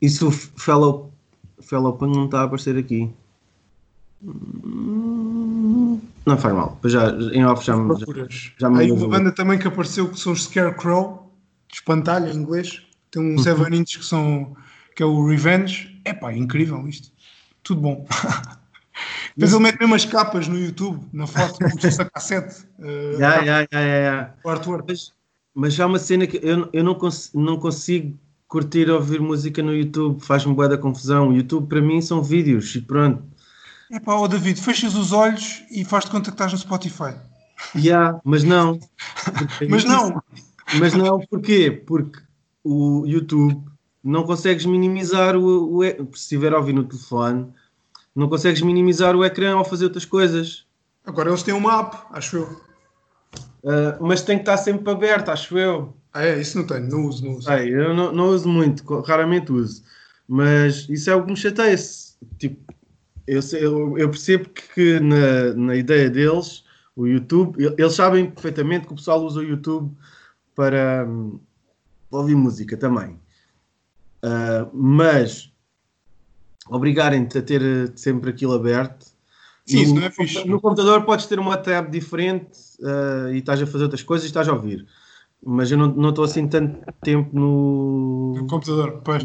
Isso, 0.00 0.30
Fellow, 0.30 1.12
fellow 1.60 1.92
Punk 1.94 2.14
não 2.14 2.26
está 2.26 2.40
a 2.40 2.44
aparecer 2.44 2.76
aqui. 2.76 3.10
Não 4.22 6.00
faz 6.38 6.54
mal. 6.54 6.78
Já, 6.84 7.10
em 7.32 7.44
off 7.44 7.64
já, 7.64 7.74
já, 7.74 8.26
já 8.58 8.70
me 8.70 8.80
Aí 8.80 8.92
uma 8.92 9.08
banda 9.08 9.32
também 9.32 9.58
que 9.58 9.68
apareceu 9.68 10.08
que 10.08 10.18
são 10.18 10.32
os 10.32 10.44
Scarecrow, 10.44 11.32
de 11.68 11.76
espantalho 11.76 12.30
em 12.30 12.36
inglês. 12.36 12.82
Tem 13.10 13.22
uns 13.22 13.38
uhum. 13.38 13.56
Seven 13.56 13.84
que 13.84 14.04
são 14.04 14.56
que 14.94 15.02
é 15.02 15.06
o 15.06 15.26
Revenge. 15.26 16.00
É 16.04 16.12
pá, 16.12 16.32
incrível 16.32 16.86
isto. 16.88 17.10
Tudo 17.62 17.80
bom. 17.80 18.06
Depois 19.36 19.52
ele 19.52 19.62
mete 19.62 19.78
mesmo 19.78 19.94
as 19.94 20.04
capas 20.04 20.48
no 20.48 20.58
YouTube, 20.58 21.06
na 21.12 21.26
foto, 21.26 21.60
como 21.60 21.80
se 21.80 22.04
cassete. 22.06 22.66
Uh, 22.80 23.12
yeah, 23.12 23.42
yeah, 23.42 23.68
yeah, 23.72 23.72
yeah. 23.72 24.34
Mas, 24.84 25.12
mas 25.54 25.78
há 25.78 25.86
uma 25.86 26.00
cena 26.00 26.26
que 26.26 26.40
eu, 26.42 26.68
eu 26.72 26.82
não, 26.82 26.96
cons 26.96 27.30
não 27.32 27.60
consigo 27.60 28.18
curtir 28.48 28.90
ouvir 28.90 29.20
música 29.20 29.62
no 29.62 29.74
YouTube, 29.74 30.20
faz-me 30.20 30.54
boa 30.54 30.68
da 30.68 30.78
confusão. 30.78 31.32
YouTube 31.32 31.68
para 31.68 31.82
mim 31.82 32.00
são 32.00 32.22
vídeos 32.22 32.74
e 32.74 32.80
pronto. 32.80 33.22
É 33.92 34.00
pá, 34.00 34.16
oh 34.16 34.26
David, 34.26 34.60
fechas 34.60 34.94
os 34.94 35.12
olhos 35.12 35.62
e 35.70 35.84
faz-te 35.84 36.10
conta 36.10 36.30
que 36.30 36.34
estás 36.34 36.52
no 36.52 36.58
Spotify. 36.58 37.14
Yeah, 37.76 38.20
mas 38.24 38.42
não. 38.42 38.80
mas 39.68 39.84
não. 39.84 40.22
Mas 40.78 40.94
não, 40.94 41.20
porquê? 41.20 41.70
Porque 41.70 42.20
o 42.64 43.04
YouTube 43.06 43.62
não 44.02 44.24
consegues 44.24 44.64
minimizar 44.64 45.36
o, 45.36 45.78
o 45.78 45.82
se 45.82 46.22
estiver 46.22 46.52
a 46.52 46.58
ouvir 46.58 46.72
no 46.72 46.84
telefone, 46.84 47.52
não 48.14 48.28
consegues 48.28 48.62
minimizar 48.62 49.14
o 49.14 49.24
ecrã 49.24 49.54
ao 49.54 49.64
fazer 49.64 49.84
outras 49.84 50.04
coisas. 50.04 50.66
Agora 51.06 51.30
eles 51.30 51.42
têm 51.42 51.54
uma 51.54 51.80
app, 51.80 51.96
acho 52.12 52.36
eu. 52.36 52.68
Uh, 53.62 53.96
mas 54.00 54.22
tem 54.22 54.36
que 54.36 54.42
estar 54.42 54.56
sempre 54.56 54.90
aberto, 54.90 55.30
acho 55.30 55.58
eu. 55.58 55.94
Ah, 56.18 56.24
é, 56.24 56.40
isso 56.40 56.58
não 56.58 56.66
tenho, 56.66 56.88
não 56.88 57.06
uso, 57.06 57.24
não 57.24 57.34
uso. 57.36 57.48
Eu 57.48 57.94
não, 57.94 58.12
não, 58.12 58.30
uso 58.30 58.48
muito, 58.48 58.82
raramente 59.02 59.52
uso. 59.52 59.84
Mas 60.26 60.88
isso 60.88 61.08
é 61.08 61.14
o 61.14 61.24
que 61.24 61.30
me 61.30 61.36
chateia. 61.36 61.76
Tipo, 62.36 62.74
eu, 63.24 63.40
eu, 63.52 63.98
eu 63.98 64.10
percebo 64.10 64.48
que 64.48 64.98
na, 64.98 65.54
na 65.54 65.76
ideia 65.76 66.10
deles, 66.10 66.64
o 66.96 67.06
YouTube, 67.06 67.56
eles 67.78 67.92
sabem 67.92 68.28
perfeitamente 68.28 68.88
que 68.88 68.92
o 68.92 68.96
pessoal 68.96 69.22
usa 69.24 69.38
o 69.38 69.44
YouTube 69.44 69.96
para 70.56 71.06
um, 71.08 71.38
ouvir 72.10 72.34
música 72.34 72.76
também. 72.76 73.10
Uh, 74.24 74.68
mas 74.72 75.52
obrigarem-te 76.68 77.38
a 77.38 77.42
ter 77.42 77.92
sempre 77.94 78.30
aquilo 78.30 78.54
aberto. 78.54 79.06
Sim, 79.64 79.82
isso 79.82 79.94
não 79.94 80.02
é 80.02 80.10
fixe. 80.10 80.44
No 80.48 80.60
computador 80.60 81.04
podes 81.04 81.26
ter 81.26 81.38
uma 81.38 81.56
tab 81.56 81.88
diferente 81.92 82.58
uh, 82.80 83.32
e 83.32 83.38
estás 83.38 83.62
a 83.62 83.68
fazer 83.68 83.84
outras 83.84 84.02
coisas 84.02 84.24
e 84.24 84.26
estás 84.26 84.48
a 84.48 84.52
ouvir 84.52 84.84
mas 85.44 85.70
eu 85.70 85.78
não 85.78 86.08
estou 86.10 86.24
assim 86.24 86.46
tanto 86.48 86.80
tempo 87.02 87.30
no, 87.32 88.34
no 88.34 88.46
computador. 88.46 89.00
Pois. 89.04 89.24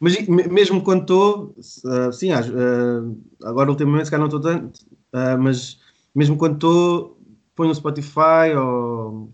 Mas 0.00 0.26
mesmo 0.26 0.82
quando 0.82 1.02
estou, 1.02 1.54
uh, 1.84 2.12
sim, 2.12 2.32
uh, 2.32 3.18
agora 3.44 3.70
ultimamente 3.70 4.06
se 4.06 4.10
calhar 4.10 4.28
não 4.28 4.36
estou 4.36 4.40
tanto, 4.40 4.80
uh, 5.14 5.38
mas 5.38 5.80
mesmo 6.14 6.36
quando 6.36 6.54
estou, 6.54 7.18
ponho 7.54 7.68
no 7.68 7.74
Spotify 7.74 8.54
ou 8.56 9.30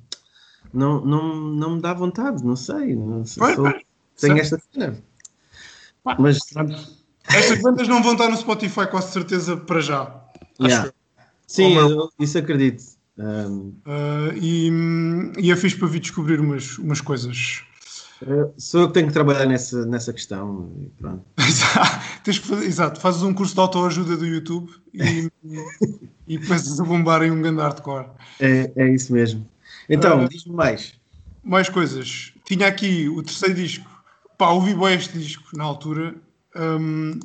não, 0.72 1.04
não, 1.04 1.34
não 1.34 1.74
me 1.76 1.80
dá 1.80 1.92
vontade, 1.92 2.44
não 2.44 2.56
sei. 2.56 2.94
Não 2.94 3.24
sei 3.24 3.40
pois, 3.40 3.56
sou, 3.56 3.72
tenho 4.20 4.38
esta 4.38 4.60
cena. 4.72 4.96
Mas 6.18 6.38
estas 7.28 7.60
bandas 7.60 7.88
não 7.88 8.02
vão 8.02 8.12
estar 8.12 8.28
no 8.28 8.36
Spotify 8.36 8.86
com 8.86 9.00
certeza 9.02 9.56
para 9.56 9.80
já. 9.80 10.24
Yeah. 10.60 10.92
Sim, 11.46 11.74
eu, 11.74 12.10
isso 12.18 12.38
acredito. 12.38 12.99
Um, 13.20 13.74
uh, 13.84 14.32
e, 14.34 14.70
e 15.38 15.52
é 15.52 15.56
fixe 15.56 15.76
para 15.76 15.88
vir 15.88 16.00
descobrir 16.00 16.40
umas, 16.40 16.78
umas 16.78 17.02
coisas. 17.02 17.62
Uh, 18.22 18.50
sou 18.56 18.80
eu 18.80 18.88
que 18.88 18.94
tenho 18.94 19.08
que 19.08 19.12
trabalhar 19.12 19.44
nessa, 19.44 19.84
nessa 19.84 20.10
questão. 20.10 20.72
E 20.80 20.86
pronto. 20.98 21.22
Tens 22.24 22.38
que 22.38 22.46
fazer, 22.46 22.64
exato, 22.64 22.98
fazes 22.98 23.22
um 23.22 23.34
curso 23.34 23.52
de 23.52 23.60
autoajuda 23.60 24.16
do 24.16 24.26
YouTube 24.26 24.72
e, 24.94 25.30
e 26.26 26.38
começas 26.38 26.80
a 26.80 26.84
bombar 26.84 27.22
em 27.22 27.30
um 27.30 27.42
grande 27.42 27.60
hardcore. 27.60 28.06
É, 28.40 28.72
é 28.74 28.88
isso 28.88 29.12
mesmo. 29.12 29.46
Então, 29.86 30.24
uh, 30.24 30.28
diz-me 30.28 30.54
mais. 30.54 30.94
Mais 31.44 31.68
coisas. 31.68 32.32
Tinha 32.46 32.68
aqui 32.68 33.06
o 33.10 33.22
terceiro 33.22 33.54
disco. 33.54 33.86
Pá, 34.38 34.48
ouvi 34.48 34.74
bem 34.74 34.94
este 34.94 35.18
disco 35.18 35.54
na 35.54 35.64
altura. 35.64 36.14
Um, 36.56 37.20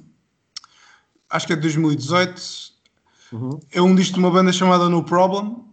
acho 1.29 1.47
que 1.47 1.53
é 1.53 1.55
de 1.55 1.61
2018. 1.61 2.41
Uhum. 3.31 3.59
É 3.71 3.81
um 3.81 3.95
disco 3.95 4.15
de 4.15 4.19
uma 4.19 4.31
banda 4.31 4.51
chamada 4.51 4.89
No 4.89 5.01
Problem 5.01 5.65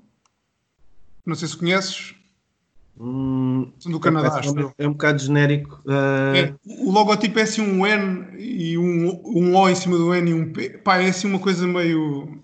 não 1.24 1.34
sei 1.34 1.48
se 1.48 1.56
conheces. 1.56 2.14
Hum, 3.00 3.72
do 3.86 3.98
Canadá, 3.98 4.40
é, 4.78 4.84
é 4.84 4.88
um 4.88 4.92
bocado 4.92 5.18
genérico. 5.18 5.80
Uh... 5.86 6.36
É, 6.36 6.54
o 6.84 6.90
logotipo 6.90 7.38
é 7.38 7.42
assim 7.42 7.62
um 7.62 7.86
N 7.86 8.26
e 8.38 8.76
um, 8.76 9.20
um 9.24 9.56
O 9.56 9.68
em 9.68 9.74
cima 9.74 9.96
do 9.96 10.14
N 10.14 10.30
e 10.30 10.34
um 10.34 10.52
P. 10.52 10.68
Pá, 10.70 10.98
é 10.98 11.08
assim 11.08 11.26
uma 11.26 11.38
coisa 11.38 11.66
meio, 11.66 12.38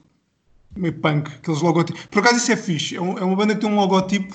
meio 0.75 0.95
punk, 0.95 1.31
aqueles 1.31 1.61
logotipos. 1.61 2.07
Por 2.07 2.21
acaso 2.21 2.37
isso 2.37 2.51
é 2.51 2.57
fixe. 2.57 2.97
É, 2.97 3.01
um, 3.01 3.19
é 3.19 3.25
uma 3.25 3.37
banda 3.37 3.55
que 3.55 3.61
tem 3.61 3.71
um 3.71 3.77
logotipo 3.77 4.35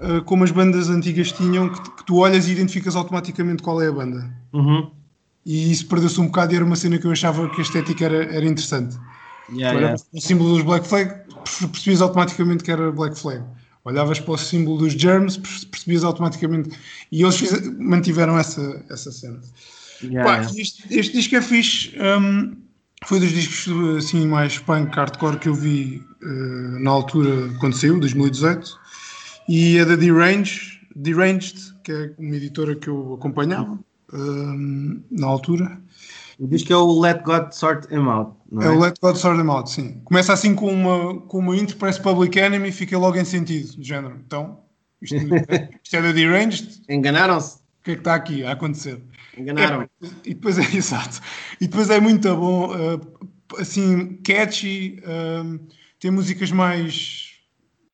uh, 0.00 0.22
como 0.24 0.42
as 0.42 0.50
bandas 0.50 0.88
antigas 0.88 1.30
tinham, 1.32 1.68
que, 1.68 1.80
que, 1.82 2.04
tu 2.04 2.16
olhas 2.16 2.48
e 2.48 2.52
identificas 2.52 2.96
automaticamente 2.96 3.62
qual 3.62 3.80
é 3.82 3.88
a 3.88 3.92
banda. 3.92 4.34
Uhum. 4.52 4.90
E 5.44 5.70
isso 5.70 5.86
perdeu-se 5.86 6.20
um 6.20 6.26
bocado 6.26 6.52
e 6.54 6.56
era 6.56 6.64
uma 6.64 6.76
cena 6.76 6.98
que 6.98 7.06
eu 7.06 7.12
achava 7.12 7.48
que 7.50 7.60
a 7.60 7.62
estética 7.62 8.04
era, 8.04 8.24
era 8.24 8.44
interessante. 8.46 8.96
Yeah, 9.50 9.78
yeah. 9.78 10.02
O 10.12 10.20
símbolo 10.20 10.54
dos 10.54 10.62
Black 10.62 10.86
Flag, 10.86 11.12
percebias 11.44 12.00
automaticamente 12.00 12.64
que 12.64 12.70
era 12.70 12.90
Black 12.90 13.18
Flag. 13.18 13.44
Olhavas 13.84 14.20
para 14.20 14.32
o 14.32 14.38
símbolo 14.38 14.78
dos 14.78 14.92
germs, 14.92 15.36
percebias 15.36 16.04
automaticamente. 16.04 16.70
E 17.10 17.22
eles 17.22 17.36
fiz, 17.36 17.78
mantiveram 17.78 18.38
essa, 18.38 18.84
essa 18.88 19.10
cena. 19.10 19.40
Yeah, 20.02 20.24
Pá, 20.24 20.36
yeah. 20.38 20.60
Este, 20.60 20.98
este, 20.98 21.12
disco 21.12 21.36
é 21.36 21.42
fixe. 21.42 21.92
Um, 21.98 22.56
foi 23.04 23.18
dos 23.18 23.30
discos 23.30 23.96
assim, 23.96 24.26
mais 24.26 24.58
punk 24.58 24.94
hardcore 24.94 25.38
que 25.38 25.48
eu 25.48 25.54
vi 25.54 26.02
uh, 26.22 26.78
na 26.80 26.90
altura 26.90 27.52
quando 27.58 27.76
saiu, 27.76 27.98
2018. 27.98 28.80
E 29.48 29.78
é 29.78 29.84
da 29.84 29.96
Deranged, 29.96 30.80
Deranged, 30.94 31.74
que 31.82 31.90
é 31.92 32.12
uma 32.18 32.36
editora 32.36 32.76
que 32.76 32.88
eu 32.88 33.14
acompanhava 33.14 33.78
um, 34.12 35.02
na 35.10 35.26
altura. 35.26 35.80
O 36.38 36.46
disco 36.46 36.72
é 36.72 36.76
o 36.76 37.00
Let 37.00 37.22
God 37.24 37.52
Sort 37.52 37.90
Him 37.92 38.08
Out, 38.08 38.36
é? 38.60 38.66
É 38.66 38.68
o 38.68 38.78
Let 38.78 38.98
God 39.00 39.16
Sort 39.16 39.40
Him 39.40 39.48
Out, 39.48 39.70
sim. 39.70 40.00
Começa 40.04 40.32
assim 40.32 40.54
com 40.54 40.72
uma, 40.72 41.20
com 41.20 41.38
uma 41.38 41.56
intro, 41.56 41.76
parece 41.76 42.00
Public 42.02 42.38
Enemy 42.38 42.68
e 42.68 42.72
fica 42.72 42.98
logo 42.98 43.16
em 43.16 43.24
sentido, 43.24 43.76
de 43.76 43.86
género. 43.86 44.20
Então, 44.26 44.60
isto, 45.00 45.16
isto 45.82 45.96
é 45.96 46.02
da 46.02 46.12
Deranged. 46.12 46.82
Enganaram-se. 46.88 47.56
O 47.56 47.84
que 47.84 47.90
é 47.92 47.94
que 47.94 48.00
está 48.00 48.14
aqui 48.14 48.44
a 48.44 48.52
acontecer? 48.52 49.02
Enganaram. 49.36 49.82
É, 49.82 50.06
e 50.24 50.34
depois 50.34 50.58
é, 50.58 50.62
exato. 50.76 51.20
E 51.60 51.66
depois 51.66 51.90
é 51.90 51.98
muito 51.98 52.34
bom, 52.36 52.70
uh, 52.70 53.00
assim, 53.58 54.18
catchy, 54.24 55.00
uh, 55.00 55.58
tem 55.98 56.10
músicas 56.10 56.52
mais 56.52 57.32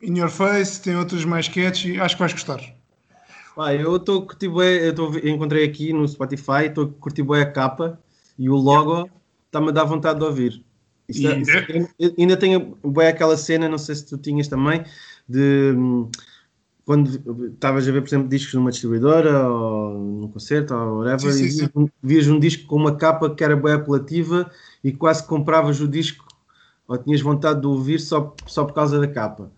in 0.02 0.18
your 0.18 0.28
face, 0.28 0.80
tem 0.80 0.96
outras 0.96 1.24
mais 1.24 1.48
catchy, 1.48 2.00
acho 2.00 2.16
que 2.16 2.20
vais 2.20 2.32
gostar. 2.32 2.60
Ah, 3.56 3.74
eu 3.74 3.96
estou 3.96 4.24
curti 4.24 4.46
eu 4.46 4.94
tô, 4.94 5.18
encontrei 5.18 5.64
aqui 5.64 5.92
no 5.92 6.06
Spotify, 6.06 6.66
estou 6.66 6.84
a 6.84 7.00
curtir 7.00 7.22
a 7.32 7.46
capa 7.46 8.00
e 8.38 8.48
o 8.48 8.54
logo 8.54 9.10
está-me 9.48 9.68
a 9.68 9.72
dar 9.72 9.84
vontade 9.84 10.18
de 10.18 10.24
ouvir. 10.24 10.64
Isto, 11.08 11.26
é, 11.26 11.38
isto, 11.38 11.56
é, 11.98 12.12
ainda 12.18 12.36
tenho 12.36 12.76
bem 12.84 13.08
aquela 13.08 13.36
cena, 13.36 13.68
não 13.68 13.78
sei 13.78 13.94
se 13.94 14.06
tu 14.06 14.18
tinhas 14.18 14.46
também, 14.46 14.84
de 15.26 15.74
hum, 15.74 16.10
quando 16.84 17.50
estavas 17.52 17.88
a 17.88 17.92
ver, 17.92 18.02
por 18.02 18.08
exemplo, 18.08 18.28
discos 18.28 18.54
numa 18.54 18.70
distribuidora 18.70 19.48
ou 19.48 19.98
num 19.98 20.28
concerto 20.28 20.74
ou 20.74 21.00
whatever, 21.00 21.32
sim, 21.32 21.50
sim, 21.50 21.64
e 21.76 21.90
vias 22.02 22.28
um 22.28 22.38
disco 22.38 22.66
com 22.66 22.76
uma 22.76 22.96
capa 22.96 23.34
que 23.34 23.42
era 23.42 23.56
bem 23.56 23.74
apelativa 23.74 24.50
e 24.84 24.92
quase 24.92 25.26
compravas 25.26 25.80
o 25.80 25.88
disco 25.88 26.26
ou 26.86 26.96
tinhas 26.96 27.20
vontade 27.20 27.60
de 27.60 27.66
ouvir 27.66 28.00
só, 28.00 28.34
só 28.46 28.64
por 28.64 28.72
causa 28.72 28.98
da 28.98 29.06
capa. 29.06 29.50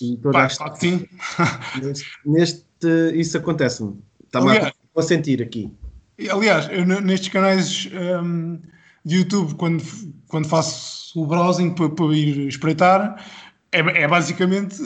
E 0.00 0.16
Pá, 0.18 0.48
sim. 0.74 1.06
Neste, 1.82 2.06
neste, 2.24 2.66
isso 3.14 3.36
acontece-me. 3.36 3.98
Está-me 4.24 4.58
a, 4.58 5.02
sentir 5.02 5.42
aqui. 5.42 5.72
Aliás, 6.30 6.68
eu, 6.70 6.84
nestes 6.84 7.28
canais 7.28 7.88
um, 8.22 8.58
de 9.06 9.18
YouTube, 9.18 9.54
quando, 9.54 9.84
quando 10.26 10.48
faço 10.48 11.22
o 11.22 11.26
browsing 11.26 11.70
para, 11.70 11.88
para 11.88 12.06
ir 12.06 12.48
espreitar, 12.48 13.24
é, 13.70 13.78
é, 13.78 14.08
basicamente 14.08 14.76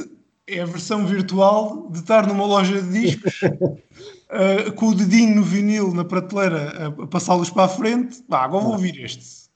é 0.46 0.60
a 0.60 0.66
versão 0.66 1.06
virtual 1.06 1.88
de 1.90 2.00
estar 2.00 2.26
numa 2.26 2.44
loja 2.44 2.82
de 2.82 3.00
discos 3.00 3.40
uh, 3.42 4.72
com 4.76 4.88
o 4.88 4.94
dedinho 4.94 5.36
no 5.36 5.42
vinil 5.42 5.94
na 5.94 6.04
prateleira 6.04 6.94
a, 6.98 7.04
a 7.04 7.06
passá-los 7.06 7.48
para 7.48 7.64
a 7.64 7.68
frente. 7.68 8.22
Bah, 8.28 8.44
agora 8.44 8.64
vou 8.64 8.72
ouvir 8.72 9.02
este. 9.02 9.48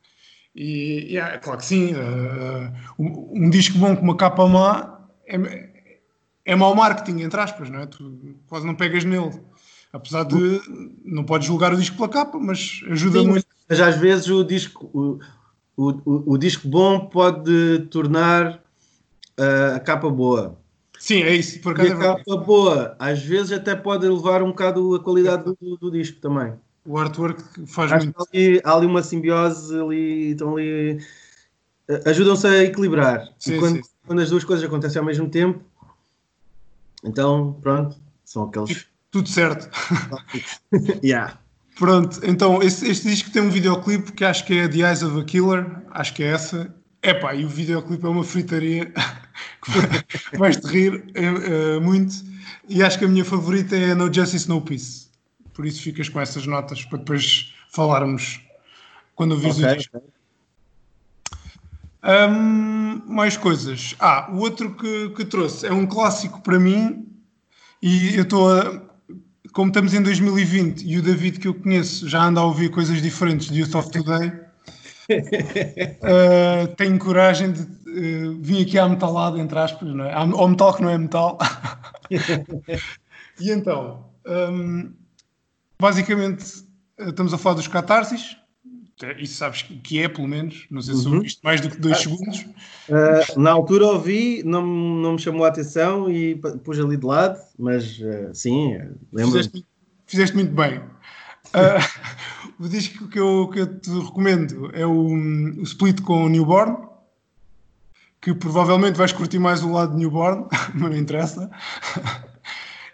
E, 0.54 1.12
e 1.12 1.18
é 1.18 1.36
claro 1.36 1.58
que 1.58 1.66
sim, 1.66 1.92
uh, 1.92 2.72
um, 2.98 3.44
um, 3.44 3.50
disco 3.50 3.76
bom 3.76 3.94
com 3.94 4.02
uma 4.02 4.16
capa 4.16 4.46
má 4.48 4.98
é, 5.26 5.68
é 6.46 6.56
mau 6.56 6.74
marketing, 6.74 7.22
entre 7.22 7.40
aspas, 7.40 7.68
não 7.68 7.80
é? 7.80 7.86
Tu 7.86 8.38
quase 8.46 8.64
não 8.64 8.74
pegas 8.74 9.04
nele. 9.04 9.42
Apesar 9.94 10.24
de 10.24 10.60
não 11.04 11.22
podes 11.22 11.46
julgar 11.46 11.72
o 11.72 11.76
disco 11.76 11.96
pela 11.96 12.08
capa, 12.08 12.36
mas 12.36 12.80
ajuda 12.90 13.20
Sim, 13.20 13.28
muito. 13.28 13.46
Mas 13.68 13.80
às 13.80 13.96
vezes 13.96 14.26
o 14.26 14.42
disco, 14.42 14.90
o, 14.92 15.20
o, 15.76 16.32
o 16.32 16.36
disco 16.36 16.66
bom 16.66 17.06
pode 17.06 17.78
tornar 17.92 18.56
uh, 19.38 19.76
a 19.76 19.78
capa 19.78 20.10
boa. 20.10 20.58
Sim, 20.98 21.22
é 21.22 21.36
isso. 21.36 21.60
Por 21.60 21.78
e 21.78 21.82
a 21.82 21.84
é 21.84 21.96
capa 21.96 22.36
boa, 22.36 22.96
às 22.98 23.22
vezes 23.22 23.52
até 23.52 23.76
pode 23.76 24.04
elevar 24.04 24.42
um 24.42 24.48
bocado 24.48 24.96
a 24.96 25.00
qualidade 25.00 25.44
do, 25.44 25.76
do 25.76 25.92
disco 25.92 26.18
também. 26.20 26.54
O 26.84 26.98
artwork 26.98 27.64
faz 27.64 27.92
Acho 27.92 28.06
muito. 28.06 28.28
Ali, 28.34 28.60
há 28.64 28.74
ali 28.74 28.86
uma 28.86 29.02
simbiose 29.02 29.78
ali, 29.78 30.32
estão 30.32 30.56
ali. 30.56 30.98
Ajudam-se 32.04 32.48
a 32.48 32.64
equilibrar. 32.64 33.28
Sim, 33.38 33.60
quando, 33.60 33.76
sim. 33.76 33.90
quando 34.04 34.22
as 34.22 34.30
duas 34.30 34.42
coisas 34.42 34.64
acontecem 34.64 34.98
ao 34.98 35.06
mesmo 35.06 35.28
tempo, 35.28 35.60
então, 37.04 37.56
pronto, 37.62 37.96
são 38.24 38.42
aqueles 38.42 38.92
tudo 39.14 39.28
certo. 39.28 39.70
yeah. 41.04 41.38
Pronto, 41.76 42.18
então 42.24 42.60
este, 42.60 42.90
este 42.90 43.08
disco 43.08 43.30
tem 43.30 43.42
um 43.42 43.48
videoclipe 43.48 44.10
que 44.10 44.24
acho 44.24 44.44
que 44.44 44.58
é 44.58 44.66
The 44.66 44.78
Eyes 44.78 45.04
of 45.04 45.20
a 45.20 45.24
Killer, 45.24 45.64
acho 45.92 46.14
que 46.14 46.24
é 46.24 46.32
essa. 46.32 46.74
Epá, 47.00 47.32
e 47.32 47.44
o 47.44 47.48
videoclipe 47.48 48.04
é 48.04 48.08
uma 48.08 48.24
fritaria 48.24 48.92
que 49.62 49.70
vais-te 50.36 50.66
rir 50.66 51.04
é, 51.14 51.76
é, 51.76 51.80
muito. 51.80 52.12
E 52.68 52.82
acho 52.82 52.98
que 52.98 53.04
a 53.04 53.08
minha 53.08 53.24
favorita 53.24 53.76
é 53.76 53.94
No 53.94 54.12
Justice, 54.12 54.48
No 54.48 54.60
Peace. 54.60 55.06
Por 55.52 55.64
isso 55.64 55.80
ficas 55.80 56.08
com 56.08 56.20
essas 56.20 56.44
notas 56.44 56.84
para 56.84 56.98
depois 56.98 57.54
falarmos 57.70 58.40
quando 59.14 59.32
ouvires 59.32 59.58
okay. 59.58 59.72
o 59.72 59.76
disco. 59.76 60.02
Um, 62.02 63.02
mais 63.06 63.36
coisas. 63.36 63.94
Ah, 64.00 64.28
o 64.32 64.38
outro 64.38 64.74
que, 64.74 65.10
que 65.10 65.24
trouxe 65.24 65.66
é 65.66 65.72
um 65.72 65.86
clássico 65.86 66.42
para 66.42 66.58
mim 66.58 67.06
e 67.80 68.16
eu 68.16 68.22
estou 68.22 68.50
a 68.50 68.83
como 69.54 69.68
estamos 69.68 69.94
em 69.94 70.02
2020 70.02 70.82
e 70.82 70.98
o 70.98 71.02
David 71.02 71.38
que 71.38 71.46
eu 71.46 71.54
conheço 71.54 72.08
já 72.08 72.24
anda 72.24 72.40
a 72.40 72.44
ouvir 72.44 72.70
coisas 72.70 73.00
diferentes 73.00 73.48
de 73.48 73.60
Youth 73.60 73.74
of 73.76 73.90
Today, 73.90 74.28
uh, 75.08 76.74
tenho 76.76 76.98
coragem 76.98 77.52
de 77.52 77.62
uh, 77.62 78.36
vir 78.40 78.66
aqui 78.66 78.78
à 78.78 78.88
metalada, 78.88 79.38
entre 79.38 79.56
aspas, 79.56 79.94
não 79.94 80.04
é? 80.04 80.12
ao 80.12 80.48
metal 80.48 80.74
que 80.74 80.82
não 80.82 80.90
é 80.90 80.98
metal. 80.98 81.38
e 83.40 83.50
então, 83.50 84.10
um, 84.26 84.92
basicamente, 85.80 86.64
eh, 86.98 87.10
estamos 87.10 87.32
a 87.32 87.38
falar 87.38 87.54
dos 87.54 87.68
catarses. 87.68 88.36
Isso 89.18 89.34
sabes 89.34 89.62
que 89.62 90.00
é, 90.00 90.08
pelo 90.08 90.28
menos. 90.28 90.66
Não 90.70 90.80
sei 90.80 90.94
se 90.94 91.06
uhum. 91.06 91.16
ouviste 91.16 91.40
mais 91.42 91.60
do 91.60 91.68
que 91.68 91.78
dois 91.78 91.96
ah, 91.96 92.00
segundos. 92.00 92.46
Uh, 92.88 93.40
na 93.40 93.50
altura 93.50 93.86
ouvi, 93.86 94.42
não, 94.44 94.64
não 94.64 95.12
me 95.14 95.18
chamou 95.18 95.44
a 95.44 95.48
atenção 95.48 96.08
e 96.10 96.36
pus 96.36 96.78
ali 96.78 96.96
de 96.96 97.04
lado, 97.04 97.40
mas 97.58 97.98
uh, 97.98 98.32
sim, 98.32 98.78
lembro. 99.12 99.32
Fizeste, 99.32 99.66
fizeste, 100.06 100.36
muito 100.36 100.52
bem. 100.52 100.78
Uh, 100.78 102.54
o 102.64 102.68
disco 102.68 103.08
que 103.08 103.18
eu, 103.18 103.48
que 103.52 103.60
eu 103.60 103.80
te 103.80 103.90
recomendo 103.90 104.70
é 104.72 104.86
o, 104.86 105.08
o 105.08 105.62
Split 105.62 106.00
com 106.00 106.24
o 106.24 106.28
Newborn, 106.28 106.76
que 108.20 108.32
provavelmente 108.32 108.96
vais 108.96 109.12
curtir 109.12 109.40
mais 109.40 109.64
o 109.64 109.72
lado 109.72 109.92
de 109.92 109.98
Newborn, 109.98 110.46
mas 110.52 110.74
não 110.92 110.96
interessa. 110.96 111.50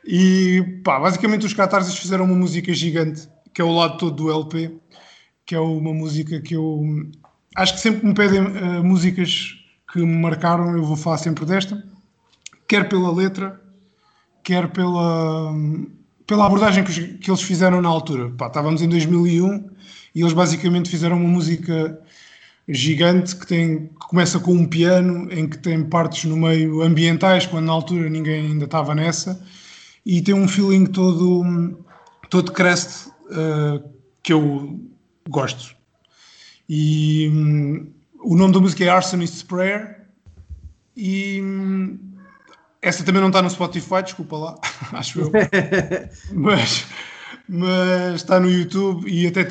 E 0.04 0.80
pá, 0.82 0.98
basicamente 0.98 1.44
os 1.44 1.52
Catarses 1.52 1.94
fizeram 1.94 2.24
uma 2.24 2.34
música 2.34 2.72
gigante, 2.72 3.28
que 3.52 3.60
é 3.60 3.64
o 3.64 3.70
lado 3.70 3.98
todo 3.98 4.16
do 4.16 4.32
LP 4.32 4.80
que 5.50 5.54
é 5.56 5.58
uma 5.58 5.92
música 5.92 6.40
que 6.40 6.54
eu 6.54 7.10
acho 7.56 7.74
que 7.74 7.80
sempre 7.80 8.06
me 8.06 8.14
pedem 8.14 8.40
uh, 8.40 8.84
músicas 8.84 9.56
que 9.92 9.98
me 9.98 10.22
marcaram, 10.22 10.76
eu 10.76 10.84
vou 10.84 10.96
falar 10.96 11.18
sempre 11.18 11.44
desta, 11.44 11.82
quer 12.68 12.88
pela 12.88 13.12
letra, 13.12 13.60
quer 14.44 14.68
pela, 14.68 15.52
pela 16.24 16.46
abordagem 16.46 16.84
que, 16.84 17.14
que 17.14 17.28
eles 17.28 17.42
fizeram 17.42 17.82
na 17.82 17.88
altura. 17.88 18.30
Pá, 18.30 18.46
estávamos 18.46 18.80
em 18.80 18.88
2001 18.88 19.70
e 20.14 20.20
eles 20.20 20.32
basicamente 20.32 20.88
fizeram 20.88 21.16
uma 21.16 21.28
música 21.28 22.00
gigante 22.68 23.34
que, 23.34 23.44
tem, 23.44 23.86
que 23.88 24.06
começa 24.08 24.38
com 24.38 24.52
um 24.52 24.64
piano, 24.64 25.32
em 25.32 25.48
que 25.48 25.58
tem 25.58 25.82
partes 25.82 26.26
no 26.26 26.36
meio 26.36 26.80
ambientais, 26.80 27.44
quando 27.44 27.66
na 27.66 27.72
altura 27.72 28.08
ninguém 28.08 28.52
ainda 28.52 28.66
estava 28.66 28.94
nessa, 28.94 29.44
e 30.06 30.22
tem 30.22 30.32
um 30.32 30.46
feeling 30.46 30.86
todo, 30.86 31.84
todo 32.28 32.52
crest 32.52 33.08
uh, 33.08 33.82
que 34.22 34.32
eu 34.32 34.88
gosto. 35.28 35.74
E 36.68 37.28
hum, 37.32 37.92
o 38.22 38.36
nome 38.36 38.54
da 38.54 38.60
música 38.60 38.84
é 38.84 38.88
Arsonist's 38.88 39.42
Prayer 39.42 40.06
e 40.96 41.40
hum, 41.42 41.98
essa 42.80 43.04
também 43.04 43.20
não 43.20 43.28
está 43.28 43.42
no 43.42 43.50
Spotify, 43.50 44.02
desculpa 44.02 44.36
lá, 44.36 44.54
acho 44.92 45.20
eu. 45.20 45.32
mas, 46.32 46.86
mas 47.48 48.14
está 48.16 48.40
no 48.40 48.50
YouTube 48.50 49.10
e 49.10 49.26
até 49.26 49.46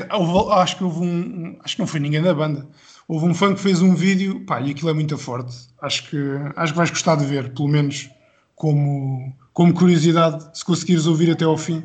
acho 0.62 0.77
que 0.77 0.84
houve 0.84 0.99
um. 1.05 1.58
Acho 1.63 1.75
que 1.75 1.82
não 1.82 1.88
foi 1.88 1.99
ninguém 1.99 2.21
da 2.21 2.34
banda. 2.34 2.67
Houve 3.08 3.25
um 3.25 3.34
fã 3.34 3.53
que 3.55 3.60
fez 3.60 3.82
um 3.82 3.95
vídeo, 3.95 4.45
pá, 4.45 4.62
e 4.62 4.71
aquilo 4.71 4.91
é 4.91 4.93
muito 4.93 5.17
forte. 5.17 5.67
Acho 5.82 6.08
que, 6.10 6.17
acho 6.55 6.73
que 6.73 6.77
vais 6.77 6.91
gostar 6.91 7.15
de 7.15 7.25
ver, 7.25 7.51
pelo 7.53 7.67
menos 7.67 8.08
como, 8.55 9.36
como 9.51 9.73
curiosidade, 9.73 10.55
se 10.55 10.63
conseguires 10.63 11.08
ouvir 11.08 11.32
até 11.32 11.45
ao 11.45 11.58
fim 11.58 11.84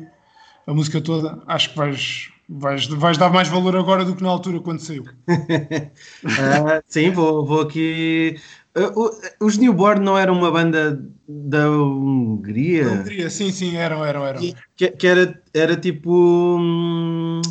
a 0.67 0.73
música 0.73 0.99
toda, 0.99 1.41
acho 1.47 1.71
que 1.71 1.77
vais, 1.77 2.29
Vais, 2.47 2.85
vais 2.85 3.17
dar 3.17 3.31
mais 3.31 3.47
valor 3.47 3.75
agora 3.75 4.05
do 4.05 4.15
que 4.15 4.23
na 4.23 4.29
altura 4.29 4.59
quando 4.59 4.79
saiu. 4.79 5.03
uh, 5.03 6.83
sim, 6.87 7.09
vou, 7.09 7.45
vou 7.45 7.61
aqui. 7.61 8.39
Uh, 8.77 9.09
os 9.43 9.57
Newborn 9.57 10.03
não 10.03 10.17
eram 10.17 10.37
uma 10.37 10.51
banda 10.51 11.01
da 11.27 11.71
Hungria? 11.71 12.85
Da 12.85 12.91
Hungria, 13.01 13.29
sim, 13.29 13.51
sim, 13.51 13.75
eram, 13.77 14.05
eram, 14.05 14.25
eram. 14.25 14.41
Que, 14.75 14.91
que 14.91 15.07
era, 15.07 15.41
era 15.53 15.75
tipo. 15.75 16.11
Um... 16.59 17.41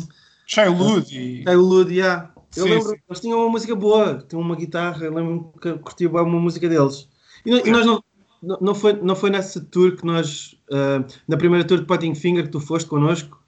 Childhood. 0.47 1.07
E... 1.11 1.43
Childhood, 1.43 1.93
yeah. 1.93 2.31
Eu 2.55 2.63
sim, 2.63 2.69
lembro, 2.69 2.89
sim. 2.89 2.95
eles 3.09 3.19
tinham 3.19 3.39
uma 3.39 3.49
música 3.49 3.75
boa, 3.75 4.25
tinham 4.29 4.41
uma 4.41 4.55
guitarra, 4.55 5.03
eu 5.03 5.13
lembro 5.13 5.53
que 5.61 5.73
curtia 5.79 6.09
uma 6.09 6.39
música 6.39 6.69
deles. 6.69 7.09
E, 7.45 7.67
e 7.67 7.71
nós 7.71 7.85
não, 7.85 8.01
não, 8.41 8.57
não, 8.61 8.75
foi, 8.75 8.93
não 8.93 9.15
foi 9.15 9.29
nessa 9.29 9.59
tour 9.59 9.97
que 9.97 10.05
nós, 10.05 10.57
uh, 10.71 11.05
na 11.27 11.35
primeira 11.35 11.67
tour 11.67 11.79
de 11.79 11.85
Potting 11.85 12.15
Finger 12.15 12.45
que 12.45 12.51
tu 12.51 12.61
foste 12.61 12.87
connosco, 12.87 13.43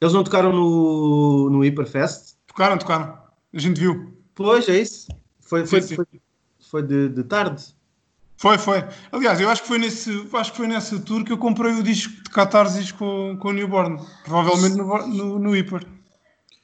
eles 0.00 0.14
não 0.14 0.24
tocaram 0.24 0.52
no, 0.52 1.50
no 1.50 1.60
Hyperfest? 1.60 2.36
Tocaram, 2.46 2.78
tocaram. 2.78 3.18
A 3.52 3.58
gente 3.58 3.78
viu. 3.78 4.14
Pois, 4.34 4.68
é 4.68 4.78
isso. 4.80 5.08
Foi, 5.40 5.66
foi, 5.66 5.82
sim, 5.82 5.88
sim. 5.88 5.94
foi, 5.96 6.06
foi 6.70 6.82
de, 6.82 7.08
de, 7.08 7.24
tarde. 7.24 7.62
Foi, 8.36 8.56
foi. 8.56 8.84
Aliás, 9.12 9.40
eu 9.40 9.50
acho 9.50 9.62
que 9.62 9.68
foi 9.68 9.78
nesse, 9.78 10.26
acho 10.32 10.52
que 10.52 10.56
foi 10.56 10.66
nessa 10.66 10.98
tour 11.00 11.24
que 11.24 11.32
eu 11.32 11.38
comprei 11.38 11.72
o 11.72 11.82
disco 11.82 12.12
de 12.22 12.30
Catarsis 12.30 12.92
com, 12.92 13.36
com 13.38 13.48
o 13.48 13.52
Newborn. 13.52 14.00
Provavelmente 14.24 14.76
no, 14.76 15.06
no, 15.06 15.38
no 15.38 15.50
Hyper. 15.50 15.86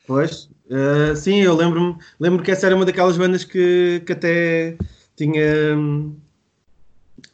Pois, 0.07 0.49
uh, 0.71 1.17
sim, 1.17 1.43
eu 1.43 1.55
lembro-me 1.55 1.97
lembro 2.21 2.43
que 2.43 2.51
essa 2.53 2.67
era 2.67 2.77
uma 2.77 2.85
daquelas 2.85 3.19
bandas 3.19 3.45
que, 3.45 4.03
que 4.07 4.13
até 4.13 4.79
tinha. 5.17 5.77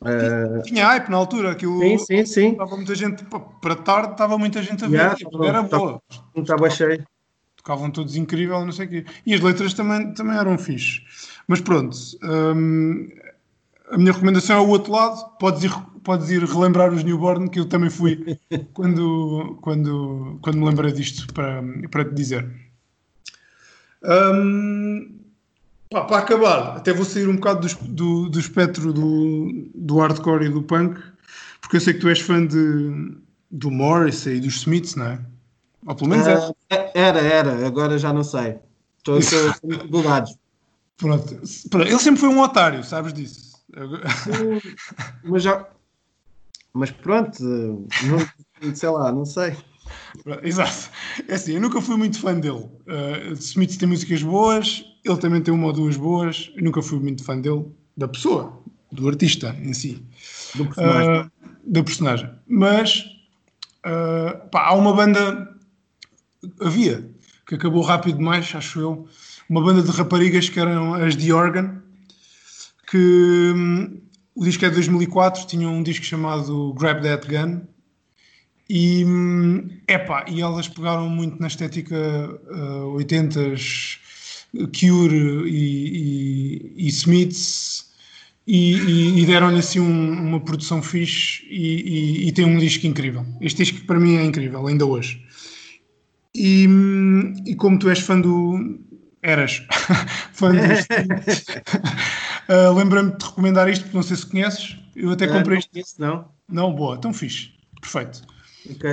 Uh... 0.03 0.63
Tinha 0.63 0.87
hype 0.87 1.09
na 1.09 1.17
altura, 1.17 1.53
aquilo 1.53 1.81
sim, 1.81 1.99
sim, 1.99 2.27
sim. 2.27 2.51
estava 2.53 2.77
muita 2.77 2.95
gente 2.95 3.25
para 3.61 3.77
tarde, 3.77 4.13
estava 4.13 4.37
muita 4.37 4.63
gente 4.63 4.85
a 4.85 4.89
ver, 4.89 4.97
yeah, 4.97 5.17
era 5.45 5.63
boa. 5.63 6.03
Estava 6.35 6.69
cheio. 6.69 7.05
Tocavam 7.57 7.91
todos 7.91 8.17
incrível, 8.17 8.65
não 8.65 8.73
sei 8.73 8.87
o 8.87 8.89
quê. 8.89 9.05
E 9.25 9.35
as 9.35 9.41
letras 9.41 9.73
também, 9.73 10.13
também 10.13 10.37
eram 10.37 10.59
fixe. 10.59 11.03
Mas 11.47 11.61
pronto, 11.61 11.97
hum, 12.25 13.09
a 13.91 13.97
minha 13.97 14.13
recomendação 14.13 14.57
é 14.57 14.61
o 14.61 14.69
outro 14.69 14.93
lado. 14.93 15.39
Podes 15.39 15.63
ir, 15.63 15.73
podes 16.03 16.29
ir 16.31 16.43
relembrar 16.43 16.93
os 16.93 17.05
Newborn, 17.05 17.49
que 17.49 17.61
eu 17.61 17.67
também 17.67 17.89
fui 17.89 18.37
quando, 18.75 19.57
quando, 19.61 20.39
quando 20.43 20.59
me 20.59 20.67
lembrei 20.67 20.91
disto 20.91 21.33
para, 21.33 21.63
para 21.91 22.05
te 22.05 22.15
dizer. 22.15 22.51
Um, 24.03 25.22
pá, 25.93 26.05
para 26.05 26.19
acabar, 26.19 26.77
até 26.77 26.93
vou 26.93 27.05
sair 27.05 27.29
um 27.29 27.37
bocado 27.37 27.67
do, 27.67 27.85
do, 27.85 28.29
do 28.31 28.41
espectro 28.41 28.93
do, 28.93 29.71
do 29.75 29.99
hardcore 29.99 30.47
e 30.47 30.49
do 30.49 30.63
punk, 30.63 31.01
porque 31.61 31.77
eu 31.77 31.81
sei 31.81 31.95
que 31.95 32.01
tu 32.01 32.09
és 32.09 32.21
fã 32.21 32.45
de, 32.45 33.17
do 33.51 33.71
Morris 33.71 34.27
e 34.27 34.41
dos 34.41 34.57
Smiths, 34.57 34.95
não 34.97 35.07
é? 35.07 35.21
Ou 35.87 35.95
pelo 35.95 36.11
menos 36.11 36.27
uh, 36.27 36.55
Era, 36.95 37.21
era, 37.21 37.67
agora 37.67 37.99
já 37.99 38.13
não 38.13 38.25
sei. 38.25 38.59
Estou, 38.99 39.19
estou 39.21 39.53
muito 39.63 40.39
Pronto. 40.99 41.35
Ele 41.81 41.99
sempre 41.99 42.21
foi 42.21 42.29
um 42.29 42.41
otário, 42.41 42.85
sabes 42.85 43.13
disso. 43.13 43.61
mas 45.25 45.43
já. 45.43 45.67
Mas 46.73 46.91
pronto, 46.91 47.43
não, 47.43 48.75
sei 48.75 48.89
lá, 48.89 49.13
não 49.13 49.25
sei. 49.25 49.57
Exato. 50.43 50.91
É 51.29 51.35
assim, 51.35 51.55
eu 51.55 51.61
nunca 51.61 51.81
fui 51.81 51.97
muito 51.97 52.21
fã 52.21 52.39
dele. 52.39 52.65
Uh, 52.87 53.33
Smith 53.35 53.77
tem 53.77 53.89
músicas 53.89 54.23
boas, 54.23 54.85
ele 55.05 55.17
também 55.19 55.41
tem 55.41 55.53
uma 55.53 55.67
ou 55.67 55.73
duas 55.73 55.97
boas. 55.97 56.53
Eu 56.57 56.65
nunca 56.65 56.83
fui 56.83 56.99
muito 56.99 57.25
fã 57.25 57.39
dele, 57.41 57.67
da 57.97 58.09
pessoa, 58.09 58.63
do 58.91 59.09
artista 59.09 59.57
em 59.63 59.73
si. 59.73 60.03
Do 60.55 60.67
personagem. 60.67 61.21
Uh, 61.21 61.31
da 61.65 61.83
personagem. 61.83 62.31
Mas 62.47 63.05
uh, 63.87 64.49
pá, 64.51 64.67
há 64.67 64.75
uma 64.75 64.95
banda, 64.95 65.55
havia, 66.61 67.11
que 67.47 67.55
acabou 67.55 67.83
rápido 67.83 68.19
demais, 68.19 68.53
acho 68.55 68.81
eu, 68.81 69.09
uma 69.49 69.63
banda 69.63 69.83
de 69.83 69.91
raparigas 69.91 70.49
que 70.49 70.61
eram 70.61 70.95
as 70.95 71.17
The 71.17 71.33
Organ, 71.33 71.83
que 72.91 73.53
hum, 73.55 74.01
o 74.35 74.45
disco 74.45 74.65
é 74.65 74.69
de 74.69 74.75
2004, 74.77 75.47
tinha 75.47 75.69
um 75.69 75.83
disco 75.83 76.05
chamado 76.05 76.73
Grab 76.75 77.03
That 77.03 77.27
Gun, 77.27 77.63
e, 78.69 79.05
hum, 79.05 79.69
epá, 79.87 80.25
e 80.29 80.41
elas 80.41 80.69
pegaram 80.69 81.09
muito 81.09 81.39
na 81.41 81.47
estética 81.47 81.97
uh, 81.97 82.97
80s, 82.97 83.99
Cure 84.53 85.49
e, 85.49 86.75
e, 86.77 86.87
e 86.87 86.89
Smiths, 86.89 87.93
e, 88.47 89.21
e 89.21 89.27
deram-lhe 89.27 89.59
assim 89.59 89.81
um, 89.81 90.29
uma 90.29 90.41
produção 90.41 90.83
fixe 90.83 91.47
e, 91.49 92.31
tem 92.33 92.45
um 92.45 92.59
disco 92.59 92.87
incrível. 92.87 93.25
Este 93.41 93.65
disco 93.65 93.87
para 93.87 94.01
mim 94.01 94.17
é 94.17 94.25
incrível, 94.25 94.67
ainda 94.67 94.85
hoje. 94.85 95.25
E, 96.35 96.67
como 97.57 97.79
tu 97.79 97.89
és 97.89 98.01
fã 98.01 98.21
do, 98.21 98.79
eras 99.23 99.63
fã 100.33 100.51
disto. 100.53 100.93
uh, 102.49 102.73
Lembra-me 102.77 103.17
de 103.17 103.25
recomendar 103.25 103.69
isto, 103.69 103.83
porque 103.83 103.97
não 103.97 104.03
sei 104.03 104.17
se 104.17 104.27
conheces. 104.27 104.77
Eu 104.97 105.13
até 105.13 105.27
comprei 105.27 105.59
isto. 105.59 105.71
Conheço, 105.71 105.95
não. 105.99 106.29
Não, 106.49 106.75
boa, 106.75 106.99
tão 106.99 107.15
fixe. 107.15 107.51
Perfeito. 107.81 108.23
Ok, 108.71 108.91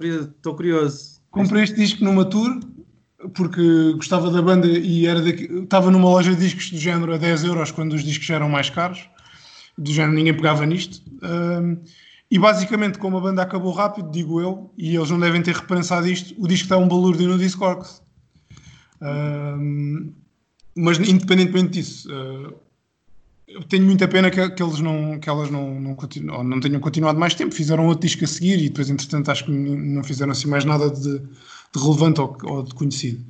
estou 0.00 0.52
uh, 0.52 0.56
curioso. 0.56 1.20
Comprei 1.30 1.64
este 1.64 1.76
disco 1.76 2.02
numa 2.02 2.24
tour 2.24 2.60
porque 3.34 3.92
gostava 3.94 4.30
da 4.30 4.42
banda 4.42 4.66
e 4.66 5.06
era 5.06 5.20
daqui, 5.20 5.44
estava 5.44 5.90
numa 5.90 6.08
loja 6.08 6.34
de 6.34 6.40
discos 6.40 6.70
do 6.70 6.78
género 6.78 7.14
a 7.14 7.16
10 7.16 7.44
euros 7.44 7.70
quando 7.70 7.94
os 7.94 8.04
discos 8.04 8.28
eram 8.30 8.48
mais 8.48 8.70
caros. 8.70 9.08
Do 9.78 9.92
género 9.92 10.14
ninguém 10.14 10.34
pegava 10.34 10.64
nisto. 10.64 11.02
Uh, 11.16 11.78
e 12.30 12.38
basicamente, 12.38 12.98
como 12.98 13.18
a 13.18 13.20
banda 13.20 13.42
acabou 13.42 13.72
rápido, 13.72 14.10
digo 14.10 14.40
eu, 14.40 14.72
e 14.76 14.96
eles 14.96 15.10
não 15.10 15.20
devem 15.20 15.42
ter 15.42 15.54
repensado 15.54 16.08
isto, 16.08 16.34
o 16.42 16.48
disco 16.48 16.64
está 16.64 16.76
um 16.76 16.88
balúrdio 16.88 17.28
no 17.28 17.38
Discord 17.38 17.86
mas 20.74 20.98
independentemente 20.98 21.70
disso, 21.70 22.08
uh, 22.10 22.54
eu 23.48 23.62
tenho 23.62 23.84
muita 23.84 24.06
pena 24.08 24.30
que, 24.30 24.50
que, 24.50 24.62
eles 24.62 24.80
não, 24.80 25.18
que 25.18 25.28
elas 25.28 25.50
não, 25.50 25.80
não, 25.80 25.94
continu, 25.94 26.42
não 26.42 26.60
tenham 26.60 26.80
continuado 26.80 27.18
mais 27.18 27.34
tempo. 27.34 27.54
Fizeram 27.54 27.86
outro 27.86 28.06
disco 28.06 28.24
a 28.24 28.26
seguir 28.26 28.58
e 28.58 28.68
depois, 28.68 28.90
entretanto, 28.90 29.30
acho 29.30 29.44
que 29.44 29.50
não 29.52 30.02
fizeram 30.02 30.32
assim 30.32 30.48
mais 30.48 30.64
nada 30.64 30.90
de, 30.90 31.22
de 31.76 31.82
relevante 31.82 32.20
ou, 32.20 32.36
ou, 32.44 32.62
de 32.62 32.74
conhecido. 32.74 33.24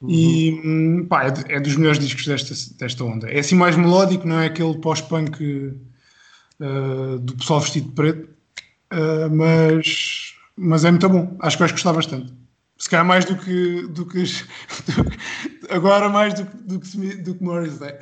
Uhum. 0.00 0.10
E 0.10 0.52
hum, 0.64 1.06
pá, 1.08 1.24
é, 1.24 1.56
é, 1.56 1.60
dos 1.60 1.76
melhores 1.76 1.98
discos 1.98 2.26
desta, 2.26 2.54
desta 2.78 3.04
onda. 3.04 3.28
É 3.28 3.40
assim 3.40 3.56
mais 3.56 3.76
melódico, 3.76 4.26
não 4.26 4.38
é 4.38 4.46
aquele 4.46 4.78
pós-punk 4.78 5.42
uh, 6.60 7.18
do 7.18 7.36
pessoal 7.36 7.60
vestido 7.60 7.88
de 7.88 7.94
preto, 7.94 8.28
uh, 8.92 9.30
mas, 9.34 10.34
mas 10.56 10.84
é 10.84 10.90
muito 10.90 11.08
bom. 11.08 11.36
Acho 11.40 11.56
que 11.56 11.60
vais 11.60 11.72
gostar 11.72 11.92
bastante. 11.92 12.32
Se 12.78 12.88
calhar 12.88 13.04
mais 13.04 13.24
do 13.24 13.36
que, 13.36 13.88
do 13.88 14.06
que, 14.06 14.22
do 14.86 15.04
que 15.10 15.18
agora 15.74 16.08
mais 16.08 16.34
do, 16.34 16.44
do, 16.44 16.78
que, 16.78 17.16
do 17.16 17.34
que 17.34 17.42
Morris, 17.42 17.80
né? 17.80 17.98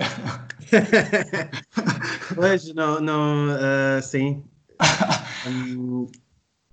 pois, 2.35 2.75
não, 2.75 3.01
não, 3.01 3.49
uh, 3.49 4.03
sim. 4.03 4.45
Um, 5.47 6.09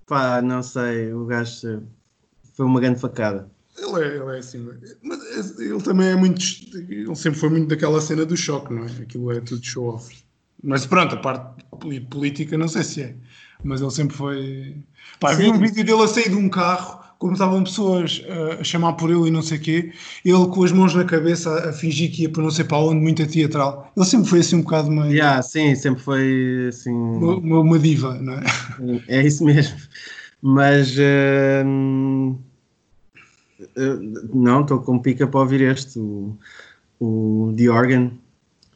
pá, 0.08 0.42
não 0.42 0.64
sei, 0.64 1.14
o 1.14 1.26
gajo 1.28 1.84
foi 2.54 2.66
uma 2.66 2.80
grande 2.80 3.00
facada. 3.00 3.50
Ele 3.78 4.04
é, 4.04 4.16
ele 4.18 4.36
é 4.36 4.40
assim, 4.40 4.70
mas 5.02 5.60
ele 5.60 5.82
também 5.82 6.08
é 6.08 6.16
muito, 6.16 6.40
ele 6.76 7.16
sempre 7.16 7.40
foi 7.40 7.50
muito 7.50 7.68
daquela 7.68 8.00
cena 8.00 8.24
do 8.26 8.38
choque, 8.38 8.72
não 8.72 8.84
é? 8.84 8.88
Aquilo 9.02 9.32
é 9.32 9.42
tudo 9.42 9.66
show 9.66 9.96
off. 9.96 10.16
Mas 10.64 10.86
pronto, 10.86 11.16
a 11.16 11.18
parte 11.18 11.66
política 12.10 12.58
não 12.58 12.68
sei 12.68 12.84
se 12.84 13.02
é, 13.02 13.16
mas 13.64 13.82
ele 13.82 13.92
sempre 13.92 14.16
foi. 14.16 14.78
Pá, 15.20 15.34
vi 15.34 15.50
um 15.50 15.58
vídeo 15.58 15.84
dele 15.84 16.04
a 16.04 16.08
sair 16.08 16.30
de 16.30 16.36
um 16.36 16.48
carro 16.48 17.04
como 17.24 17.34
estavam 17.34 17.64
pessoas 17.64 18.22
uh, 18.28 18.60
a 18.60 18.64
chamar 18.66 18.94
por 18.94 19.10
ele 19.10 19.30
e 19.30 19.32
não 19.32 19.42
sei 19.42 19.58
o 19.58 19.62
quê, 19.62 19.94
ele 20.26 20.46
com 20.48 20.62
as 20.62 20.74
mãos 20.74 20.94
na 20.94 21.06
cabeça 21.06 21.70
a, 21.70 21.72
fingir 21.72 22.12
que 22.12 22.24
ia 22.24 22.30
para 22.30 22.44
não 22.44 22.52
sei 22.52 22.66
para 22.66 22.80
onde, 22.80 23.00
muito 23.00 23.26
teatral. 23.26 23.90
Ele 23.96 24.06
sempre 24.06 24.28
foi 24.28 24.40
assim 24.40 24.58
um 24.58 24.62
bocado 24.62 24.92
meio. 24.92 25.10
Yeah, 25.10 25.42
sim, 25.42 25.74
sempre 25.74 26.04
foi 26.04 26.66
assim. 26.68 26.92
Uma, 26.92 27.62
uma 27.62 27.80
diva, 27.80 28.16
não 28.16 28.34
é? 28.34 28.44
É 29.08 29.26
isso 29.26 29.46
mesmo. 29.46 29.78
Mas. 30.46 30.98
Uh, 30.98 32.38
não, 34.34 34.62
estou 34.62 34.82
com 34.82 35.00
pica 35.00 35.26
para 35.26 35.40
ouvir 35.40 35.62
este, 35.62 35.98
o, 35.98 36.38
o 37.00 37.54
The 37.58 37.70
Organ. 37.70 38.12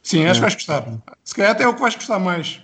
Sim, 0.02 0.24
acho 0.24 0.40
que 0.40 0.40
vais 0.40 0.54
gostar. 0.54 0.98
Se 1.22 1.34
calhar 1.34 1.50
até 1.52 1.64
é 1.64 1.68
o 1.68 1.74
que 1.74 1.80
vais 1.82 1.94
gostar 1.94 2.18
mais. 2.18 2.62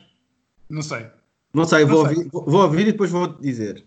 Não 0.70 0.80
sei. 0.80 1.06
Não 1.52 1.66
sei, 1.66 1.84
não 1.84 1.90
vou, 1.90 2.06
sei. 2.06 2.16
Ouvir, 2.16 2.30
vou 2.32 2.62
ouvir 2.62 2.88
e 2.88 2.92
depois 2.92 3.10
vou 3.10 3.28
dizer. 3.28 3.84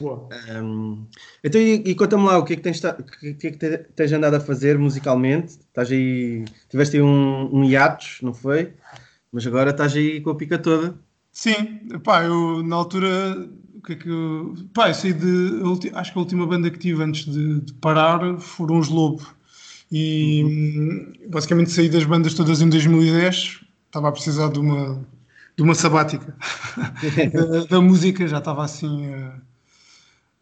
Um, 0.00 1.06
então, 1.44 1.60
e, 1.60 1.74
e 1.86 1.94
conta-me 1.94 2.24
lá 2.24 2.36
o 2.36 2.44
que 2.44 2.54
é 2.54 2.56
que 2.56 2.62
tens, 2.62 2.80
que, 3.20 3.34
que, 3.34 3.46
é 3.46 3.50
que 3.52 3.78
tens 3.94 4.12
andado 4.12 4.34
a 4.34 4.40
fazer 4.40 4.76
musicalmente? 4.76 5.52
Estás 5.52 5.92
aí, 5.92 6.44
tiveste 6.68 6.96
aí 6.96 7.02
um, 7.02 7.54
um 7.54 7.64
hiatus, 7.64 8.18
não 8.20 8.34
foi? 8.34 8.74
Mas 9.32 9.46
agora 9.46 9.70
estás 9.70 9.94
aí 9.94 10.20
com 10.20 10.30
a 10.30 10.34
pica 10.34 10.58
toda. 10.58 10.98
Sim, 11.32 11.88
pá, 12.02 12.24
eu 12.24 12.62
na 12.62 12.76
altura, 12.76 13.48
que 13.86 13.92
é 13.92 13.96
que 13.96 14.08
eu, 14.08 14.54
pá, 14.74 14.88
eu 14.88 14.94
saí 14.94 15.12
de, 15.12 15.62
acho 15.94 16.12
que 16.12 16.18
a 16.18 16.20
última 16.20 16.46
banda 16.46 16.70
que 16.70 16.78
tive 16.78 17.02
antes 17.02 17.24
de, 17.24 17.60
de 17.60 17.72
parar 17.74 18.38
foram 18.40 18.78
os 18.78 18.88
Lobo. 18.88 19.24
E 19.90 20.42
uhum. 20.42 21.12
basicamente 21.28 21.70
saí 21.70 21.88
das 21.88 22.04
bandas 22.04 22.34
todas 22.34 22.60
em 22.60 22.68
2010, 22.68 23.60
estava 23.86 24.08
a 24.08 24.12
precisar 24.12 24.50
de 24.50 24.58
uma, 24.58 25.06
de 25.56 25.62
uma 25.62 25.74
sabática 25.74 26.36
da, 27.32 27.64
da, 27.64 27.80
música, 27.80 28.26
já 28.26 28.38
estava 28.38 28.64
assim. 28.64 29.06
Uh, 29.06 29.40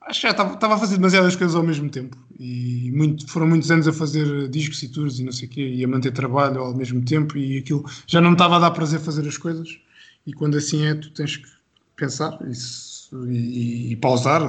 acho 0.00 0.20
que 0.20 0.26
já 0.26 0.30
estava 0.30 0.74
a 0.74 0.78
fazer 0.78 0.96
demasiadas 0.96 1.36
coisas 1.36 1.54
ao 1.54 1.62
mesmo 1.62 1.90
tempo 1.90 2.16
e 2.38 2.90
muito, 2.94 3.28
foram 3.28 3.46
muitos 3.46 3.70
anos 3.70 3.86
a 3.86 3.92
fazer 3.92 4.48
discos 4.48 4.82
e 4.82 4.88
tours 4.88 5.18
e 5.18 5.24
não 5.24 5.32
sei 5.32 5.48
o 5.48 5.50
quê 5.50 5.66
e 5.66 5.84
a 5.84 5.88
manter 5.88 6.12
trabalho 6.12 6.60
ao 6.60 6.74
mesmo 6.74 7.02
tempo 7.04 7.38
e 7.38 7.58
aquilo 7.58 7.84
já 8.06 8.20
não 8.20 8.32
estava 8.32 8.56
a 8.56 8.58
dar 8.58 8.70
prazer 8.70 9.00
fazer 9.00 9.26
as 9.26 9.38
coisas 9.38 9.78
e 10.26 10.32
quando 10.32 10.56
assim 10.56 10.84
é 10.84 10.94
tu 10.94 11.10
tens 11.10 11.38
que 11.38 11.48
pensar 11.96 12.38
isso, 12.50 12.93
e, 13.28 13.92
e, 13.92 13.96
pausar 13.96 14.48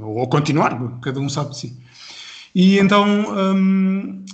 ou 0.00 0.26
continuar, 0.28 0.98
cada 1.00 1.20
um 1.20 1.28
sabe 1.28 1.50
de 1.50 1.58
si 1.58 1.78
e 2.54 2.78
então 2.78 3.06
hum, 3.54 4.24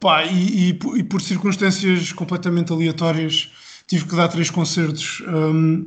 pá, 0.00 0.24
e, 0.24 0.70
e, 0.70 0.78
e, 0.96 1.02
por 1.04 1.20
circunstâncias 1.20 2.12
completamente 2.12 2.72
aleatórias 2.72 3.50
tive 3.86 4.06
que 4.06 4.16
dar 4.16 4.28
três 4.28 4.50
concertos 4.50 5.22
hum, 5.28 5.86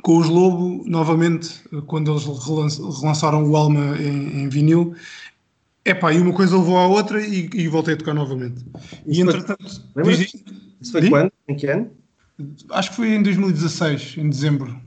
com 0.00 0.16
os 0.16 0.26
Lobo, 0.26 0.82
novamente, 0.86 1.60
quando 1.86 2.10
eles 2.10 2.24
relançaram 2.24 3.44
o 3.44 3.54
Alma 3.54 3.94
em, 4.00 4.42
em 4.42 4.48
vinil, 4.48 4.94
Epá, 5.84 6.12
e 6.12 6.20
uma 6.20 6.32
coisa 6.32 6.56
levou 6.56 6.78
à 6.78 6.86
outra 6.86 7.20
e, 7.20 7.50
e 7.52 7.66
voltei 7.66 7.94
a 7.94 7.96
tocar 7.96 8.14
novamente. 8.14 8.64
Isso 9.04 9.20
e 9.20 9.20
entretanto. 9.20 9.84
Foi, 9.92 10.16
diz, 10.16 10.32
isso 10.80 10.92
foi 10.92 11.08
quando? 11.08 11.32
Em 11.48 11.56
que 11.56 11.66
ano? 11.66 11.90
Acho 12.70 12.90
que 12.90 12.96
foi 12.96 13.14
em 13.14 13.22
2016, 13.22 14.16
em 14.16 14.30
dezembro. 14.30 14.80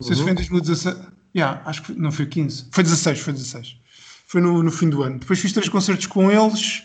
Não 0.00 0.08
uhum. 0.08 0.14
sei 0.14 0.16
se 0.16 0.22
foi 0.22 0.32
em 0.32 0.34
2016. 0.34 0.96
Yeah, 1.36 1.62
acho 1.64 1.82
que 1.82 1.92
não 1.92 2.10
foi 2.10 2.26
15. 2.26 2.66
Foi 2.72 2.82
16, 2.82 3.20
foi 3.20 3.32
16. 3.32 3.76
Foi 4.26 4.40
no, 4.40 4.62
no 4.62 4.70
fim 4.70 4.88
do 4.88 5.02
ano. 5.02 5.18
Depois 5.18 5.38
fiz 5.38 5.52
três 5.52 5.68
concertos 5.68 6.06
com 6.06 6.30
eles. 6.30 6.82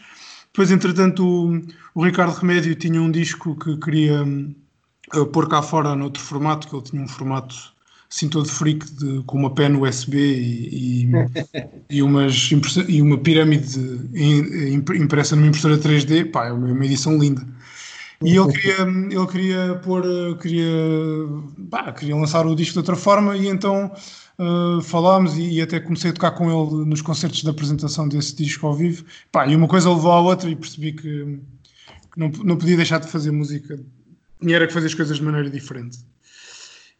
Depois, 0.47 0.71
entretanto, 0.71 1.25
o, 1.25 1.61
o 1.93 2.05
Ricardo 2.05 2.33
Remédio 2.33 2.75
tinha 2.75 3.01
um 3.01 3.11
disco 3.11 3.55
que 3.55 3.77
queria 3.77 4.23
uh, 4.23 5.25
pôr 5.27 5.49
cá 5.49 5.61
fora 5.61 5.95
noutro 5.95 6.21
formato, 6.21 6.67
que 6.67 6.75
ele 6.75 6.83
tinha 6.83 7.01
um 7.01 7.07
formato 7.07 7.55
assim 8.09 8.29
todo 8.29 8.47
freak 8.47 8.89
de, 8.91 9.23
com 9.23 9.37
uma 9.37 9.53
pen 9.53 9.75
USB 9.75 10.17
e, 10.17 11.05
e, 11.05 11.11
e, 11.89 12.01
umas, 12.01 12.49
e 12.87 13.01
uma 13.01 13.17
pirâmide 13.17 13.79
impressa 14.95 15.35
numa 15.35 15.47
impressora 15.47 15.77
3D, 15.77 16.31
pá, 16.31 16.47
é 16.47 16.51
uma 16.51 16.85
edição 16.85 17.17
linda. 17.17 17.45
E 18.21 18.35
ele 18.35 18.51
queria, 18.51 18.81
ele 18.81 19.27
queria 19.27 19.81
pôr, 19.83 20.03
queria, 20.41 20.65
queria 21.97 22.15
lançar 22.15 22.45
o 22.45 22.55
disco 22.55 22.73
de 22.73 22.79
outra 22.79 22.95
forma 22.95 23.35
e 23.35 23.47
então 23.47 23.91
uh, 24.39 24.81
falámos 24.81 25.37
e, 25.37 25.55
e, 25.55 25.61
até 25.61 25.79
comecei 25.79 26.11
a 26.11 26.13
tocar 26.13 26.31
com 26.31 26.49
ele 26.49 26.85
nos 26.85 27.01
concertos 27.01 27.41
de 27.41 27.49
apresentação 27.49 28.07
desse 28.07 28.35
disco 28.35 28.67
ao 28.67 28.73
vivo. 28.73 29.03
Pá, 29.31 29.47
e 29.47 29.55
uma 29.55 29.67
coisa 29.67 29.89
levou 29.89 30.11
à 30.11 30.21
outra 30.21 30.49
e 30.49 30.55
percebi 30.55 30.93
que, 30.93 31.39
que 32.11 32.19
não, 32.19 32.29
não 32.43 32.57
podia 32.57 32.77
deixar 32.77 32.99
de 32.99 33.07
fazer 33.07 33.31
música 33.31 33.79
e 34.41 34.53
era 34.53 34.67
que 34.67 34.73
fazer 34.73 34.87
as 34.87 34.93
coisas 34.93 35.17
de 35.17 35.23
maneira 35.23 35.49
diferente. 35.49 35.99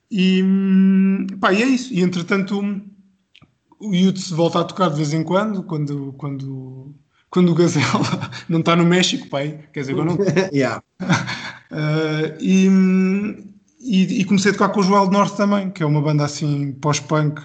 E, 0.09 0.43
pá, 1.39 1.53
e 1.53 1.63
é 1.63 1.65
isso. 1.65 1.93
E 1.93 2.01
entretanto, 2.01 2.59
o 3.79 3.93
Yutz 3.93 4.29
volta 4.31 4.61
a 4.61 4.63
tocar 4.63 4.89
de 4.89 4.97
vez 4.97 5.13
em 5.13 5.23
quando, 5.23 5.63
quando, 5.63 6.13
quando, 6.13 6.95
quando 7.35 7.51
o 7.51 7.53
Gazela 7.53 8.31
não 8.47 8.61
está 8.61 8.77
no 8.77 8.85
México, 8.85 9.27
pai. 9.27 9.59
Quer 9.73 9.81
dizer, 9.81 9.91
eu 9.91 10.05
não. 10.05 10.17
yeah. 10.55 10.81
Uh, 11.69 12.31
e, 12.39 12.69
e, 13.81 14.21
e, 14.21 14.23
comecei 14.23 14.51
a 14.51 14.53
tocar 14.53 14.69
com 14.69 14.79
o 14.79 14.83
Joel 14.83 15.11
Norte 15.11 15.35
também, 15.35 15.69
que 15.69 15.83
é 15.83 15.85
uma 15.85 16.01
banda 16.01 16.23
assim 16.23 16.71
pós-punk, 16.71 17.41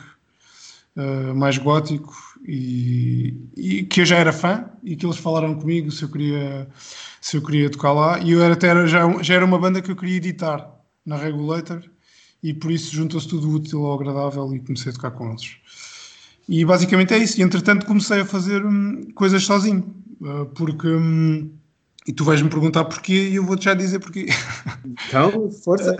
uh, 0.97 1.35
mais 1.35 1.59
gótico, 1.59 2.15
e, 2.47 3.35
e, 3.57 3.83
que 3.83 4.03
eu 4.03 4.07
já 4.07 4.19
era 4.19 4.33
fã, 4.33 4.65
e 4.85 4.95
que 4.95 5.05
eles 5.05 5.17
falaram 5.17 5.57
comigo 5.57 5.91
se 5.91 6.05
eu 6.05 6.09
queria, 6.09 6.69
se 7.21 7.37
eu 7.37 7.43
queria 7.43 7.69
tocar 7.69 7.93
lá. 7.93 8.21
E 8.21 8.31
eu 8.31 8.41
era, 8.45 8.55
até, 8.55 8.87
já, 8.87 9.11
já 9.21 9.35
era 9.35 9.45
uma 9.45 9.59
banda 9.59 9.83
que 9.83 9.91
eu 9.91 9.97
queria 9.97 10.19
editar 10.19 10.71
na 11.05 11.17
Regulator 11.17 11.83
e 12.45 12.55
por 12.55 12.71
isso 12.71 12.95
juntou-se 12.95 13.27
tudo 13.27 13.51
útil 13.51 13.85
ao 13.85 13.95
agradável 13.95 14.55
e 14.55 14.61
comecei 14.61 14.93
a 14.93 14.95
tocar 14.95 15.11
com 15.11 15.31
eles. 15.31 15.57
E 16.49 16.65
basicamente 16.65 17.15
é 17.15 17.19
isso. 17.19 17.41
E 17.41 17.43
entretanto 17.43 17.87
comecei 17.87 18.21
a 18.21 18.25
fazer 18.25 18.65
hum, 18.65 19.09
coisas 19.15 19.45
sozinho, 19.45 19.95
uh, 20.21 20.47
porque. 20.47 20.89
Hum, 20.89 21.51
e 22.07 22.13
tu 22.13 22.25
vais-me 22.25 22.49
perguntar 22.49 22.85
porquê 22.87 23.29
e 23.29 23.37
eu 23.37 23.45
vou-te 23.45 23.65
já 23.65 23.75
dizer 23.75 23.99
porquê. 23.99 24.27
Então, 25.09 25.51
força! 25.51 25.97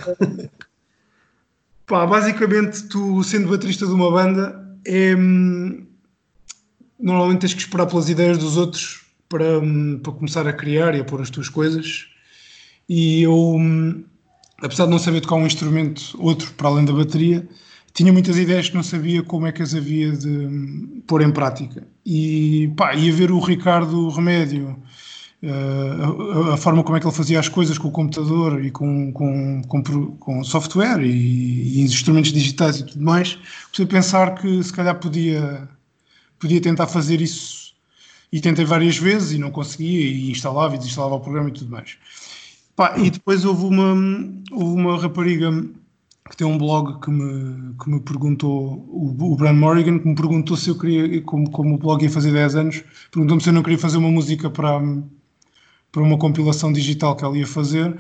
pá, 1.87 2.07
basicamente, 2.07 2.85
tu 2.85 3.23
sendo 3.23 3.49
baterista 3.49 3.87
de 3.87 3.93
uma 3.93 4.11
banda, 4.11 4.79
é. 4.85 5.15
Hum, 5.15 5.87
normalmente 6.99 7.41
tens 7.41 7.55
que 7.55 7.61
esperar 7.61 7.87
pelas 7.87 8.09
ideias 8.09 8.39
dos 8.39 8.57
outros 8.57 9.03
para, 9.29 9.59
hum, 9.59 9.99
para 10.03 10.13
começar 10.13 10.47
a 10.47 10.53
criar 10.53 10.95
e 10.95 11.01
a 11.01 11.05
pôr 11.05 11.21
as 11.21 11.31
tuas 11.31 11.49
coisas. 11.49 12.07
E 12.89 13.23
eu 13.23 13.55
hum, 13.57 14.05
apesar 14.63 14.85
de 14.85 14.91
não 14.91 14.99
saber 14.99 15.21
tocar 15.21 15.37
um 15.37 15.47
instrumento 15.47 16.17
outro 16.19 16.53
para 16.55 16.69
além 16.69 16.85
da 16.85 16.93
bateria, 16.93 17.47
tinha 17.93 18.13
muitas 18.13 18.39
ideias 18.39 18.69
que 18.69 18.75
não 18.75 18.83
sabia 18.83 19.23
como 19.23 19.47
é 19.47 19.53
que 19.53 19.63
as 19.63 19.75
havia 19.75 20.13
de 20.13 20.29
hum, 20.29 21.03
pôr 21.07 21.23
em 21.23 21.33
prática. 21.33 21.87
E 22.05 22.73
pá, 22.77 22.95
ia 22.95 23.13
ver 23.13 23.31
o 23.31 23.41
Ricardo 23.41 24.09
Remédio, 24.09 24.77
uh, 25.43 26.51
a, 26.51 26.55
a, 26.55 26.57
forma 26.57 26.83
como 26.83 26.97
é 26.97 27.01
que 27.01 27.07
ele 27.07 27.15
fazia 27.15 27.41
as 27.41 27.49
coisas 27.49 27.79
com 27.79 27.89
o 27.89 27.93
computador 27.93 28.65
e 28.65 28.71
com, 28.71 29.13
com, 29.13 29.63
com, 29.63 29.83
com 30.17 30.45
software 30.45 31.01
e, 31.01 31.79
e, 31.79 31.81
instrumentos 31.83 32.33
digitais 32.33 32.79
e 32.79 32.87
tudo 32.87 33.05
mais, 33.05 33.35
comecei 33.65 33.85
a 33.85 33.89
pensar 33.89 34.35
que 34.35 34.63
se 34.63 34.73
calhar 34.73 34.99
podia, 34.99 35.69
podia 36.39 36.61
tentar 36.61 36.87
fazer 36.87 37.21
isso. 37.21 37.71
E 38.33 38.41
tentei 38.41 38.65
várias 38.65 38.97
vezes 38.97 39.33
e 39.33 39.39
não 39.39 39.51
conseguia, 39.51 40.07
e 40.07 40.31
instalava 40.31 40.77
e 40.77 40.79
desinstalava 40.79 41.17
o 41.17 41.21
programa 41.21 41.49
e 41.49 41.53
tudo 41.53 41.73
mais. 41.73 41.97
Pá, 42.77 42.97
e 42.97 43.11
depois 43.11 43.45
houve 43.45 43.65
uma, 43.65 43.93
houve 44.53 44.81
uma 44.81 45.01
rapariga 45.01 45.51
que 46.31 46.37
tem 46.37 46.47
um 46.47 46.57
blog 46.57 47.01
que 47.01 47.11
me, 47.11 47.75
que 47.75 47.91
me 47.91 48.01
perguntou, 48.01 48.87
o, 48.89 49.33
o 49.33 49.37
Bran 49.37 49.55
Morrigan, 49.55 49.99
que 49.99 50.07
me 50.07 50.15
perguntou 50.15 50.57
se 50.57 50.71
eu 50.71 50.79
queria, 50.79 51.21
como, 51.23 51.51
como 51.51 51.75
o 51.75 51.79
blog 51.79 52.03
ia 52.05 52.09
fazer 52.09 52.33
10 52.33 52.55
anos, 52.55 52.85
perguntou-me 53.11 53.43
se 53.43 53.49
eu 53.49 53.53
não 53.53 53.63
queria 53.65 53.79
fazer 53.79 53.99
uma 53.99 54.11
música 54.11 54.49
para, 54.49 54.81
para 55.91 56.03
uma 56.03 56.17
compilação 56.17 56.73
digital 56.73 57.17
que 57.17 57.25
ela 57.25 57.37
ia 57.37 57.47
fazer. 57.47 57.99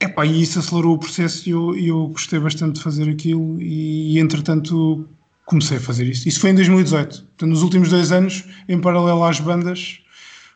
Epá, 0.00 0.24
e 0.24 0.40
isso 0.40 0.60
acelerou 0.60 0.94
o 0.94 0.98
processo 0.98 1.48
e 1.48 1.52
eu, 1.52 1.76
eu 1.76 2.06
gostei 2.08 2.38
bastante 2.38 2.76
de 2.76 2.82
fazer 2.82 3.10
aquilo 3.10 3.60
e, 3.60 4.20
entretanto 4.20 5.08
comecei 5.44 5.78
a 5.78 5.80
fazer 5.80 6.06
isso. 6.06 6.28
Isso 6.28 6.40
foi 6.40 6.50
em 6.50 6.54
2018. 6.54 7.08
Portanto, 7.08 7.48
nos 7.48 7.62
últimos 7.62 7.88
dois 7.88 8.12
anos, 8.12 8.44
em 8.68 8.78
paralelo 8.80 9.24
às 9.24 9.40
bandas, 9.40 10.00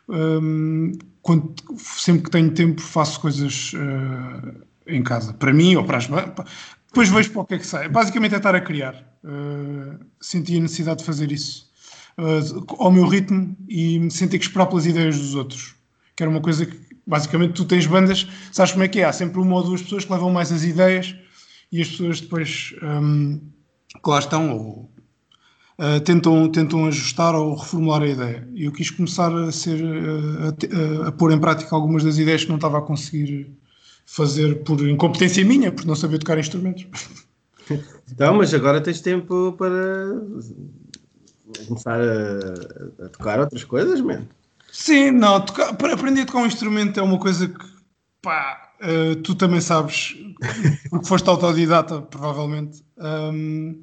um, 0.07 0.93
quando, 1.21 1.53
sempre 1.77 2.23
que 2.23 2.29
tenho 2.29 2.51
tempo 2.51 2.79
faço 2.79 3.19
coisas 3.19 3.73
uh, 3.73 4.63
em 4.87 5.01
casa, 5.01 5.33
para 5.33 5.53
mim 5.53 5.75
ou 5.75 5.83
para 5.83 5.97
as 5.97 6.07
depois 6.93 7.09
vejo 7.09 7.31
para 7.31 7.41
o 7.41 7.45
que 7.45 7.55
é 7.55 7.57
que 7.57 7.65
sai. 7.65 7.89
Basicamente 7.89 8.35
é 8.35 8.37
estar 8.37 8.53
a 8.53 8.61
criar. 8.61 8.93
Uh, 9.23 9.97
senti 10.21 10.57
a 10.57 10.61
necessidade 10.61 10.99
de 10.99 11.05
fazer 11.05 11.31
isso 11.31 11.67
uh, 12.19 12.65
ao 12.77 12.91
meu 12.91 13.07
ritmo 13.07 13.57
e 13.67 14.07
senti 14.11 14.37
que 14.37 14.45
esperar 14.45 14.67
pelas 14.67 14.85
ideias 14.85 15.17
dos 15.17 15.33
outros. 15.33 15.73
Que 16.15 16.21
era 16.21 16.29
uma 16.29 16.39
coisa 16.39 16.67
que 16.67 16.79
basicamente 17.05 17.53
tu 17.53 17.65
tens 17.65 17.87
bandas, 17.87 18.27
sabes 18.51 18.73
como 18.73 18.83
é 18.83 18.87
que 18.87 18.99
é? 18.99 19.05
Há 19.05 19.11
sempre 19.11 19.41
uma 19.41 19.55
ou 19.55 19.63
duas 19.63 19.81
pessoas 19.81 20.05
que 20.05 20.11
levam 20.11 20.31
mais 20.31 20.51
as 20.51 20.63
ideias 20.63 21.15
e 21.71 21.81
as 21.81 21.89
pessoas 21.89 22.21
depois 22.21 22.75
um, 22.83 23.41
que 23.91 24.09
lá 24.09 24.19
estão 24.19 24.55
ou 24.55 24.91
uh, 25.79 25.99
tentam, 26.01 26.47
tentam 26.47 26.85
ajustar 26.85 27.33
ou 27.33 27.55
reformular 27.55 28.03
a 28.03 28.07
ideia. 28.07 28.47
E 28.53 28.65
eu 28.65 28.71
quis 28.71 28.91
começar 28.91 29.35
a, 29.35 29.51
ser, 29.51 29.83
a, 29.83 31.07
a, 31.07 31.11
pôr 31.11 31.31
em 31.31 31.39
prática 31.39 31.75
algumas 31.75 32.03
das 32.03 32.19
ideias 32.19 32.43
que 32.43 32.49
não 32.49 32.57
estava 32.57 32.77
a 32.77 32.81
conseguir 32.83 33.51
fazer 34.05 34.63
por 34.63 34.87
incompetência 34.87 35.43
minha, 35.43 35.71
por 35.71 35.85
não 35.85 35.95
saber 35.95 36.19
tocar 36.19 36.37
instrumentos. 36.37 36.87
Então, 38.11 38.35
mas 38.35 38.53
agora 38.53 38.81
tens 38.81 39.01
tempo 39.01 39.53
para 39.57 39.75
começar 41.67 41.99
a, 41.99 43.05
a 43.05 43.09
tocar 43.09 43.39
outras 43.39 43.63
coisas, 43.63 44.01
mesmo. 44.01 44.27
Sim, 44.71 45.11
não, 45.11 45.39
tocar, 45.39 45.75
para 45.75 45.93
aprender 45.93 46.21
a 46.21 46.25
tocar 46.25 46.39
um 46.39 46.47
instrumento 46.47 46.99
é 46.99 47.03
uma 47.03 47.19
coisa 47.19 47.47
que 47.47 47.65
pá, 48.21 48.73
uh, 48.81 49.15
tu 49.17 49.35
também 49.35 49.61
sabes, 49.61 50.15
porque 50.89 51.07
foste 51.07 51.29
autodidata, 51.29 52.01
provavelmente. 52.01 52.83
Um, 52.97 53.81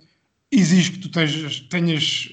exige 0.51 0.93
que 0.93 0.99
tu 0.99 1.11
tenhas, 1.11 1.61
tenhas, 1.71 2.29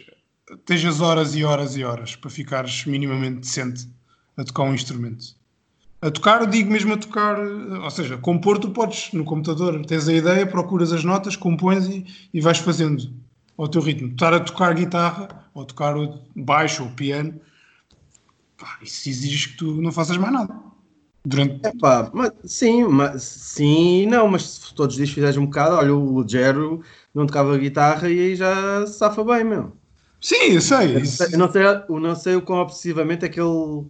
tenhas 0.65 1.01
horas 1.01 1.35
e 1.35 1.43
horas 1.43 1.77
e 1.77 1.83
horas 1.83 2.15
para 2.15 2.31
ficares 2.31 2.85
minimamente 2.85 3.41
decente 3.41 3.87
a 4.35 4.43
tocar 4.43 4.63
um 4.63 4.73
instrumento. 4.73 5.36
A 5.99 6.11
tocar, 6.11 6.41
eu 6.41 6.47
digo 6.47 6.71
mesmo 6.71 6.93
a 6.93 6.97
tocar, 6.97 7.39
ou 7.39 7.89
seja, 7.89 8.17
compor 8.17 8.59
tu 8.59 8.69
podes 8.69 9.11
no 9.13 9.23
computador, 9.23 9.83
tens 9.85 10.07
a 10.07 10.13
ideia, 10.13 10.45
procuras 10.45 10.93
as 10.93 11.03
notas, 11.03 11.35
compões 11.35 11.87
e, 11.87 12.05
e 12.31 12.39
vais 12.39 12.59
fazendo 12.59 13.11
ao 13.57 13.67
teu 13.67 13.81
ritmo. 13.81 14.09
Estar 14.09 14.31
a 14.33 14.39
tocar 14.39 14.75
guitarra, 14.75 15.27
ou 15.55 15.65
tocar 15.65 15.95
baixo 16.35 16.83
ou 16.83 16.91
piano, 16.91 17.41
pá, 18.57 18.77
isso 18.81 19.09
exige 19.09 19.49
que 19.49 19.57
tu 19.57 19.81
não 19.81 19.91
faças 19.91 20.17
mais 20.17 20.33
nada. 20.33 20.55
Durante... 21.25 21.65
Epá, 21.67 22.11
mas, 22.13 22.31
sim, 22.45 22.83
mas, 22.83 23.23
sim, 23.23 24.05
não, 24.05 24.27
mas 24.27 24.43
se 24.43 24.75
todos 24.75 24.93
os 24.93 24.97
dias 24.97 25.09
fizeres 25.09 25.35
um 25.35 25.45
bocado, 25.45 25.77
olha, 25.77 25.95
o 25.95 26.27
Jero 26.27 26.83
não 27.13 27.25
tocava 27.25 27.57
guitarra 27.57 28.07
e 28.07 28.19
aí 28.19 28.35
já 28.35 28.85
safa 28.85 29.23
bem, 29.23 29.43
meu. 29.43 29.75
Sim, 30.21 30.53
eu 30.53 30.61
sei. 30.61 30.95
Eu 30.95 30.99
não 30.99 31.05
sei, 31.05 31.27
eu 31.33 31.39
não 31.39 31.51
sei, 31.51 31.63
eu 31.65 31.99
não 31.99 32.15
sei 32.15 32.35
o 32.35 32.41
quão 32.41 32.59
obsessivamente 32.59 33.25
é 33.25 33.29
que 33.29 33.41
ele 33.41 33.85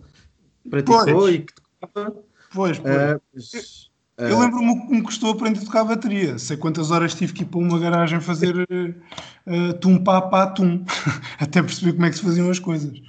praticou 0.70 1.06
pois. 1.06 1.36
e 1.36 1.40
que 1.40 1.67
tocava. 1.80 2.24
Pois, 2.54 2.80
pois. 2.80 3.90
Uh, 4.18 4.24
eu, 4.24 4.38
uh, 4.38 4.42
lembro-me 4.42 4.80
como 4.80 4.92
me 4.92 5.02
custou 5.02 5.32
aprender 5.32 5.60
a 5.60 5.66
tocar 5.66 5.82
a 5.82 5.86
bateria. 5.86 6.38
Sei 6.40 6.58
quantas 6.58 6.92
horas 6.92 7.14
tive 7.14 7.34
que 7.34 7.44
ir 7.44 7.46
para 7.46 7.60
uma 7.60 7.78
garagem 7.80 8.20
fazer 8.20 8.56
uh, 8.56 9.74
tum 9.80 10.04
pá 10.04 10.22
pá 10.22 10.48
tum, 10.48 10.84
até 11.40 11.62
perceber 11.62 11.94
como 11.94 12.06
é 12.06 12.10
que 12.10 12.18
se 12.18 12.24
faziam 12.24 12.50
as 12.50 12.60
coisas. 12.60 13.00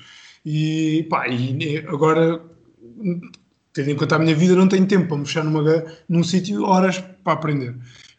E 0.44 1.06
pá, 1.08 1.28
e 1.28 1.78
agora, 1.88 2.42
tendo 3.72 3.90
em 3.90 3.96
conta 3.96 4.16
a 4.16 4.18
minha 4.18 4.34
vida, 4.34 4.54
não 4.54 4.68
tenho 4.68 4.86
tempo 4.86 5.08
para 5.08 5.18
mexer 5.18 5.44
numa, 5.44 5.84
num 6.08 6.22
sítio 6.22 6.64
horas 6.64 6.98
para 7.22 7.32
aprender. 7.32 7.74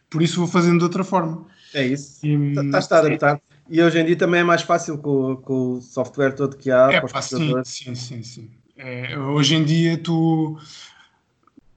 Por 0.08 0.22
isso 0.22 0.38
vou 0.38 0.48
fazendo 0.48 0.78
de 0.78 0.84
outra 0.84 1.04
forma. 1.04 1.46
É 1.72 1.86
isso. 1.86 2.26
Estás 2.26 2.90
a 2.90 2.98
adaptar. 2.98 3.40
E 3.68 3.80
hoje 3.80 4.00
em 4.00 4.04
dia 4.04 4.16
também 4.16 4.40
é 4.40 4.44
mais 4.44 4.62
fácil 4.62 4.98
com, 4.98 5.36
com 5.36 5.72
o 5.74 5.80
software 5.80 6.32
todo 6.32 6.56
que 6.56 6.72
há. 6.72 6.90
É, 6.90 7.00
pá, 7.00 7.22
sim, 7.22 7.52
sim, 7.64 7.94
sim, 7.94 8.22
sim. 8.24 8.50
É, 8.82 9.18
hoje 9.18 9.56
em 9.56 9.62
dia 9.64 9.98
tu. 9.98 10.58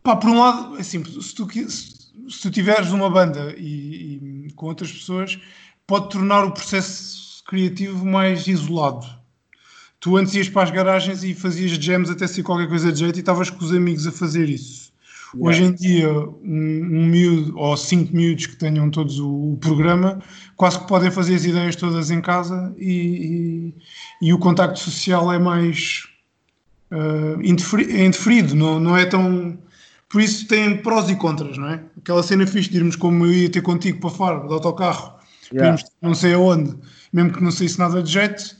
Pá, 0.01 0.15
por 0.15 0.29
um 0.29 0.39
lado, 0.39 0.75
assim, 0.75 1.03
se 1.03 1.35
tu, 1.35 1.45
se, 1.51 1.69
se 2.29 2.41
tu 2.41 2.49
tiveres 2.49 2.91
uma 2.91 3.09
banda 3.09 3.53
e, 3.57 4.45
e, 4.47 4.51
com 4.55 4.67
outras 4.67 4.91
pessoas, 4.91 5.37
pode 5.85 6.09
tornar 6.09 6.45
o 6.45 6.51
processo 6.51 7.43
criativo 7.45 8.05
mais 8.05 8.47
isolado. 8.47 9.05
Tu 9.99 10.15
antes 10.15 10.33
ias 10.33 10.47
para 10.47 10.63
as 10.63 10.71
garagens 10.71 11.23
e 11.23 11.33
fazias 11.33 11.71
jams 11.71 12.09
até 12.09 12.25
ser 12.25 12.43
qualquer 12.43 12.69
coisa 12.69 12.91
de 12.91 12.99
jeito 12.99 13.17
e 13.17 13.19
estavas 13.19 13.49
com 13.49 13.63
os 13.63 13.73
amigos 13.73 14.07
a 14.07 14.11
fazer 14.11 14.47
isso. 14.47 14.93
Yeah. 15.35 15.49
Hoje 15.49 15.63
em 15.63 15.73
dia, 15.73 16.09
um, 16.09 16.39
um 16.43 17.05
miúdo 17.05 17.57
ou 17.57 17.75
cinco 17.75 18.15
miúdos 18.15 18.45
que 18.45 18.55
tenham 18.55 18.89
todos 18.89 19.19
o, 19.19 19.53
o, 19.53 19.57
programa 19.57 20.21
quase 20.55 20.79
que 20.79 20.87
podem 20.87 21.11
fazer 21.11 21.35
as 21.35 21.43
ideias 21.43 21.75
todas 21.75 22.11
em 22.11 22.21
casa 22.21 22.73
e, 22.77 23.73
e, 24.21 24.27
e 24.27 24.33
o 24.33 24.37
contacto 24.37 24.79
social 24.79 25.33
é 25.33 25.39
mais 25.39 26.12
uh, 26.93 27.41
indeferido, 27.41 28.55
não, 28.55 28.79
não 28.79 28.95
é 28.95 29.05
tão. 29.05 29.57
Por 30.09 30.21
isso 30.21 30.47
tem 30.47 30.77
prós 30.77 31.09
e 31.09 31.15
contras, 31.15 31.57
não 31.57 31.69
é? 31.69 31.83
Aquela 31.97 32.21
cena 32.21 32.45
fixe 32.45 32.69
de 32.69 32.77
irmos 32.77 32.95
como 32.95 33.25
eu 33.25 33.33
ia 33.33 33.49
ter 33.49 33.61
contigo 33.61 33.99
para 33.99 34.09
fora, 34.11 34.47
de 34.47 34.53
autocarro, 34.53 35.15
yeah. 35.51 35.81
não 36.01 36.13
sei 36.13 36.33
aonde, 36.33 36.75
mesmo 37.11 37.33
que 37.33 37.43
não 37.43 37.49
saísse 37.49 37.79
nada 37.79 38.03
de 38.03 38.11
jeito, 38.11 38.55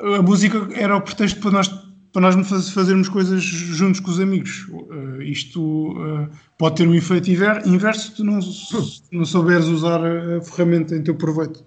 a 0.00 0.20
música 0.20 0.68
era 0.74 0.94
o 0.94 1.00
pretexto 1.00 1.40
para 1.40 1.50
nós 1.50 1.68
para 2.16 2.32
nós 2.32 2.70
fazermos 2.70 3.10
coisas 3.10 3.42
juntos 3.42 4.00
com 4.00 4.10
os 4.10 4.18
amigos. 4.18 4.66
Uh, 4.70 5.20
isto 5.20 5.92
uh, 5.92 6.26
pode 6.56 6.76
ter 6.76 6.88
um 6.88 6.94
efeito 6.94 7.30
inverso 7.30 8.06
se 8.06 8.14
tu 8.14 8.24
não, 8.24 8.40
se 8.40 9.02
não 9.12 9.26
souberes 9.26 9.66
usar 9.66 10.00
a 10.02 10.40
ferramenta 10.40 10.96
em 10.96 11.02
teu 11.02 11.14
proveito. 11.14 11.62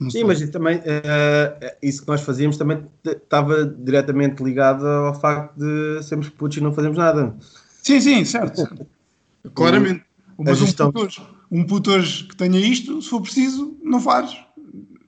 Não 0.00 0.10
Sim, 0.10 0.18
sei. 0.18 0.24
mas 0.24 0.50
também 0.50 0.78
uh, 0.78 1.76
isso 1.82 2.02
que 2.02 2.08
nós 2.08 2.20
fazíamos 2.20 2.56
também 2.56 2.84
estava 3.04 3.64
diretamente 3.64 4.42
ligado 4.42 4.86
ao 4.86 5.18
facto 5.18 5.56
de 5.56 6.02
sermos 6.02 6.28
putos 6.28 6.58
e 6.58 6.60
não 6.60 6.72
fazemos 6.72 6.98
nada. 6.98 7.34
Sim, 7.82 8.00
sim, 8.00 8.24
certo. 8.24 8.68
Claramente. 9.54 10.04
Mas 10.38 10.58
gestão... 10.58 10.88
um, 10.88 10.92
puto 10.92 11.06
hoje, 11.06 11.26
um 11.50 11.64
puto 11.64 11.90
hoje 11.90 12.24
que 12.24 12.36
tenha 12.36 12.58
isto, 12.58 13.00
se 13.00 13.08
for 13.08 13.22
preciso, 13.22 13.76
não 13.82 14.00
faz. 14.00 14.36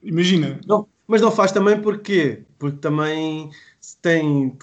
Imagina. 0.03 0.61
Não, 0.67 0.87
mas 1.07 1.21
não 1.21 1.31
faz 1.31 1.53
também 1.53 1.81
porque 1.81 2.43
porque 2.59 2.79
também 2.79 3.51
tem 4.03 4.57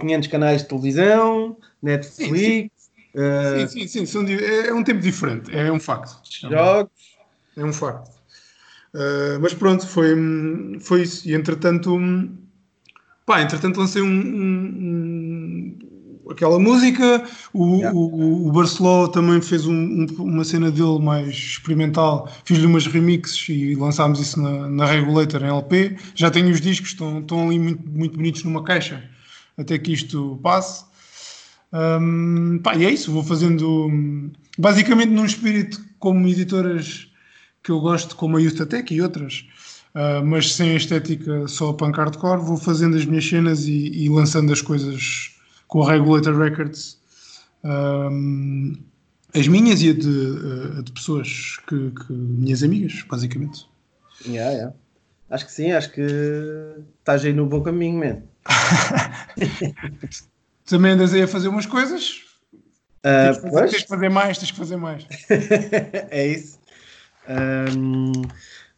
500 0.00 0.28
canais 0.28 0.62
de 0.62 0.68
televisão, 0.68 1.56
Netflix. 1.82 2.30
Sim, 2.30 2.70
sim, 2.76 3.64
uh, 3.64 3.68
sim, 3.68 3.88
sim, 3.88 4.06
sim 4.06 4.34
é, 4.34 4.68
é 4.68 4.74
um 4.74 4.82
tempo 4.82 5.00
diferente, 5.00 5.54
é 5.54 5.70
um 5.70 5.80
facto. 5.80 6.20
Jogos. 6.48 6.92
É 7.56 7.64
um 7.64 7.72
facto. 7.72 8.17
Uh, 8.94 9.38
mas 9.40 9.54
pronto, 9.54 9.86
foi, 9.86 10.14
foi 10.80 11.02
isso. 11.02 11.28
E 11.28 11.34
entretanto, 11.34 11.98
pá, 13.26 13.42
entretanto 13.42 13.78
lancei 13.78 14.02
um, 14.02 14.08
um, 14.08 15.78
aquela 16.30 16.58
música. 16.58 17.24
O, 17.52 17.76
yeah. 17.76 17.96
o, 17.96 18.48
o 18.48 18.52
Barceló 18.52 19.08
também 19.08 19.40
fez 19.40 19.66
um, 19.66 19.74
um, 19.74 20.06
uma 20.18 20.44
cena 20.44 20.70
dele 20.70 20.98
mais 21.00 21.28
experimental. 21.28 22.30
Fiz-lhe 22.44 22.66
umas 22.66 22.86
remixes 22.86 23.48
e 23.48 23.74
lançámos 23.74 24.20
isso 24.20 24.40
na, 24.40 24.68
na 24.68 24.86
Regulator 24.86 25.42
em 25.42 25.48
LP. 25.48 25.96
Já 26.14 26.30
tenho 26.30 26.50
os 26.50 26.60
discos, 26.60 26.90
estão, 26.90 27.20
estão 27.20 27.46
ali 27.46 27.58
muito, 27.58 27.88
muito 27.88 28.16
bonitos 28.16 28.44
numa 28.44 28.62
caixa 28.62 29.02
até 29.58 29.76
que 29.76 29.92
isto 29.92 30.38
passe. 30.42 30.84
Um, 31.72 32.58
pá, 32.62 32.76
e 32.76 32.86
é 32.86 32.90
isso, 32.90 33.12
vou 33.12 33.22
fazendo 33.22 34.30
basicamente 34.56 35.10
num 35.10 35.26
espírito 35.26 35.84
como 35.98 36.26
editoras 36.26 37.07
que 37.68 37.72
eu 37.72 37.80
gosto, 37.80 38.16
como 38.16 38.38
a 38.38 38.40
Youth 38.40 38.62
Attack 38.62 38.94
e 38.94 39.02
outras. 39.02 39.46
Uh, 39.94 40.24
mas 40.24 40.54
sem 40.54 40.70
a 40.70 40.76
estética 40.76 41.46
só 41.46 41.70
punk 41.74 41.98
hardcore, 41.98 42.40
vou 42.40 42.56
fazendo 42.56 42.96
as 42.96 43.04
minhas 43.04 43.28
cenas 43.28 43.66
e, 43.66 43.88
e 43.88 44.08
lançando 44.08 44.50
as 44.50 44.62
coisas 44.62 45.36
com 45.66 45.82
a 45.82 45.92
Regulator 45.92 46.34
Records, 46.34 46.98
um, 47.62 48.72
as 49.34 49.46
minhas 49.48 49.82
e 49.82 49.90
a 49.90 49.92
de, 49.92 50.78
a 50.78 50.80
de 50.80 50.90
pessoas 50.92 51.58
que, 51.68 51.90
que, 51.90 52.10
minhas 52.10 52.62
amigas, 52.62 53.04
basicamente. 53.06 53.68
Yeah, 54.26 54.50
yeah. 54.52 54.74
Acho 55.28 55.44
que 55.44 55.52
sim, 55.52 55.70
acho 55.72 55.92
que 55.92 56.06
estás 57.00 57.22
aí 57.22 57.34
no 57.34 57.44
bom 57.44 57.60
caminho, 57.60 57.98
man. 57.98 58.22
Também 60.64 60.92
andas 60.92 61.12
aí 61.12 61.20
a 61.20 61.28
fazer 61.28 61.48
umas 61.48 61.66
coisas. 61.66 62.22
Uh, 63.00 63.02
tens, 63.02 63.36
fazer, 63.42 63.68
tens, 63.68 63.82
que 63.82 63.88
fazer 63.88 64.08
mais, 64.08 64.38
tens 64.38 64.50
que 64.52 64.56
fazer 64.56 64.76
mais. 64.76 65.06
é 66.10 66.28
isso. 66.28 66.57
Um, 67.28 68.12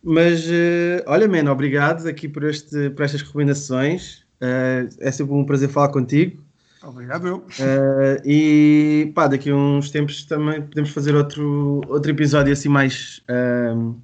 mas 0.02 0.46
uh, 0.46 1.04
olha, 1.06 1.28
man, 1.28 1.50
obrigado 1.50 2.06
aqui 2.08 2.28
por, 2.28 2.44
este, 2.44 2.90
por 2.90 3.04
estas 3.04 3.22
recomendações. 3.22 4.24
Uh, 4.40 4.88
é 4.98 5.10
sempre 5.10 5.34
um 5.34 5.44
prazer 5.44 5.68
falar 5.68 5.88
contigo. 5.88 6.42
Obrigado 6.82 7.28
eu. 7.28 7.36
Uh, 7.36 8.20
e 8.24 9.12
pá, 9.14 9.26
daqui 9.26 9.50
a 9.50 9.54
uns 9.54 9.90
tempos 9.90 10.24
também 10.24 10.62
podemos 10.62 10.90
fazer 10.90 11.14
outro, 11.14 11.82
outro 11.86 12.10
episódio 12.10 12.52
assim 12.52 12.70
mais, 12.70 13.22
uh, 13.28 13.94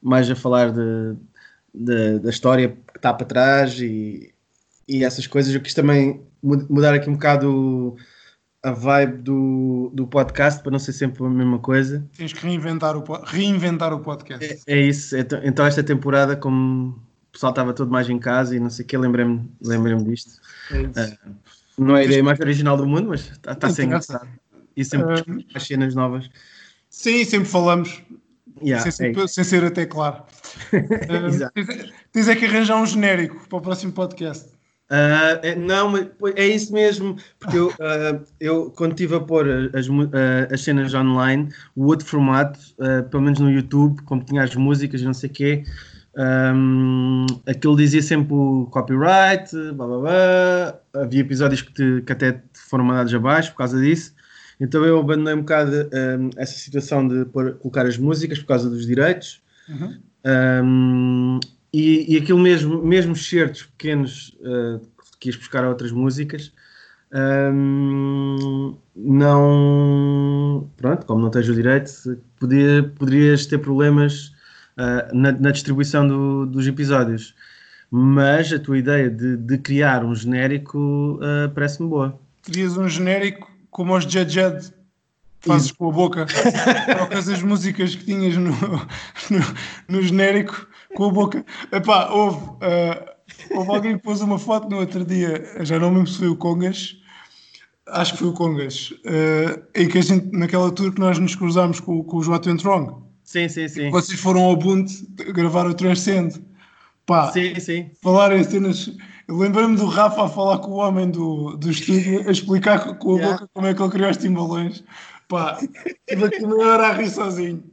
mais 0.00 0.30
a 0.30 0.36
falar 0.36 0.70
de, 0.70 1.16
de, 1.74 2.20
da 2.20 2.30
história 2.30 2.68
que 2.68 2.96
está 2.96 3.12
para 3.12 3.26
trás 3.26 3.80
e, 3.80 4.32
e 4.88 5.04
essas 5.04 5.26
coisas. 5.26 5.52
Eu 5.52 5.60
quis 5.60 5.74
também 5.74 6.22
mudar 6.40 6.94
aqui 6.94 7.10
um 7.10 7.14
bocado 7.14 7.96
a 8.64 8.70
vibe 8.70 9.18
do, 9.18 9.90
do 9.92 10.06
podcast 10.06 10.62
para 10.62 10.72
não 10.72 10.78
ser 10.78 10.94
sempre 10.94 11.22
a 11.22 11.28
mesma 11.28 11.58
coisa. 11.58 12.02
Tens 12.16 12.32
que 12.32 12.46
reinventar 12.46 12.96
o, 12.96 13.04
reinventar 13.24 13.92
o 13.92 14.00
podcast. 14.00 14.62
É, 14.66 14.72
é 14.72 14.80
isso. 14.80 15.14
Então, 15.18 15.38
então, 15.44 15.66
esta 15.66 15.82
temporada, 15.82 16.34
como 16.34 16.92
o 16.92 17.30
pessoal 17.30 17.50
estava 17.50 17.74
todo 17.74 17.90
mais 17.90 18.08
em 18.08 18.18
casa 18.18 18.56
e 18.56 18.60
não 18.60 18.70
sei 18.70 18.86
o 18.86 18.88
que, 18.88 18.96
lembrei-me 18.96 19.46
lembrei 19.62 19.94
disto. 19.98 20.40
É 20.70 20.80
isso. 20.80 21.14
Uh, 21.14 21.34
não 21.76 21.94
é 21.94 22.00
a 22.00 22.04
ideia 22.04 22.24
mais 22.24 22.40
original 22.40 22.78
do 22.78 22.86
mundo, 22.86 23.10
mas 23.10 23.30
está 23.32 23.54
tá 23.54 23.66
a 23.66 23.70
ser 23.70 23.84
engraçado. 23.84 24.28
E 24.74 24.82
sempre 24.82 25.20
uh, 25.20 25.44
as 25.54 25.66
cenas 25.66 25.94
novas. 25.94 26.30
Sim, 26.88 27.22
sempre 27.26 27.48
falamos. 27.48 28.02
Yeah, 28.62 28.90
sem, 28.90 29.10
é 29.10 29.26
sem, 29.26 29.44
ser 29.44 29.62
até 29.64 29.84
claro. 29.84 30.22
uh, 30.72 31.90
tens, 32.12 32.28
é 32.28 32.34
que 32.34 32.46
arranjar 32.46 32.80
um 32.80 32.86
genérico 32.86 33.46
para 33.46 33.58
o 33.58 33.60
próximo 33.60 33.92
podcast. 33.92 34.53
Uh, 34.94 35.40
é, 35.42 35.56
não, 35.56 35.88
mas 35.88 36.06
é 36.36 36.46
isso 36.46 36.72
mesmo, 36.72 37.16
porque 37.40 37.58
eu, 37.58 37.68
uh, 37.68 38.24
eu 38.38 38.70
quando 38.70 38.92
estive 38.92 39.16
a 39.16 39.20
pôr 39.20 39.44
as, 39.74 39.88
uh, 39.88 39.92
as 40.52 40.60
cenas 40.60 40.94
online, 40.94 41.48
o 41.74 41.86
outro 41.86 42.06
formato, 42.06 42.60
pelo 43.10 43.24
menos 43.24 43.40
no 43.40 43.50
YouTube, 43.50 44.00
como 44.02 44.22
tinha 44.22 44.44
as 44.44 44.54
músicas 44.54 45.00
e 45.00 45.04
não 45.04 45.12
sei 45.12 45.30
o 45.30 45.32
quê, 45.32 45.64
um, 46.16 47.26
aquilo 47.44 47.76
dizia 47.76 48.00
sempre 48.02 48.34
o 48.34 48.68
copyright, 48.70 49.50
blá, 49.74 49.86
blá, 49.86 49.98
blá. 49.98 50.80
havia 51.02 51.22
episódios 51.22 51.62
que, 51.62 51.72
te, 51.72 52.02
que, 52.02 52.12
até 52.12 52.40
foram 52.52 52.84
mandados 52.84 53.12
abaixo 53.12 53.50
por 53.50 53.58
causa 53.58 53.80
disso. 53.80 54.14
Então 54.60 54.84
eu 54.84 55.00
abandonei 55.00 55.34
um 55.34 55.40
bocado 55.40 55.72
um, 55.92 56.30
essa 56.36 56.56
situação 56.56 57.08
de 57.08 57.24
pôr, 57.24 57.54
colocar 57.54 57.84
as 57.84 57.98
músicas 57.98 58.38
por 58.38 58.46
causa 58.46 58.70
dos 58.70 58.86
direitos. 58.86 59.42
Uhum. 59.68 59.98
Um, 60.64 61.40
e, 61.74 62.14
e 62.14 62.16
aquilo 62.18 62.38
mesmo, 62.38 62.80
mesmo 62.84 63.16
certos 63.16 63.64
pequenos 63.64 64.28
uh, 64.40 64.80
que 65.18 65.28
ias 65.28 65.36
buscar 65.36 65.64
outras 65.64 65.90
músicas, 65.90 66.52
um, 67.52 68.76
não. 68.94 70.70
Pronto, 70.76 71.04
como 71.04 71.22
não 71.22 71.30
tens 71.30 71.48
o 71.48 71.54
direito, 71.54 71.90
podia, 72.38 72.84
poderias 72.96 73.46
ter 73.46 73.58
problemas 73.58 74.28
uh, 74.78 75.12
na, 75.12 75.32
na, 75.32 75.50
distribuição 75.50 76.06
do, 76.06 76.46
dos 76.46 76.64
episódios. 76.68 77.34
Mas 77.90 78.52
a 78.52 78.58
tua 78.60 78.78
ideia 78.78 79.10
de, 79.10 79.36
de 79.36 79.58
criar 79.58 80.04
um 80.04 80.14
genérico 80.14 80.78
uh, 81.16 81.50
parece-me 81.52 81.88
boa. 81.88 82.16
Terias 82.42 82.76
um 82.76 82.88
genérico 82.88 83.50
como 83.70 83.96
os 83.96 84.04
Jed 84.04 84.72
fazes 85.44 85.66
Isso. 85.66 85.76
com 85.76 85.88
a 85.88 85.92
boca, 85.92 86.26
trocas 86.86 87.28
as 87.28 87.42
músicas 87.42 87.94
que 87.94 88.04
tinhas 88.04 88.36
no, 88.36 88.50
no, 88.50 89.40
no, 89.88 90.02
genérico 90.02 90.66
com 90.94 91.04
a 91.04 91.10
boca. 91.10 91.44
Epá, 91.70 92.08
houve, 92.10 92.38
uh, 92.38 93.56
houve 93.56 93.70
alguém 93.70 93.96
que 93.96 94.02
pôs 94.02 94.20
uma 94.20 94.38
foto 94.38 94.68
no 94.68 94.78
outro 94.78 95.04
dia, 95.04 95.64
já 95.64 95.78
não 95.78 95.90
me 95.90 95.98
lembro 95.98 96.10
se 96.10 96.18
foi 96.18 96.28
o 96.28 96.36
Congas, 96.36 96.96
acho 97.88 98.12
que 98.12 98.18
foi 98.18 98.28
o 98.28 98.32
Congas, 98.32 98.90
uh, 98.90 99.62
em 99.74 99.88
que 99.88 99.98
a 99.98 100.02
gente, 100.02 100.36
naquela 100.36 100.70
tour 100.70 100.92
que 100.92 101.00
nós 101.00 101.18
nos 101.18 101.34
cruzámos 101.34 101.80
com, 101.80 102.02
com 102.02 102.16
o 102.16 102.22
Joaquim 102.22 102.56
Wrong. 102.64 103.04
Sim, 103.24 103.48
sim, 103.48 103.68
sim. 103.68 103.90
Vocês 103.90 104.20
foram 104.20 104.42
ao 104.42 104.52
Ubuntu 104.52 104.92
gravar 105.32 105.66
o 105.66 105.74
Transcend. 105.74 106.40
Pá, 107.06 107.30
sim, 107.32 107.58
sim. 107.60 107.90
falar 108.02 108.34
em 108.34 108.44
cenas. 108.44 108.90
Eu 109.26 109.36
lembrei-me 109.36 109.76
do 109.76 109.86
Rafa 109.86 110.24
a 110.24 110.28
falar 110.28 110.58
com 110.58 110.72
o 110.72 110.76
homem 110.76 111.10
do, 111.10 111.56
do 111.56 111.70
estúdio, 111.70 112.26
a 112.28 112.30
explicar 112.30 112.96
com 112.98 113.14
a 113.14 113.16
yeah. 113.16 113.32
boca 113.32 113.50
como 113.54 113.66
é 113.66 113.74
que 113.74 113.82
ele 113.82 113.90
criou 113.90 114.10
os 114.10 114.16
timbalões. 114.16 114.84
Pá, 115.28 115.58
tive 116.06 116.24
aqui 116.24 116.46
meia 116.46 116.66
hora 116.66 116.88
a 116.88 116.92
rir 116.92 117.10
sozinho. 117.10 117.64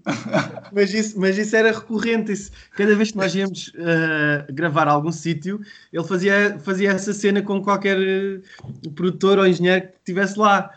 Mas 0.72 0.94
isso, 0.94 1.20
mas 1.20 1.38
isso 1.38 1.56
era 1.56 1.72
recorrente. 1.72 2.32
Isso. 2.32 2.52
Cada 2.76 2.96
vez 2.96 3.12
que 3.12 3.18
nós 3.18 3.36
íamos 3.36 3.68
uh, 3.70 4.54
gravar 4.54 4.88
algum 4.88 5.12
sítio, 5.12 5.60
ele 5.92 6.04
fazia, 6.04 6.60
fazia 6.64 6.92
essa 6.92 7.14
cena 7.14 7.42
com 7.42 7.62
qualquer 7.62 7.98
uh, 7.98 8.92
produtor 8.92 9.40
ou 9.40 9.48
engenheiro 9.48 9.82
que 9.88 9.94
estivesse 9.98 10.40
lá. 10.40 10.72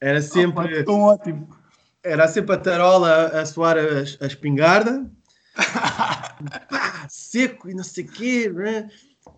Era 0.00 0.22
sempre. 0.22 0.80
Oh, 0.80 0.84
tão 0.84 1.00
ótimo 1.00 1.58
era 2.02 2.26
sempre 2.28 2.54
a 2.54 2.58
tarola 2.58 3.26
a, 3.28 3.44
soar 3.44 3.76
a, 3.76 4.24
a 4.24 4.26
espingarda, 4.26 5.10
pá, 6.68 7.06
seco 7.08 7.68
e 7.68 7.74
não 7.74 7.84
sei 7.84 8.04
o 8.04 8.08
quê, 8.08 8.48
né? 8.48 8.88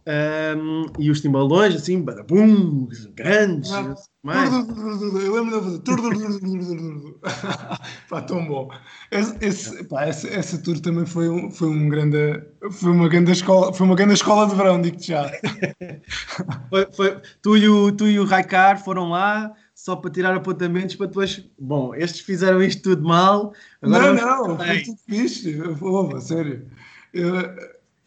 Um, 0.06 0.86
e 0.98 1.10
os 1.10 1.20
timbalões, 1.20 1.74
assim, 1.74 2.00
badabum, 2.00 2.88
grandes. 3.14 3.70
Ah, 3.72 3.94
mais. 4.22 4.52
Eu 4.52 5.34
lembro 5.34 5.80
de 5.80 5.94
fazer. 5.94 6.18
pá, 8.08 8.22
tão 8.22 8.46
bom. 8.46 8.70
Esse, 9.10 9.36
esse, 9.40 9.84
pá, 9.84 10.04
essa, 10.04 10.28
essa 10.28 10.62
tour 10.62 10.80
também 10.80 11.06
foi, 11.06 11.28
um, 11.28 11.50
foi, 11.50 11.68
um 11.68 11.88
grande, 11.88 12.42
foi, 12.70 12.90
uma 12.90 13.08
grande 13.08 13.32
escola, 13.32 13.72
foi 13.72 13.86
uma 13.86 13.94
grande 13.94 14.14
escola 14.14 14.48
de 14.48 14.54
verão, 14.54 14.80
digo-te 14.80 15.08
já. 15.08 15.30
foi, 16.70 16.86
foi, 16.92 17.20
tu, 17.42 17.56
e 17.56 17.68
o, 17.68 17.92
tu 17.92 18.08
e 18.08 18.18
o 18.18 18.24
Raikar 18.24 18.82
foram 18.82 19.10
lá 19.10 19.52
só 19.74 19.96
para 19.96 20.10
tirar 20.10 20.34
apontamentos 20.34 20.96
para 20.96 21.06
depois. 21.06 21.44
Bom, 21.58 21.94
estes 21.94 22.20
fizeram 22.20 22.62
isto 22.62 22.82
tudo 22.82 23.06
mal. 23.06 23.54
Não, 23.80 24.14
não, 24.14 24.56
foi 24.56 24.82
tudo 24.82 24.98
fixe. 25.08 25.58
Pô, 25.78 26.20
sério. 26.20 26.66
Eu, 27.12 27.34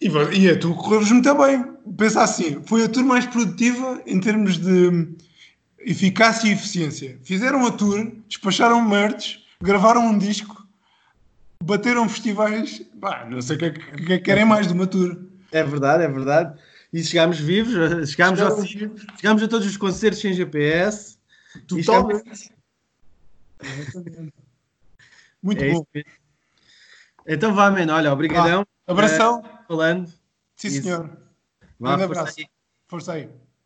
e, 0.03 0.39
e 0.39 0.49
a 0.49 0.59
tu 0.59 0.75
correres 0.75 1.11
muito 1.11 1.33
bem. 1.35 1.65
Pensa 1.97 2.23
assim, 2.23 2.61
foi 2.65 2.83
a 2.83 2.89
tour 2.89 3.03
mais 3.03 3.25
produtiva 3.25 4.01
em 4.05 4.19
termos 4.19 4.57
de 4.57 5.07
eficácia 5.79 6.47
e 6.47 6.53
eficiência. 6.53 7.17
Fizeram 7.23 7.65
a 7.65 7.71
tour, 7.71 8.11
despacharam 8.27 8.81
merch, 8.81 9.39
gravaram 9.61 10.05
um 10.05 10.17
disco, 10.17 10.67
bateram 11.63 12.07
festivais. 12.09 12.81
Bah, 12.95 13.25
não 13.29 13.41
sei 13.41 13.55
o 13.55 13.59
que, 13.59 13.71
que, 13.71 14.05
que 14.05 14.19
querem 14.19 14.45
mais 14.45 14.67
de 14.67 14.73
uma 14.73 14.87
tour. 14.87 15.17
É 15.51 15.63
verdade, 15.63 16.03
é 16.03 16.07
verdade. 16.07 16.59
E 16.91 17.03
chegámos 17.03 17.39
vivos, 17.39 17.73
chegámos, 18.09 18.39
ao, 18.41 18.65
chegámos 18.65 19.41
a 19.41 19.47
todos 19.47 19.65
os 19.65 19.77
concertos 19.77 20.19
sem 20.19 20.33
GPS. 20.33 21.17
Totalmente. 21.67 22.51
Muito 25.41 25.63
é 25.63 25.71
bom. 25.71 25.85
Então 27.27 27.53
vá, 27.53 27.71
mano. 27.71 27.93
Olha, 27.93 28.11
obrigadão. 28.11 28.65
Abração. 28.87 29.39
Uh, 29.39 29.67
falando. 29.67 30.13
Sim, 30.55 30.69
senhor. 30.81 31.17
Um 31.79 31.87
abraço. 31.87 32.41
Força 32.87 33.13
aí. 33.13 33.29